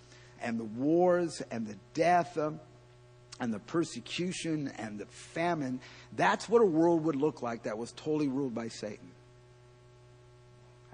and 0.41 0.61
the 0.61 0.65
wars 0.65 1.43
and 1.51 1.67
the 1.67 1.77
death, 1.93 2.39
um, 2.39 2.61
and 3.41 3.53
the 3.53 3.59
persecution 3.59 4.73
and 4.79 4.99
the 4.99 5.07
famine, 5.07 5.81
that's 6.13 6.49
what 6.49 6.63
a 6.63 6.67
world 6.67 7.05
would 7.05 7.17
look 7.17 7.43
like 7.43 7.65
that 7.65 7.77
was 7.77 7.93
totally 7.93 8.29
ruled 8.29 8.55
by 8.55 8.69
Satan. 8.69 9.11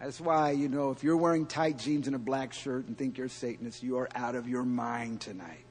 That's 0.01 0.21
why, 0.21 0.53
you 0.53 0.69
know, 0.69 0.91
if 0.91 1.05
you're 1.05 1.19
wearing 1.19 1.45
tight 1.45 1.77
jeans 1.77 2.07
and 2.07 2.17
a 2.17 2.19
black 2.19 2.55
shirt 2.55 2.87
and 2.87 2.97
think 2.97 3.19
you're 3.19 3.29
Satanist, 3.29 3.83
you 3.83 3.99
are 3.99 4.09
out 4.15 4.35
of 4.35 4.49
your 4.49 4.65
mind 4.65 5.21
tonight. 5.21 5.65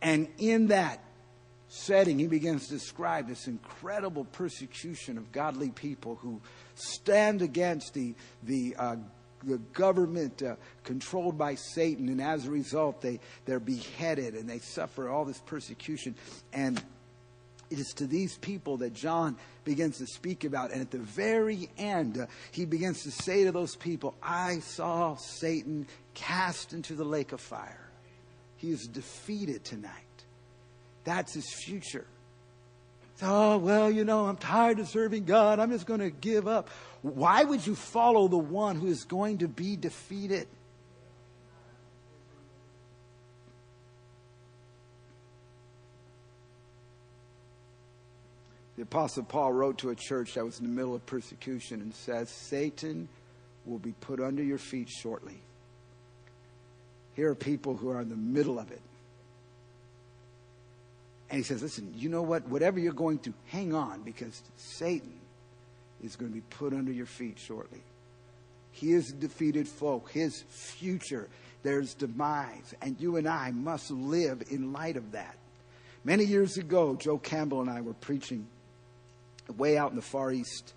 And 0.00 0.28
in 0.38 0.68
that 0.68 1.00
setting, 1.68 2.18
he 2.20 2.28
begins 2.28 2.66
to 2.68 2.74
describe 2.74 3.28
this 3.28 3.48
incredible 3.48 4.24
persecution 4.26 5.18
of 5.18 5.32
godly 5.32 5.70
people 5.70 6.16
who 6.16 6.40
stand 6.74 7.42
against 7.42 7.94
the, 7.94 8.14
the 8.44 8.76
uh, 8.78 8.96
the 9.44 9.58
government 9.72 10.42
uh, 10.42 10.56
controlled 10.84 11.36
by 11.36 11.54
Satan, 11.54 12.08
and 12.08 12.20
as 12.20 12.46
a 12.46 12.50
result, 12.50 13.00
they, 13.00 13.20
they're 13.44 13.60
beheaded 13.60 14.34
and 14.34 14.48
they 14.48 14.58
suffer 14.58 15.08
all 15.08 15.24
this 15.24 15.40
persecution. 15.40 16.14
And 16.52 16.82
it 17.70 17.78
is 17.78 17.92
to 17.94 18.06
these 18.06 18.36
people 18.38 18.76
that 18.78 18.92
John 18.92 19.36
begins 19.64 19.98
to 19.98 20.06
speak 20.06 20.44
about. 20.44 20.72
And 20.72 20.80
at 20.80 20.90
the 20.90 20.98
very 20.98 21.70
end, 21.78 22.18
uh, 22.18 22.26
he 22.50 22.64
begins 22.66 23.02
to 23.04 23.10
say 23.10 23.44
to 23.44 23.52
those 23.52 23.76
people, 23.76 24.14
I 24.22 24.58
saw 24.60 25.16
Satan 25.16 25.86
cast 26.14 26.72
into 26.72 26.94
the 26.94 27.04
lake 27.04 27.32
of 27.32 27.40
fire. 27.40 27.88
He 28.56 28.70
is 28.70 28.86
defeated 28.86 29.64
tonight. 29.64 29.90
That's 31.04 31.34
his 31.34 31.52
future. 31.64 32.06
Oh, 33.20 33.58
well, 33.58 33.90
you 33.90 34.04
know, 34.04 34.26
I'm 34.26 34.36
tired 34.36 34.78
of 34.78 34.88
serving 34.88 35.24
God. 35.24 35.60
I'm 35.60 35.70
just 35.70 35.86
going 35.86 36.00
to 36.00 36.10
give 36.10 36.48
up. 36.48 36.68
Why 37.02 37.44
would 37.44 37.66
you 37.66 37.74
follow 37.74 38.28
the 38.28 38.38
one 38.38 38.76
who 38.76 38.86
is 38.86 39.04
going 39.04 39.38
to 39.38 39.48
be 39.48 39.76
defeated? 39.76 40.48
The 48.76 48.82
Apostle 48.82 49.24
Paul 49.24 49.52
wrote 49.52 49.78
to 49.78 49.90
a 49.90 49.94
church 49.94 50.34
that 50.34 50.44
was 50.44 50.58
in 50.58 50.64
the 50.64 50.72
middle 50.72 50.94
of 50.94 51.04
persecution 51.06 51.80
and 51.80 51.94
says, 51.94 52.30
Satan 52.30 53.08
will 53.64 53.78
be 53.78 53.92
put 54.00 54.18
under 54.18 54.42
your 54.42 54.58
feet 54.58 54.88
shortly. 54.88 55.40
Here 57.14 57.30
are 57.30 57.34
people 57.34 57.76
who 57.76 57.90
are 57.90 58.00
in 58.00 58.08
the 58.08 58.16
middle 58.16 58.58
of 58.58 58.72
it. 58.72 58.80
And 61.32 61.38
he 61.38 61.44
says, 61.44 61.62
Listen, 61.62 61.94
you 61.96 62.10
know 62.10 62.20
what? 62.20 62.46
Whatever 62.46 62.78
you're 62.78 62.92
going 62.92 63.16
through, 63.16 63.32
hang 63.46 63.74
on 63.74 64.02
because 64.02 64.42
Satan 64.58 65.14
is 66.04 66.14
going 66.14 66.30
to 66.30 66.34
be 66.34 66.42
put 66.42 66.74
under 66.74 66.92
your 66.92 67.06
feet 67.06 67.38
shortly. 67.38 67.80
He 68.70 68.92
is 68.92 69.10
defeated 69.12 69.66
foe. 69.66 70.04
His 70.12 70.44
future, 70.50 71.30
there's 71.62 71.94
demise. 71.94 72.74
And 72.82 73.00
you 73.00 73.16
and 73.16 73.26
I 73.26 73.50
must 73.50 73.90
live 73.90 74.42
in 74.50 74.74
light 74.74 74.98
of 74.98 75.12
that. 75.12 75.38
Many 76.04 76.24
years 76.24 76.58
ago, 76.58 76.96
Joe 76.96 77.16
Campbell 77.16 77.62
and 77.62 77.70
I 77.70 77.80
were 77.80 77.94
preaching 77.94 78.46
way 79.56 79.78
out 79.78 79.88
in 79.88 79.96
the 79.96 80.02
Far 80.02 80.32
East 80.32 80.74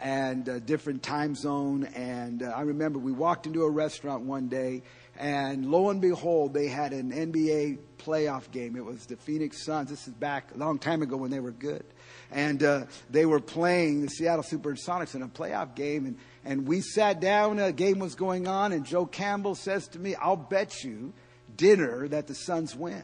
and 0.00 0.46
a 0.46 0.60
different 0.60 1.02
time 1.02 1.34
zone. 1.34 1.88
And 1.96 2.44
uh, 2.44 2.52
I 2.54 2.60
remember 2.60 3.00
we 3.00 3.10
walked 3.10 3.46
into 3.46 3.64
a 3.64 3.70
restaurant 3.70 4.22
one 4.22 4.46
day 4.46 4.82
And 5.18 5.70
lo 5.70 5.90
and 5.90 6.00
behold, 6.00 6.54
they 6.54 6.68
had 6.68 6.92
an 6.92 7.12
NBA 7.12 7.78
playoff 7.98 8.50
game. 8.50 8.76
It 8.76 8.84
was 8.84 9.06
the 9.06 9.16
Phoenix 9.16 9.64
Suns. 9.64 9.90
This 9.90 10.08
is 10.08 10.14
back 10.14 10.54
a 10.54 10.58
long 10.58 10.78
time 10.78 11.02
ago 11.02 11.16
when 11.16 11.30
they 11.30 11.40
were 11.40 11.50
good. 11.50 11.84
And 12.30 12.62
uh, 12.62 12.84
they 13.10 13.26
were 13.26 13.40
playing 13.40 14.02
the 14.02 14.08
Seattle 14.08 14.44
Supersonics 14.44 15.14
in 15.14 15.22
a 15.22 15.28
playoff 15.28 15.74
game. 15.74 16.06
And, 16.06 16.18
and 16.44 16.66
we 16.66 16.80
sat 16.80 17.20
down, 17.20 17.58
a 17.58 17.72
game 17.72 17.98
was 17.98 18.14
going 18.14 18.46
on, 18.48 18.72
and 18.72 18.86
Joe 18.86 19.04
Campbell 19.04 19.54
says 19.54 19.88
to 19.88 19.98
me, 19.98 20.14
I'll 20.14 20.36
bet 20.36 20.84
you 20.84 21.12
dinner 21.56 22.08
that 22.08 22.26
the 22.26 22.34
Suns 22.34 22.74
win. 22.74 23.02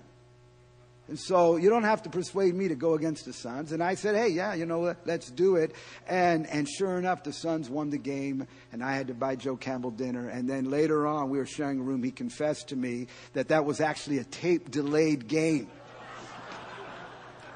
And 1.08 1.18
so 1.18 1.56
you 1.56 1.70
don't 1.70 1.84
have 1.84 2.02
to 2.02 2.10
persuade 2.10 2.54
me 2.54 2.66
to 2.68 2.74
go 2.74 2.94
against 2.94 3.26
the 3.26 3.32
Suns. 3.32 3.70
And 3.70 3.80
I 3.80 3.94
said, 3.94 4.16
hey, 4.16 4.28
yeah, 4.28 4.54
you 4.54 4.66
know, 4.66 4.80
what? 4.80 4.96
let's 5.04 5.30
do 5.30 5.54
it. 5.54 5.72
And, 6.08 6.48
and 6.48 6.68
sure 6.68 6.98
enough, 6.98 7.22
the 7.22 7.32
Suns 7.32 7.70
won 7.70 7.90
the 7.90 7.98
game, 7.98 8.48
and 8.72 8.82
I 8.82 8.96
had 8.96 9.06
to 9.06 9.14
buy 9.14 9.36
Joe 9.36 9.56
Campbell 9.56 9.92
dinner. 9.92 10.28
And 10.28 10.50
then 10.50 10.68
later 10.68 11.06
on, 11.06 11.30
we 11.30 11.38
were 11.38 11.46
sharing 11.46 11.78
a 11.78 11.82
room. 11.82 12.02
He 12.02 12.10
confessed 12.10 12.68
to 12.68 12.76
me 12.76 13.06
that 13.34 13.48
that 13.48 13.64
was 13.64 13.80
actually 13.80 14.18
a 14.18 14.24
tape 14.24 14.70
delayed 14.70 15.28
game. 15.28 15.68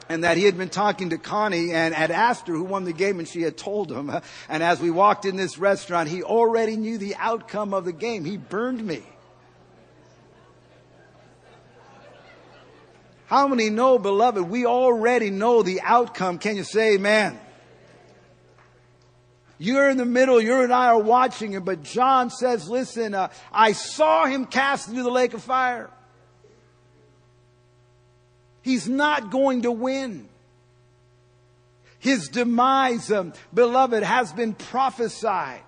And 0.09 0.24
that 0.24 0.36
he 0.36 0.44
had 0.44 0.59
been 0.59 0.70
talking 0.70 1.11
to 1.11 1.18
Connie 1.18 1.72
and 1.72 1.94
had 1.94 2.11
asked 2.11 2.48
her 2.48 2.55
who 2.55 2.64
won 2.64 2.84
the 2.84 2.92
game, 2.92 3.18
and 3.18 3.28
she 3.28 3.42
had 3.42 3.57
told 3.57 3.90
him. 3.90 4.11
And 4.48 4.62
as 4.62 4.80
we 4.80 4.90
walked 4.90 5.24
in 5.24 5.36
this 5.36 5.59
restaurant, 5.59 6.09
he 6.09 6.22
already 6.22 6.76
knew 6.76 6.98
the 6.98 7.16
outcome 7.16 7.74
of 7.74 7.84
the 7.84 7.92
game. 7.92 8.24
He 8.24 8.36
burned 8.36 8.84
me. 8.84 9.03
How 13.31 13.47
many 13.47 13.70
know, 13.70 13.97
beloved, 13.97 14.43
we 14.43 14.66
already 14.66 15.31
know 15.31 15.62
the 15.62 15.83
outcome? 15.83 16.39
Can 16.39 16.57
you 16.57 16.64
say 16.64 16.95
amen? 16.95 17.39
You're 19.57 19.89
in 19.89 19.99
the 19.99 20.05
middle, 20.05 20.41
you 20.41 20.62
and 20.62 20.72
I 20.72 20.87
are 20.87 20.99
watching 20.99 21.53
it, 21.53 21.64
but 21.64 21.85
John 21.85 22.31
says, 22.31 22.68
listen, 22.68 23.14
uh, 23.14 23.28
I 23.53 23.70
saw 23.70 24.26
him 24.26 24.47
cast 24.47 24.89
into 24.89 25.05
the 25.05 25.12
lake 25.12 25.33
of 25.33 25.45
fire. 25.45 25.89
He's 28.62 28.89
not 28.89 29.31
going 29.31 29.62
to 29.62 29.70
win. 29.70 30.28
His 32.01 32.26
demise, 32.31 33.12
um, 33.12 33.33
beloved, 33.55 34.03
has 34.03 34.33
been 34.33 34.55
prophesied. 34.55 35.62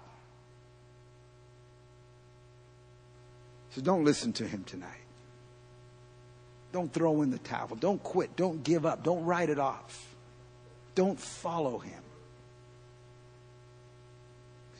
So 3.70 3.82
don't 3.82 4.04
listen 4.04 4.32
to 4.32 4.48
him 4.48 4.64
tonight. 4.64 5.01
Don't 6.72 6.92
throw 6.92 7.22
in 7.22 7.30
the 7.30 7.38
towel. 7.38 7.76
Don't 7.78 8.02
quit. 8.02 8.34
Don't 8.34 8.64
give 8.64 8.86
up. 8.86 9.04
Don't 9.04 9.24
write 9.24 9.50
it 9.50 9.58
off. 9.58 10.14
Don't 10.94 11.20
follow 11.20 11.78
him. 11.78 12.02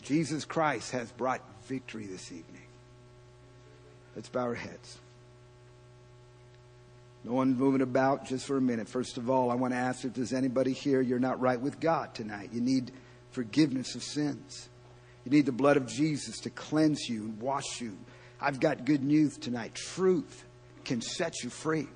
Jesus 0.03 0.45
Christ 0.45 0.90
has 0.93 1.11
brought 1.12 1.40
victory 1.66 2.07
this 2.07 2.32
evening. 2.32 2.62
Let's 4.16 4.28
bow 4.28 4.40
our 4.40 4.55
heads. 4.55 4.99
No 7.24 7.32
one 7.34 7.57
moving 7.57 7.82
about 7.82 8.26
just 8.26 8.47
for 8.47 8.57
a 8.57 8.61
minute. 8.61 8.88
First 8.88 9.16
of 9.16 9.30
all, 9.30 9.51
I 9.51 9.55
want 9.55 9.74
to 9.74 9.78
ask 9.78 10.05
if 10.05 10.14
there's 10.14 10.32
anybody 10.32 10.72
here 10.72 11.01
you're 11.01 11.20
not 11.20 11.40
right 11.40 11.61
with 11.61 11.78
God 11.78 12.14
tonight. 12.14 12.51
You 12.53 12.61
need 12.61 12.90
forgiveness 13.30 13.95
of 13.95 14.03
sins. 14.03 14.68
You 15.24 15.30
need 15.30 15.47
the 15.47 15.53
blood 15.53 15.76
of 15.76 15.86
Jesus 15.86 16.40
to 16.40 16.51
cleanse 16.51 17.09
you 17.09 17.22
and 17.22 17.40
wash 17.40 17.80
you. 17.80 17.97
I've 18.40 18.59
got 18.59 18.84
good 18.84 19.05
news 19.05 19.38
tonight. 19.38 19.74
Truth 19.74 20.45
can 20.85 21.01
set 21.01 21.43
you 21.43 21.51
free. 21.51 21.89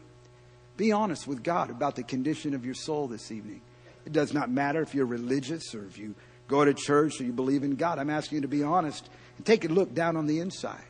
Be 0.77 0.93
honest 0.93 1.27
with 1.27 1.43
God 1.43 1.71
about 1.71 1.97
the 1.97 2.03
condition 2.03 2.55
of 2.55 2.65
your 2.65 2.75
soul 2.75 3.09
this 3.09 3.33
evening. 3.33 3.63
It 4.05 4.13
does 4.13 4.33
not 4.33 4.51
matter 4.51 4.83
if 4.83 4.95
you're 4.95 5.07
religious 5.07 5.75
or 5.75 5.85
if 5.87 5.99
you 5.99 6.15
go 6.49 6.65
to 6.65 6.75
church 6.75 7.21
or 7.21 7.25
you 7.25 7.33
believe 7.33 7.65
in 7.65 7.77
God. 7.77 7.99
I'm 7.99 8.11
asking 8.11 8.37
you 8.37 8.43
to 8.43 8.49
be 8.49 8.63
honest 8.63 9.09
and 9.37 9.47
take 9.47 9.65
a 9.65 9.69
look 9.69 9.95
down 9.95 10.17
on 10.17 10.27
the 10.27 10.41
inside. 10.41 10.85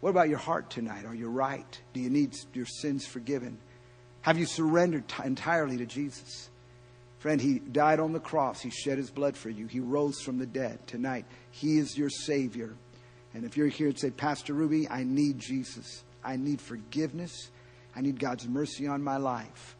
What 0.00 0.10
about 0.10 0.28
your 0.28 0.38
heart 0.38 0.68
tonight? 0.68 1.04
Are 1.06 1.14
you 1.14 1.28
right? 1.28 1.80
Do 1.92 2.00
you 2.00 2.10
need 2.10 2.34
your 2.52 2.66
sins 2.66 3.06
forgiven? 3.06 3.58
Have 4.22 4.36
you 4.36 4.46
surrendered 4.46 5.06
t- 5.08 5.22
entirely 5.24 5.76
to 5.78 5.86
Jesus? 5.86 6.50
Friend, 7.18 7.40
He 7.40 7.60
died 7.60 8.00
on 8.00 8.12
the 8.12 8.20
cross. 8.20 8.60
He 8.60 8.70
shed 8.70 8.98
His 8.98 9.10
blood 9.10 9.36
for 9.36 9.48
you. 9.48 9.68
He 9.68 9.78
rose 9.78 10.20
from 10.20 10.38
the 10.38 10.46
dead. 10.46 10.84
Tonight, 10.88 11.24
He 11.52 11.78
is 11.78 11.96
your 11.96 12.10
Savior. 12.10 12.74
And 13.32 13.44
if 13.44 13.56
you're 13.56 13.68
here 13.68 13.88
and 13.88 13.98
say, 13.98 14.10
Pastor 14.10 14.54
Rubi, 14.54 14.88
I 14.88 15.04
need 15.04 15.38
Jesus. 15.38 16.02
I 16.24 16.36
need 16.36 16.60
forgiveness. 16.60 17.50
I 17.94 18.00
need 18.00 18.18
God's 18.18 18.46
mercy 18.48 18.86
on 18.86 19.02
my 19.02 19.16
life. 19.16 19.76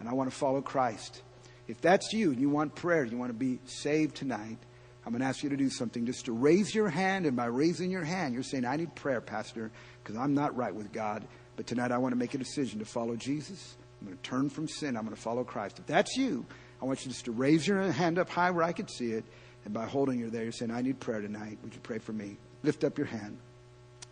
And 0.00 0.08
I 0.08 0.14
want 0.14 0.30
to 0.30 0.36
follow 0.36 0.60
Christ. 0.60 1.22
If 1.68 1.80
that's 1.80 2.12
you 2.12 2.30
and 2.32 2.40
you 2.40 2.50
want 2.50 2.74
prayer, 2.74 3.04
you 3.04 3.16
want 3.16 3.30
to 3.30 3.38
be 3.38 3.60
saved 3.64 4.16
tonight, 4.16 4.58
I'm 5.04 5.12
going 5.12 5.20
to 5.20 5.26
ask 5.26 5.42
you 5.42 5.50
to 5.50 5.56
do 5.56 5.68
something 5.68 6.06
just 6.06 6.26
to 6.26 6.32
raise 6.32 6.74
your 6.74 6.88
hand. 6.88 7.26
And 7.26 7.36
by 7.36 7.46
raising 7.46 7.90
your 7.90 8.04
hand, 8.04 8.34
you're 8.34 8.42
saying, 8.42 8.64
I 8.64 8.76
need 8.76 8.94
prayer, 8.94 9.20
Pastor, 9.20 9.70
because 10.02 10.16
I'm 10.16 10.34
not 10.34 10.56
right 10.56 10.74
with 10.74 10.92
God. 10.92 11.26
But 11.56 11.66
tonight 11.66 11.92
I 11.92 11.98
want 11.98 12.12
to 12.12 12.18
make 12.18 12.34
a 12.34 12.38
decision 12.38 12.78
to 12.78 12.84
follow 12.84 13.16
Jesus. 13.16 13.76
I'm 14.00 14.06
going 14.06 14.16
to 14.16 14.22
turn 14.22 14.48
from 14.50 14.68
sin. 14.68 14.96
I'm 14.96 15.04
going 15.04 15.14
to 15.14 15.20
follow 15.20 15.44
Christ. 15.44 15.78
If 15.78 15.86
that's 15.86 16.16
you, 16.16 16.46
I 16.80 16.84
want 16.84 17.04
you 17.04 17.10
just 17.10 17.24
to 17.26 17.32
raise 17.32 17.66
your 17.66 17.80
hand 17.92 18.18
up 18.18 18.28
high 18.28 18.50
where 18.50 18.64
I 18.64 18.72
can 18.72 18.88
see 18.88 19.12
it. 19.12 19.24
And 19.64 19.72
by 19.72 19.86
holding 19.86 20.18
you 20.18 20.30
there, 20.30 20.42
you're 20.42 20.52
saying, 20.52 20.72
I 20.72 20.82
need 20.82 20.98
prayer 20.98 21.20
tonight. 21.20 21.58
Would 21.62 21.74
you 21.74 21.80
pray 21.80 21.98
for 21.98 22.12
me? 22.12 22.36
Lift 22.62 22.82
up 22.84 22.98
your 22.98 23.06
hand. 23.06 23.38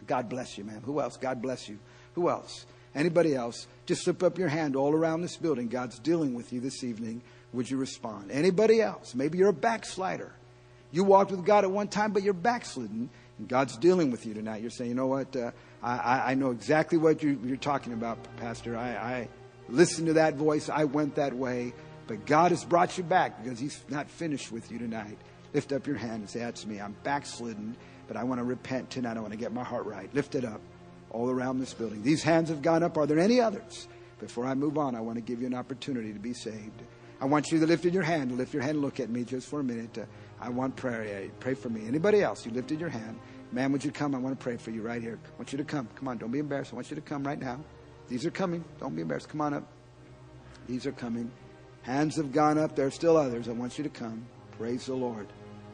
God 0.07 0.28
bless 0.28 0.59
you, 0.59 0.64
man. 0.64 0.82
Who 0.84 1.01
else? 1.01 1.16
God 1.16 1.42
bless 1.42 1.68
you. 1.68 1.78
Who 2.14 2.28
else? 2.28 2.66
Anybody 2.94 3.34
else? 3.34 3.66
Just 3.86 4.03
slip 4.05 4.22
up 4.22 4.38
your 4.38 4.48
hand 4.48 4.76
all 4.76 4.92
around 4.92 5.22
this 5.22 5.36
building. 5.36 5.68
God's 5.68 5.98
dealing 5.98 6.34
with 6.34 6.53
you 6.53 6.61
this 6.61 6.82
evening. 6.82 7.22
Would 7.53 7.70
you 7.70 7.76
respond? 7.76 8.30
Anybody 8.30 8.80
else? 8.80 9.14
Maybe 9.14 9.38
you're 9.38 9.51
a 9.51 9.53
backslider. 9.53 10.32
You 10.92 11.05
walked 11.05 11.30
with 11.30 11.44
God 11.44 11.64
at 11.64 11.70
one 11.70 11.88
time, 11.88 12.12
but 12.12 12.22
you're 12.22 12.34
backslidden, 12.34 13.11
and 13.38 13.48
God's 13.48 13.76
dealing 13.76 14.11
with 14.11 14.26
you 14.26 14.34
tonight. 14.34 14.61
You're 14.61 14.70
saying, 14.70 14.90
you 14.90 14.96
know 14.96 15.07
what? 15.07 15.34
Uh, 15.36 15.53
I, 15.82 16.32
I, 16.32 16.34
know 16.34 16.51
exactly 16.51 16.98
what 16.98 17.22
you, 17.22 17.38
are 17.53 17.57
talking 17.57 17.92
about, 17.92 18.18
Pastor. 18.36 18.76
I, 18.76 18.90
I 18.90 19.28
listened 19.68 20.09
to 20.09 20.14
that 20.14 20.34
voice. 20.34 20.68
I 20.68 20.84
went 20.84 21.14
that 21.14 21.32
way. 21.32 21.72
But 22.09 22.26
God 22.26 22.51
has 22.51 22.64
brought 22.64 22.98
you 22.98 23.05
back 23.05 23.42
because 23.42 23.61
He's 23.61 23.80
not 23.88 24.11
finished 24.11 24.51
with 24.51 24.72
you 24.72 24.78
tonight. 24.78 25.16
Lift 25.55 25.72
up 25.72 25.86
your 25.86 25.96
hand 25.96 26.22
and 26.22 26.30
say, 26.30 26.40
That's 26.40 26.66
me. 26.66 26.80
I'm 26.80 26.96
backslidden 27.05 27.76
but 28.11 28.16
I 28.16 28.24
want 28.24 28.40
to 28.40 28.44
repent 28.44 28.90
tonight. 28.90 29.16
I 29.16 29.20
want 29.20 29.30
to 29.30 29.38
get 29.38 29.52
my 29.52 29.62
heart 29.62 29.86
right. 29.86 30.12
Lift 30.16 30.34
it 30.34 30.44
up 30.44 30.61
all 31.11 31.30
around 31.30 31.61
this 31.61 31.72
building. 31.72 32.02
These 32.02 32.24
hands 32.24 32.48
have 32.48 32.61
gone 32.61 32.82
up. 32.82 32.98
Are 32.98 33.06
there 33.06 33.20
any 33.20 33.40
others? 33.40 33.86
Before 34.18 34.46
I 34.46 34.54
move 34.56 34.78
on, 34.78 34.96
I 34.96 35.00
want 35.00 35.14
to 35.18 35.20
give 35.20 35.40
you 35.40 35.46
an 35.46 35.54
opportunity 35.54 36.12
to 36.12 36.18
be 36.18 36.32
saved. 36.32 36.82
I 37.20 37.26
want 37.26 37.52
you 37.52 37.61
to 37.61 37.66
lift 37.66 37.84
your 37.84 38.02
hand. 38.02 38.36
Lift 38.36 38.52
your 38.52 38.64
hand 38.64 38.74
and 38.74 38.82
look 38.82 38.98
at 38.98 39.11
me 39.11 39.22
just 39.22 39.46
for 39.46 39.61
a 39.61 39.62
minute. 39.62 39.96
Uh, 39.96 40.06
I 40.40 40.48
want 40.48 40.74
prayer. 40.74 41.30
Pray 41.38 41.54
for 41.54 41.68
me. 41.68 41.86
Anybody 41.86 42.20
else? 42.20 42.44
You 42.44 42.50
lifted 42.50 42.80
your 42.80 42.88
hand. 42.88 43.16
Man, 43.52 43.70
would 43.70 43.84
you 43.84 43.92
come? 43.92 44.12
I 44.16 44.18
want 44.18 44.36
to 44.36 44.42
pray 44.42 44.56
for 44.56 44.72
you 44.72 44.82
right 44.82 45.00
here. 45.00 45.16
I 45.24 45.36
want 45.38 45.52
you 45.52 45.58
to 45.58 45.64
come. 45.64 45.88
Come 45.94 46.08
on. 46.08 46.18
Don't 46.18 46.32
be 46.32 46.40
embarrassed. 46.40 46.72
I 46.72 46.74
want 46.74 46.90
you 46.90 46.96
to 46.96 47.02
come 47.02 47.22
right 47.22 47.38
now. 47.38 47.61
These 48.08 48.26
are 48.26 48.32
coming. 48.32 48.64
Don't 48.80 48.96
be 48.96 49.02
embarrassed. 49.02 49.28
Come 49.28 49.40
on 49.40 49.54
up. 49.54 49.68
These 50.66 50.84
are 50.84 50.92
coming. 50.92 51.30
Hands 51.82 52.16
have 52.16 52.32
gone 52.32 52.58
up. 52.58 52.74
There 52.74 52.88
are 52.88 52.90
still 52.90 53.16
others. 53.16 53.48
I 53.48 53.52
want 53.52 53.78
you 53.78 53.84
to 53.84 53.90
come. 53.90 54.26
Praise 54.58 54.86
the 54.86 54.94
Lord. 54.94 55.28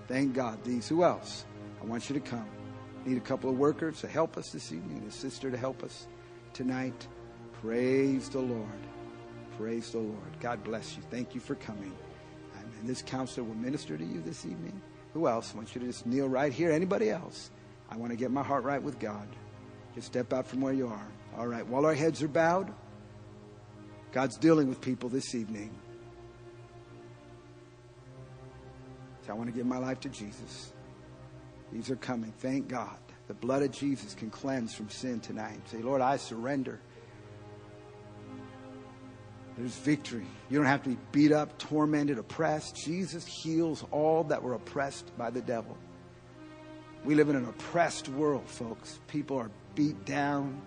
Thank 0.07 0.35
God. 0.35 0.63
These. 0.65 0.87
Who 0.89 1.03
else? 1.03 1.47
I 1.81 1.87
want 1.87 2.09
you 2.09 2.15
to 2.15 2.21
come. 2.21 2.47
Need 3.05 3.19
a 3.19 3.21
couple 3.21 3.49
of 3.49 3.59
workers 3.59 4.01
to 4.01 4.09
help 4.09 4.37
us 4.37 4.51
this 4.51 4.73
evening, 4.73 5.05
a 5.07 5.11
sister 5.11 5.51
to 5.51 5.57
help 5.57 5.83
us 5.83 6.07
tonight. 6.53 7.07
Praise 7.63 8.29
the 8.29 8.41
Lord. 8.41 8.67
Praise 9.57 9.91
the 9.93 9.99
Lord. 9.99 10.41
God 10.41 10.65
bless 10.65 10.97
you. 10.97 11.03
Thank 11.11 11.35
you 11.35 11.41
for 11.41 11.55
coming. 11.55 11.93
And 12.81 12.89
this 12.89 13.03
counselor 13.03 13.47
will 13.47 13.55
minister 13.55 13.97
to 13.97 14.05
you 14.05 14.21
this 14.21 14.45
evening. 14.45 14.81
Who 15.15 15.29
else? 15.29 15.53
I 15.55 15.57
want 15.57 15.75
you 15.75 15.81
to 15.81 15.87
just 15.87 16.07
kneel 16.07 16.29
right 16.29 16.53
here. 16.53 16.71
Anybody 16.71 17.11
else? 17.11 17.51
I 17.89 17.97
want 17.97 18.13
to 18.13 18.17
get 18.17 18.31
my 18.31 18.43
heart 18.43 18.65
right 18.65 18.83
with 18.83 18.99
God. 18.99 19.27
Just 19.95 20.09
step 20.09 20.33
out 20.33 20.47
from 20.47 20.61
where 20.61 20.75
you 20.75 20.89
are. 20.89 21.09
All 21.39 21.47
right. 21.47 21.67
While 21.67 21.87
our 21.87 21.95
heads 21.95 22.23
are 22.23 22.29
bowed, 22.29 22.73
God's 24.13 24.37
dealing 24.37 24.69
with 24.69 24.81
people 24.81 25.09
this 25.09 25.35
evening. 25.35 25.71
So 29.27 29.33
I 29.33 29.35
want 29.35 29.49
to 29.49 29.57
give 29.57 29.67
my 29.67 29.79
life 29.79 30.01
to 30.01 30.09
Jesus. 30.09 30.73
These 31.73 31.91
are 31.91 31.97
coming. 31.97 32.33
Thank 32.39 32.69
God. 32.69 32.97
The 33.29 33.35
blood 33.35 33.63
of 33.63 33.73
Jesus 33.73 34.15
can 34.15 34.31
cleanse 34.31 34.75
from 34.75 34.89
sin 34.89 35.21
tonight. 35.21 35.59
Say, 35.69 35.79
Lord, 35.79 36.01
I 36.01 36.17
surrender. 36.17 36.81
There's 39.57 39.77
victory. 39.77 40.27
You 40.51 40.59
don't 40.59 40.67
have 40.67 40.83
to 40.83 40.91
be 40.91 40.99
beat 41.13 41.33
up, 41.33 41.59
tormented, 41.59 42.19
oppressed. 42.19 42.77
Jesus 42.77 43.27
heals 43.27 43.85
all 43.91 44.25
that 44.25 44.43
were 44.43 44.55
oppressed 44.55 45.17
by 45.17 45.31
the 45.31 45.41
devil. 45.41 45.77
We 47.05 47.15
live 47.15 47.31
in 47.31 47.37
an 47.37 47.47
oppressed 47.47 48.09
world, 48.09 48.49
folks. 48.49 49.01
People 49.07 49.39
are 49.39 49.51
beat 49.75 50.05
down. 50.05 50.61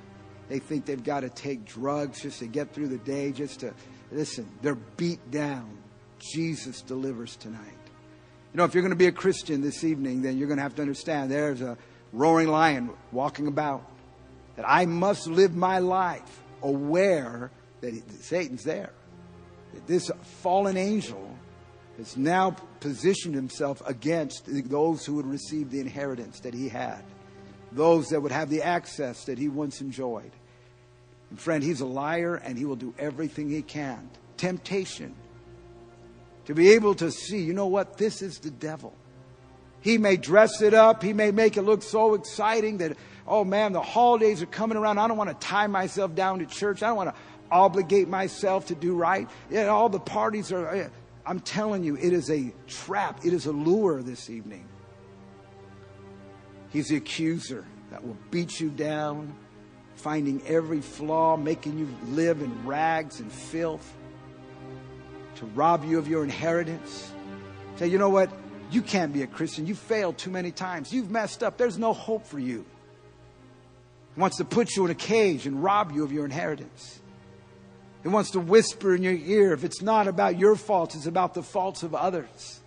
They 0.47 0.59
think 0.59 0.85
they've 0.85 1.03
got 1.03 1.19
to 1.19 1.29
take 1.29 1.65
drugs 1.65 2.21
just 2.21 2.39
to 2.39 2.47
get 2.47 2.73
through 2.73 2.87
the 2.87 2.97
day, 2.97 3.31
just 3.31 3.59
to 3.59 3.73
listen. 4.11 4.49
They're 4.61 4.75
beat 4.75 5.29
down. 5.29 5.77
Jesus 6.17 6.81
delivers 6.81 7.35
tonight. 7.35 7.78
You 8.51 8.57
know, 8.57 8.63
if 8.63 8.73
you're 8.73 8.81
going 8.81 8.89
to 8.89 8.97
be 8.97 9.07
a 9.07 9.11
Christian 9.11 9.61
this 9.61 9.83
evening, 9.83 10.21
then 10.23 10.37
you're 10.37 10.47
going 10.47 10.57
to 10.57 10.63
have 10.63 10.75
to 10.75 10.81
understand 10.81 11.29
there's 11.29 11.61
a 11.61 11.77
roaring 12.11 12.47
lion 12.47 12.89
walking 13.11 13.47
about. 13.47 13.83
That 14.55 14.65
I 14.67 14.85
must 14.85 15.27
live 15.27 15.55
my 15.55 15.79
life 15.79 16.41
aware 16.61 17.51
that 17.81 18.11
Satan's 18.23 18.63
there. 18.63 18.91
That 19.73 19.85
this 19.85 20.09
fallen 20.41 20.77
angel 20.77 21.37
has 21.97 22.17
now 22.17 22.55
positioned 22.79 23.35
himself 23.35 23.81
against 23.85 24.43
those 24.69 25.05
who 25.05 25.13
would 25.15 25.27
receive 25.27 25.69
the 25.69 25.79
inheritance 25.79 26.39
that 26.39 26.53
he 26.53 26.69
had. 26.69 27.03
those 27.71 28.09
that 28.09 28.21
would 28.21 28.31
have 28.31 28.49
the 28.49 28.63
access 28.63 29.25
that 29.25 29.37
he 29.37 29.47
once 29.47 29.81
enjoyed. 29.81 30.31
And 31.29 31.39
friend, 31.39 31.63
he's 31.63 31.81
a 31.81 31.85
liar 31.85 32.35
and 32.35 32.57
he 32.57 32.65
will 32.65 32.75
do 32.75 32.93
everything 32.97 33.49
he 33.49 33.61
can. 33.61 34.09
Temptation. 34.37 35.13
To 36.49 36.55
be 36.55 36.71
able 36.71 36.95
to 36.95 37.11
see, 37.11 37.43
you 37.43 37.53
know 37.53 37.67
what? 37.67 37.99
This 37.99 38.23
is 38.23 38.39
the 38.39 38.49
devil. 38.49 38.95
He 39.81 39.99
may 39.99 40.17
dress 40.17 40.63
it 40.63 40.73
up. 40.73 41.03
He 41.03 41.13
may 41.13 41.29
make 41.29 41.57
it 41.57 41.61
look 41.61 41.83
so 41.83 42.15
exciting 42.15 42.79
that, 42.79 42.97
oh 43.27 43.45
man, 43.45 43.71
the 43.71 43.83
holidays 43.83 44.41
are 44.41 44.47
coming 44.47 44.75
around. 44.75 44.97
I 44.97 45.07
don't 45.07 45.15
want 45.15 45.29
to 45.29 45.47
tie 45.47 45.67
myself 45.67 46.15
down 46.15 46.39
to 46.39 46.47
church. 46.47 46.81
I 46.81 46.87
don't 46.87 46.97
want 46.97 47.13
to 47.13 47.21
obligate 47.51 48.07
myself 48.07 48.65
to 48.69 48.75
do 48.75 48.95
right. 48.95 49.29
Yeah, 49.51 49.67
all 49.67 49.89
the 49.89 49.99
parties 49.99 50.51
are. 50.51 50.89
I'm 51.23 51.39
telling 51.39 51.83
you, 51.83 51.95
it 51.95 52.13
is 52.13 52.31
a 52.31 52.51
trap. 52.65 53.23
It 53.23 53.33
is 53.33 53.45
a 53.45 53.51
lure 53.51 54.01
this 54.01 54.31
evening. 54.31 54.67
He's 56.71 56.87
the 56.87 56.95
accuser 56.95 57.63
that 57.91 58.03
will 58.03 58.17
beat 58.31 58.59
you 58.59 58.71
down, 58.71 59.35
finding 59.97 60.41
every 60.47 60.81
flaw, 60.81 61.37
making 61.37 61.77
you 61.77 61.87
live 62.07 62.41
in 62.41 62.65
rags 62.65 63.19
and 63.19 63.31
filth, 63.31 63.95
to 65.39 65.45
rob 65.47 65.85
you 65.85 65.97
of 65.97 66.07
your 66.07 66.23
inheritance. 66.23 67.11
Say, 67.77 67.87
you 67.87 67.97
know 67.97 68.09
what? 68.09 68.29
You 68.71 68.81
can't 68.81 69.13
be 69.13 69.23
a 69.23 69.27
Christian. 69.27 69.65
You 69.65 69.73
failed 69.73 70.17
too 70.17 70.29
many 70.29 70.51
times. 70.51 70.93
You've 70.93 71.09
messed 71.09 71.43
up. 71.43 71.57
There's 71.57 71.77
no 71.77 71.93
hope 71.93 72.25
for 72.25 72.39
you. 72.39 72.65
He 74.15 74.21
wants 74.21 74.37
to 74.37 74.45
put 74.45 74.75
you 74.75 74.85
in 74.85 74.91
a 74.91 74.95
cage 74.95 75.47
and 75.47 75.63
rob 75.63 75.91
you 75.93 76.03
of 76.03 76.11
your 76.11 76.25
inheritance. 76.25 77.01
He 78.03 78.09
wants 78.09 78.31
to 78.31 78.39
whisper 78.39 78.95
in 78.95 79.01
your 79.01 79.13
ear 79.13 79.53
if 79.53 79.63
it's 79.63 79.81
not 79.81 80.07
about 80.07 80.37
your 80.37 80.55
faults, 80.55 80.95
it's 80.95 81.05
about 81.05 81.33
the 81.33 81.43
faults 81.43 81.83
of 81.83 81.95
others. 81.95 82.59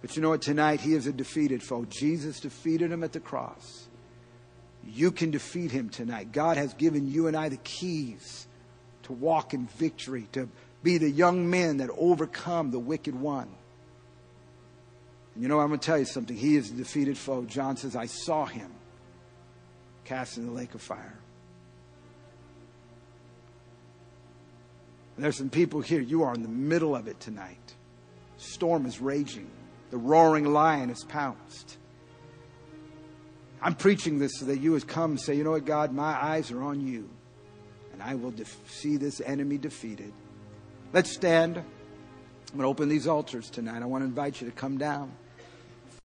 But 0.00 0.16
you 0.16 0.22
know 0.22 0.30
what? 0.30 0.42
Tonight, 0.42 0.80
he 0.80 0.94
is 0.94 1.06
a 1.06 1.12
defeated 1.12 1.62
foe. 1.62 1.84
Jesus 1.84 2.40
defeated 2.40 2.90
him 2.90 3.04
at 3.04 3.12
the 3.12 3.20
cross. 3.20 3.86
You 4.86 5.10
can 5.10 5.30
defeat 5.30 5.70
him 5.70 5.90
tonight. 5.90 6.32
God 6.32 6.56
has 6.56 6.72
given 6.72 7.06
you 7.06 7.26
and 7.26 7.36
I 7.36 7.50
the 7.50 7.58
keys 7.58 8.46
to 9.02 9.12
walk 9.12 9.52
in 9.52 9.66
victory, 9.66 10.26
to 10.32 10.48
be 10.82 10.98
the 10.98 11.10
young 11.10 11.48
men 11.50 11.78
that 11.78 11.90
overcome 11.96 12.70
the 12.70 12.78
wicked 12.78 13.14
one. 13.14 13.48
And 15.34 15.42
you 15.42 15.48
know, 15.48 15.60
I'm 15.60 15.68
going 15.68 15.80
to 15.80 15.86
tell 15.86 15.98
you 15.98 16.04
something. 16.04 16.36
He 16.36 16.56
is 16.56 16.70
a 16.70 16.74
defeated 16.74 17.18
foe. 17.18 17.44
John 17.44 17.76
says, 17.76 17.96
I 17.96 18.06
saw 18.06 18.46
him 18.46 18.72
cast 20.04 20.38
in 20.38 20.46
the 20.46 20.52
lake 20.52 20.74
of 20.74 20.82
fire. 20.82 21.18
And 25.16 25.24
there's 25.24 25.36
some 25.36 25.50
people 25.50 25.82
here, 25.82 26.00
you 26.00 26.22
are 26.22 26.34
in 26.34 26.42
the 26.42 26.48
middle 26.48 26.96
of 26.96 27.06
it 27.06 27.20
tonight. 27.20 27.74
Storm 28.38 28.86
is 28.86 29.00
raging. 29.00 29.50
The 29.90 29.98
roaring 29.98 30.46
lion 30.46 30.88
has 30.88 31.04
pounced. 31.04 31.76
I'm 33.60 33.74
preaching 33.74 34.18
this 34.18 34.32
so 34.38 34.46
that 34.46 34.58
you 34.58 34.72
would 34.72 34.88
come 34.88 35.10
and 35.10 35.20
say, 35.20 35.34
you 35.34 35.44
know 35.44 35.50
what, 35.50 35.66
God, 35.66 35.92
my 35.92 36.12
eyes 36.12 36.50
are 36.50 36.62
on 36.62 36.80
you. 36.80 37.08
And 37.92 38.02
I 38.02 38.14
will 38.14 38.30
def- 38.30 38.56
see 38.70 38.96
this 38.96 39.20
enemy 39.20 39.58
defeated. 39.58 40.14
Let's 40.92 41.12
stand. 41.12 41.56
I'm 41.56 41.64
going 42.56 42.62
to 42.62 42.66
open 42.66 42.88
these 42.88 43.06
altars 43.06 43.48
tonight. 43.48 43.80
I 43.80 43.86
want 43.86 44.02
to 44.02 44.06
invite 44.06 44.40
you 44.40 44.48
to 44.48 44.52
come 44.52 44.76
down. 44.76 45.12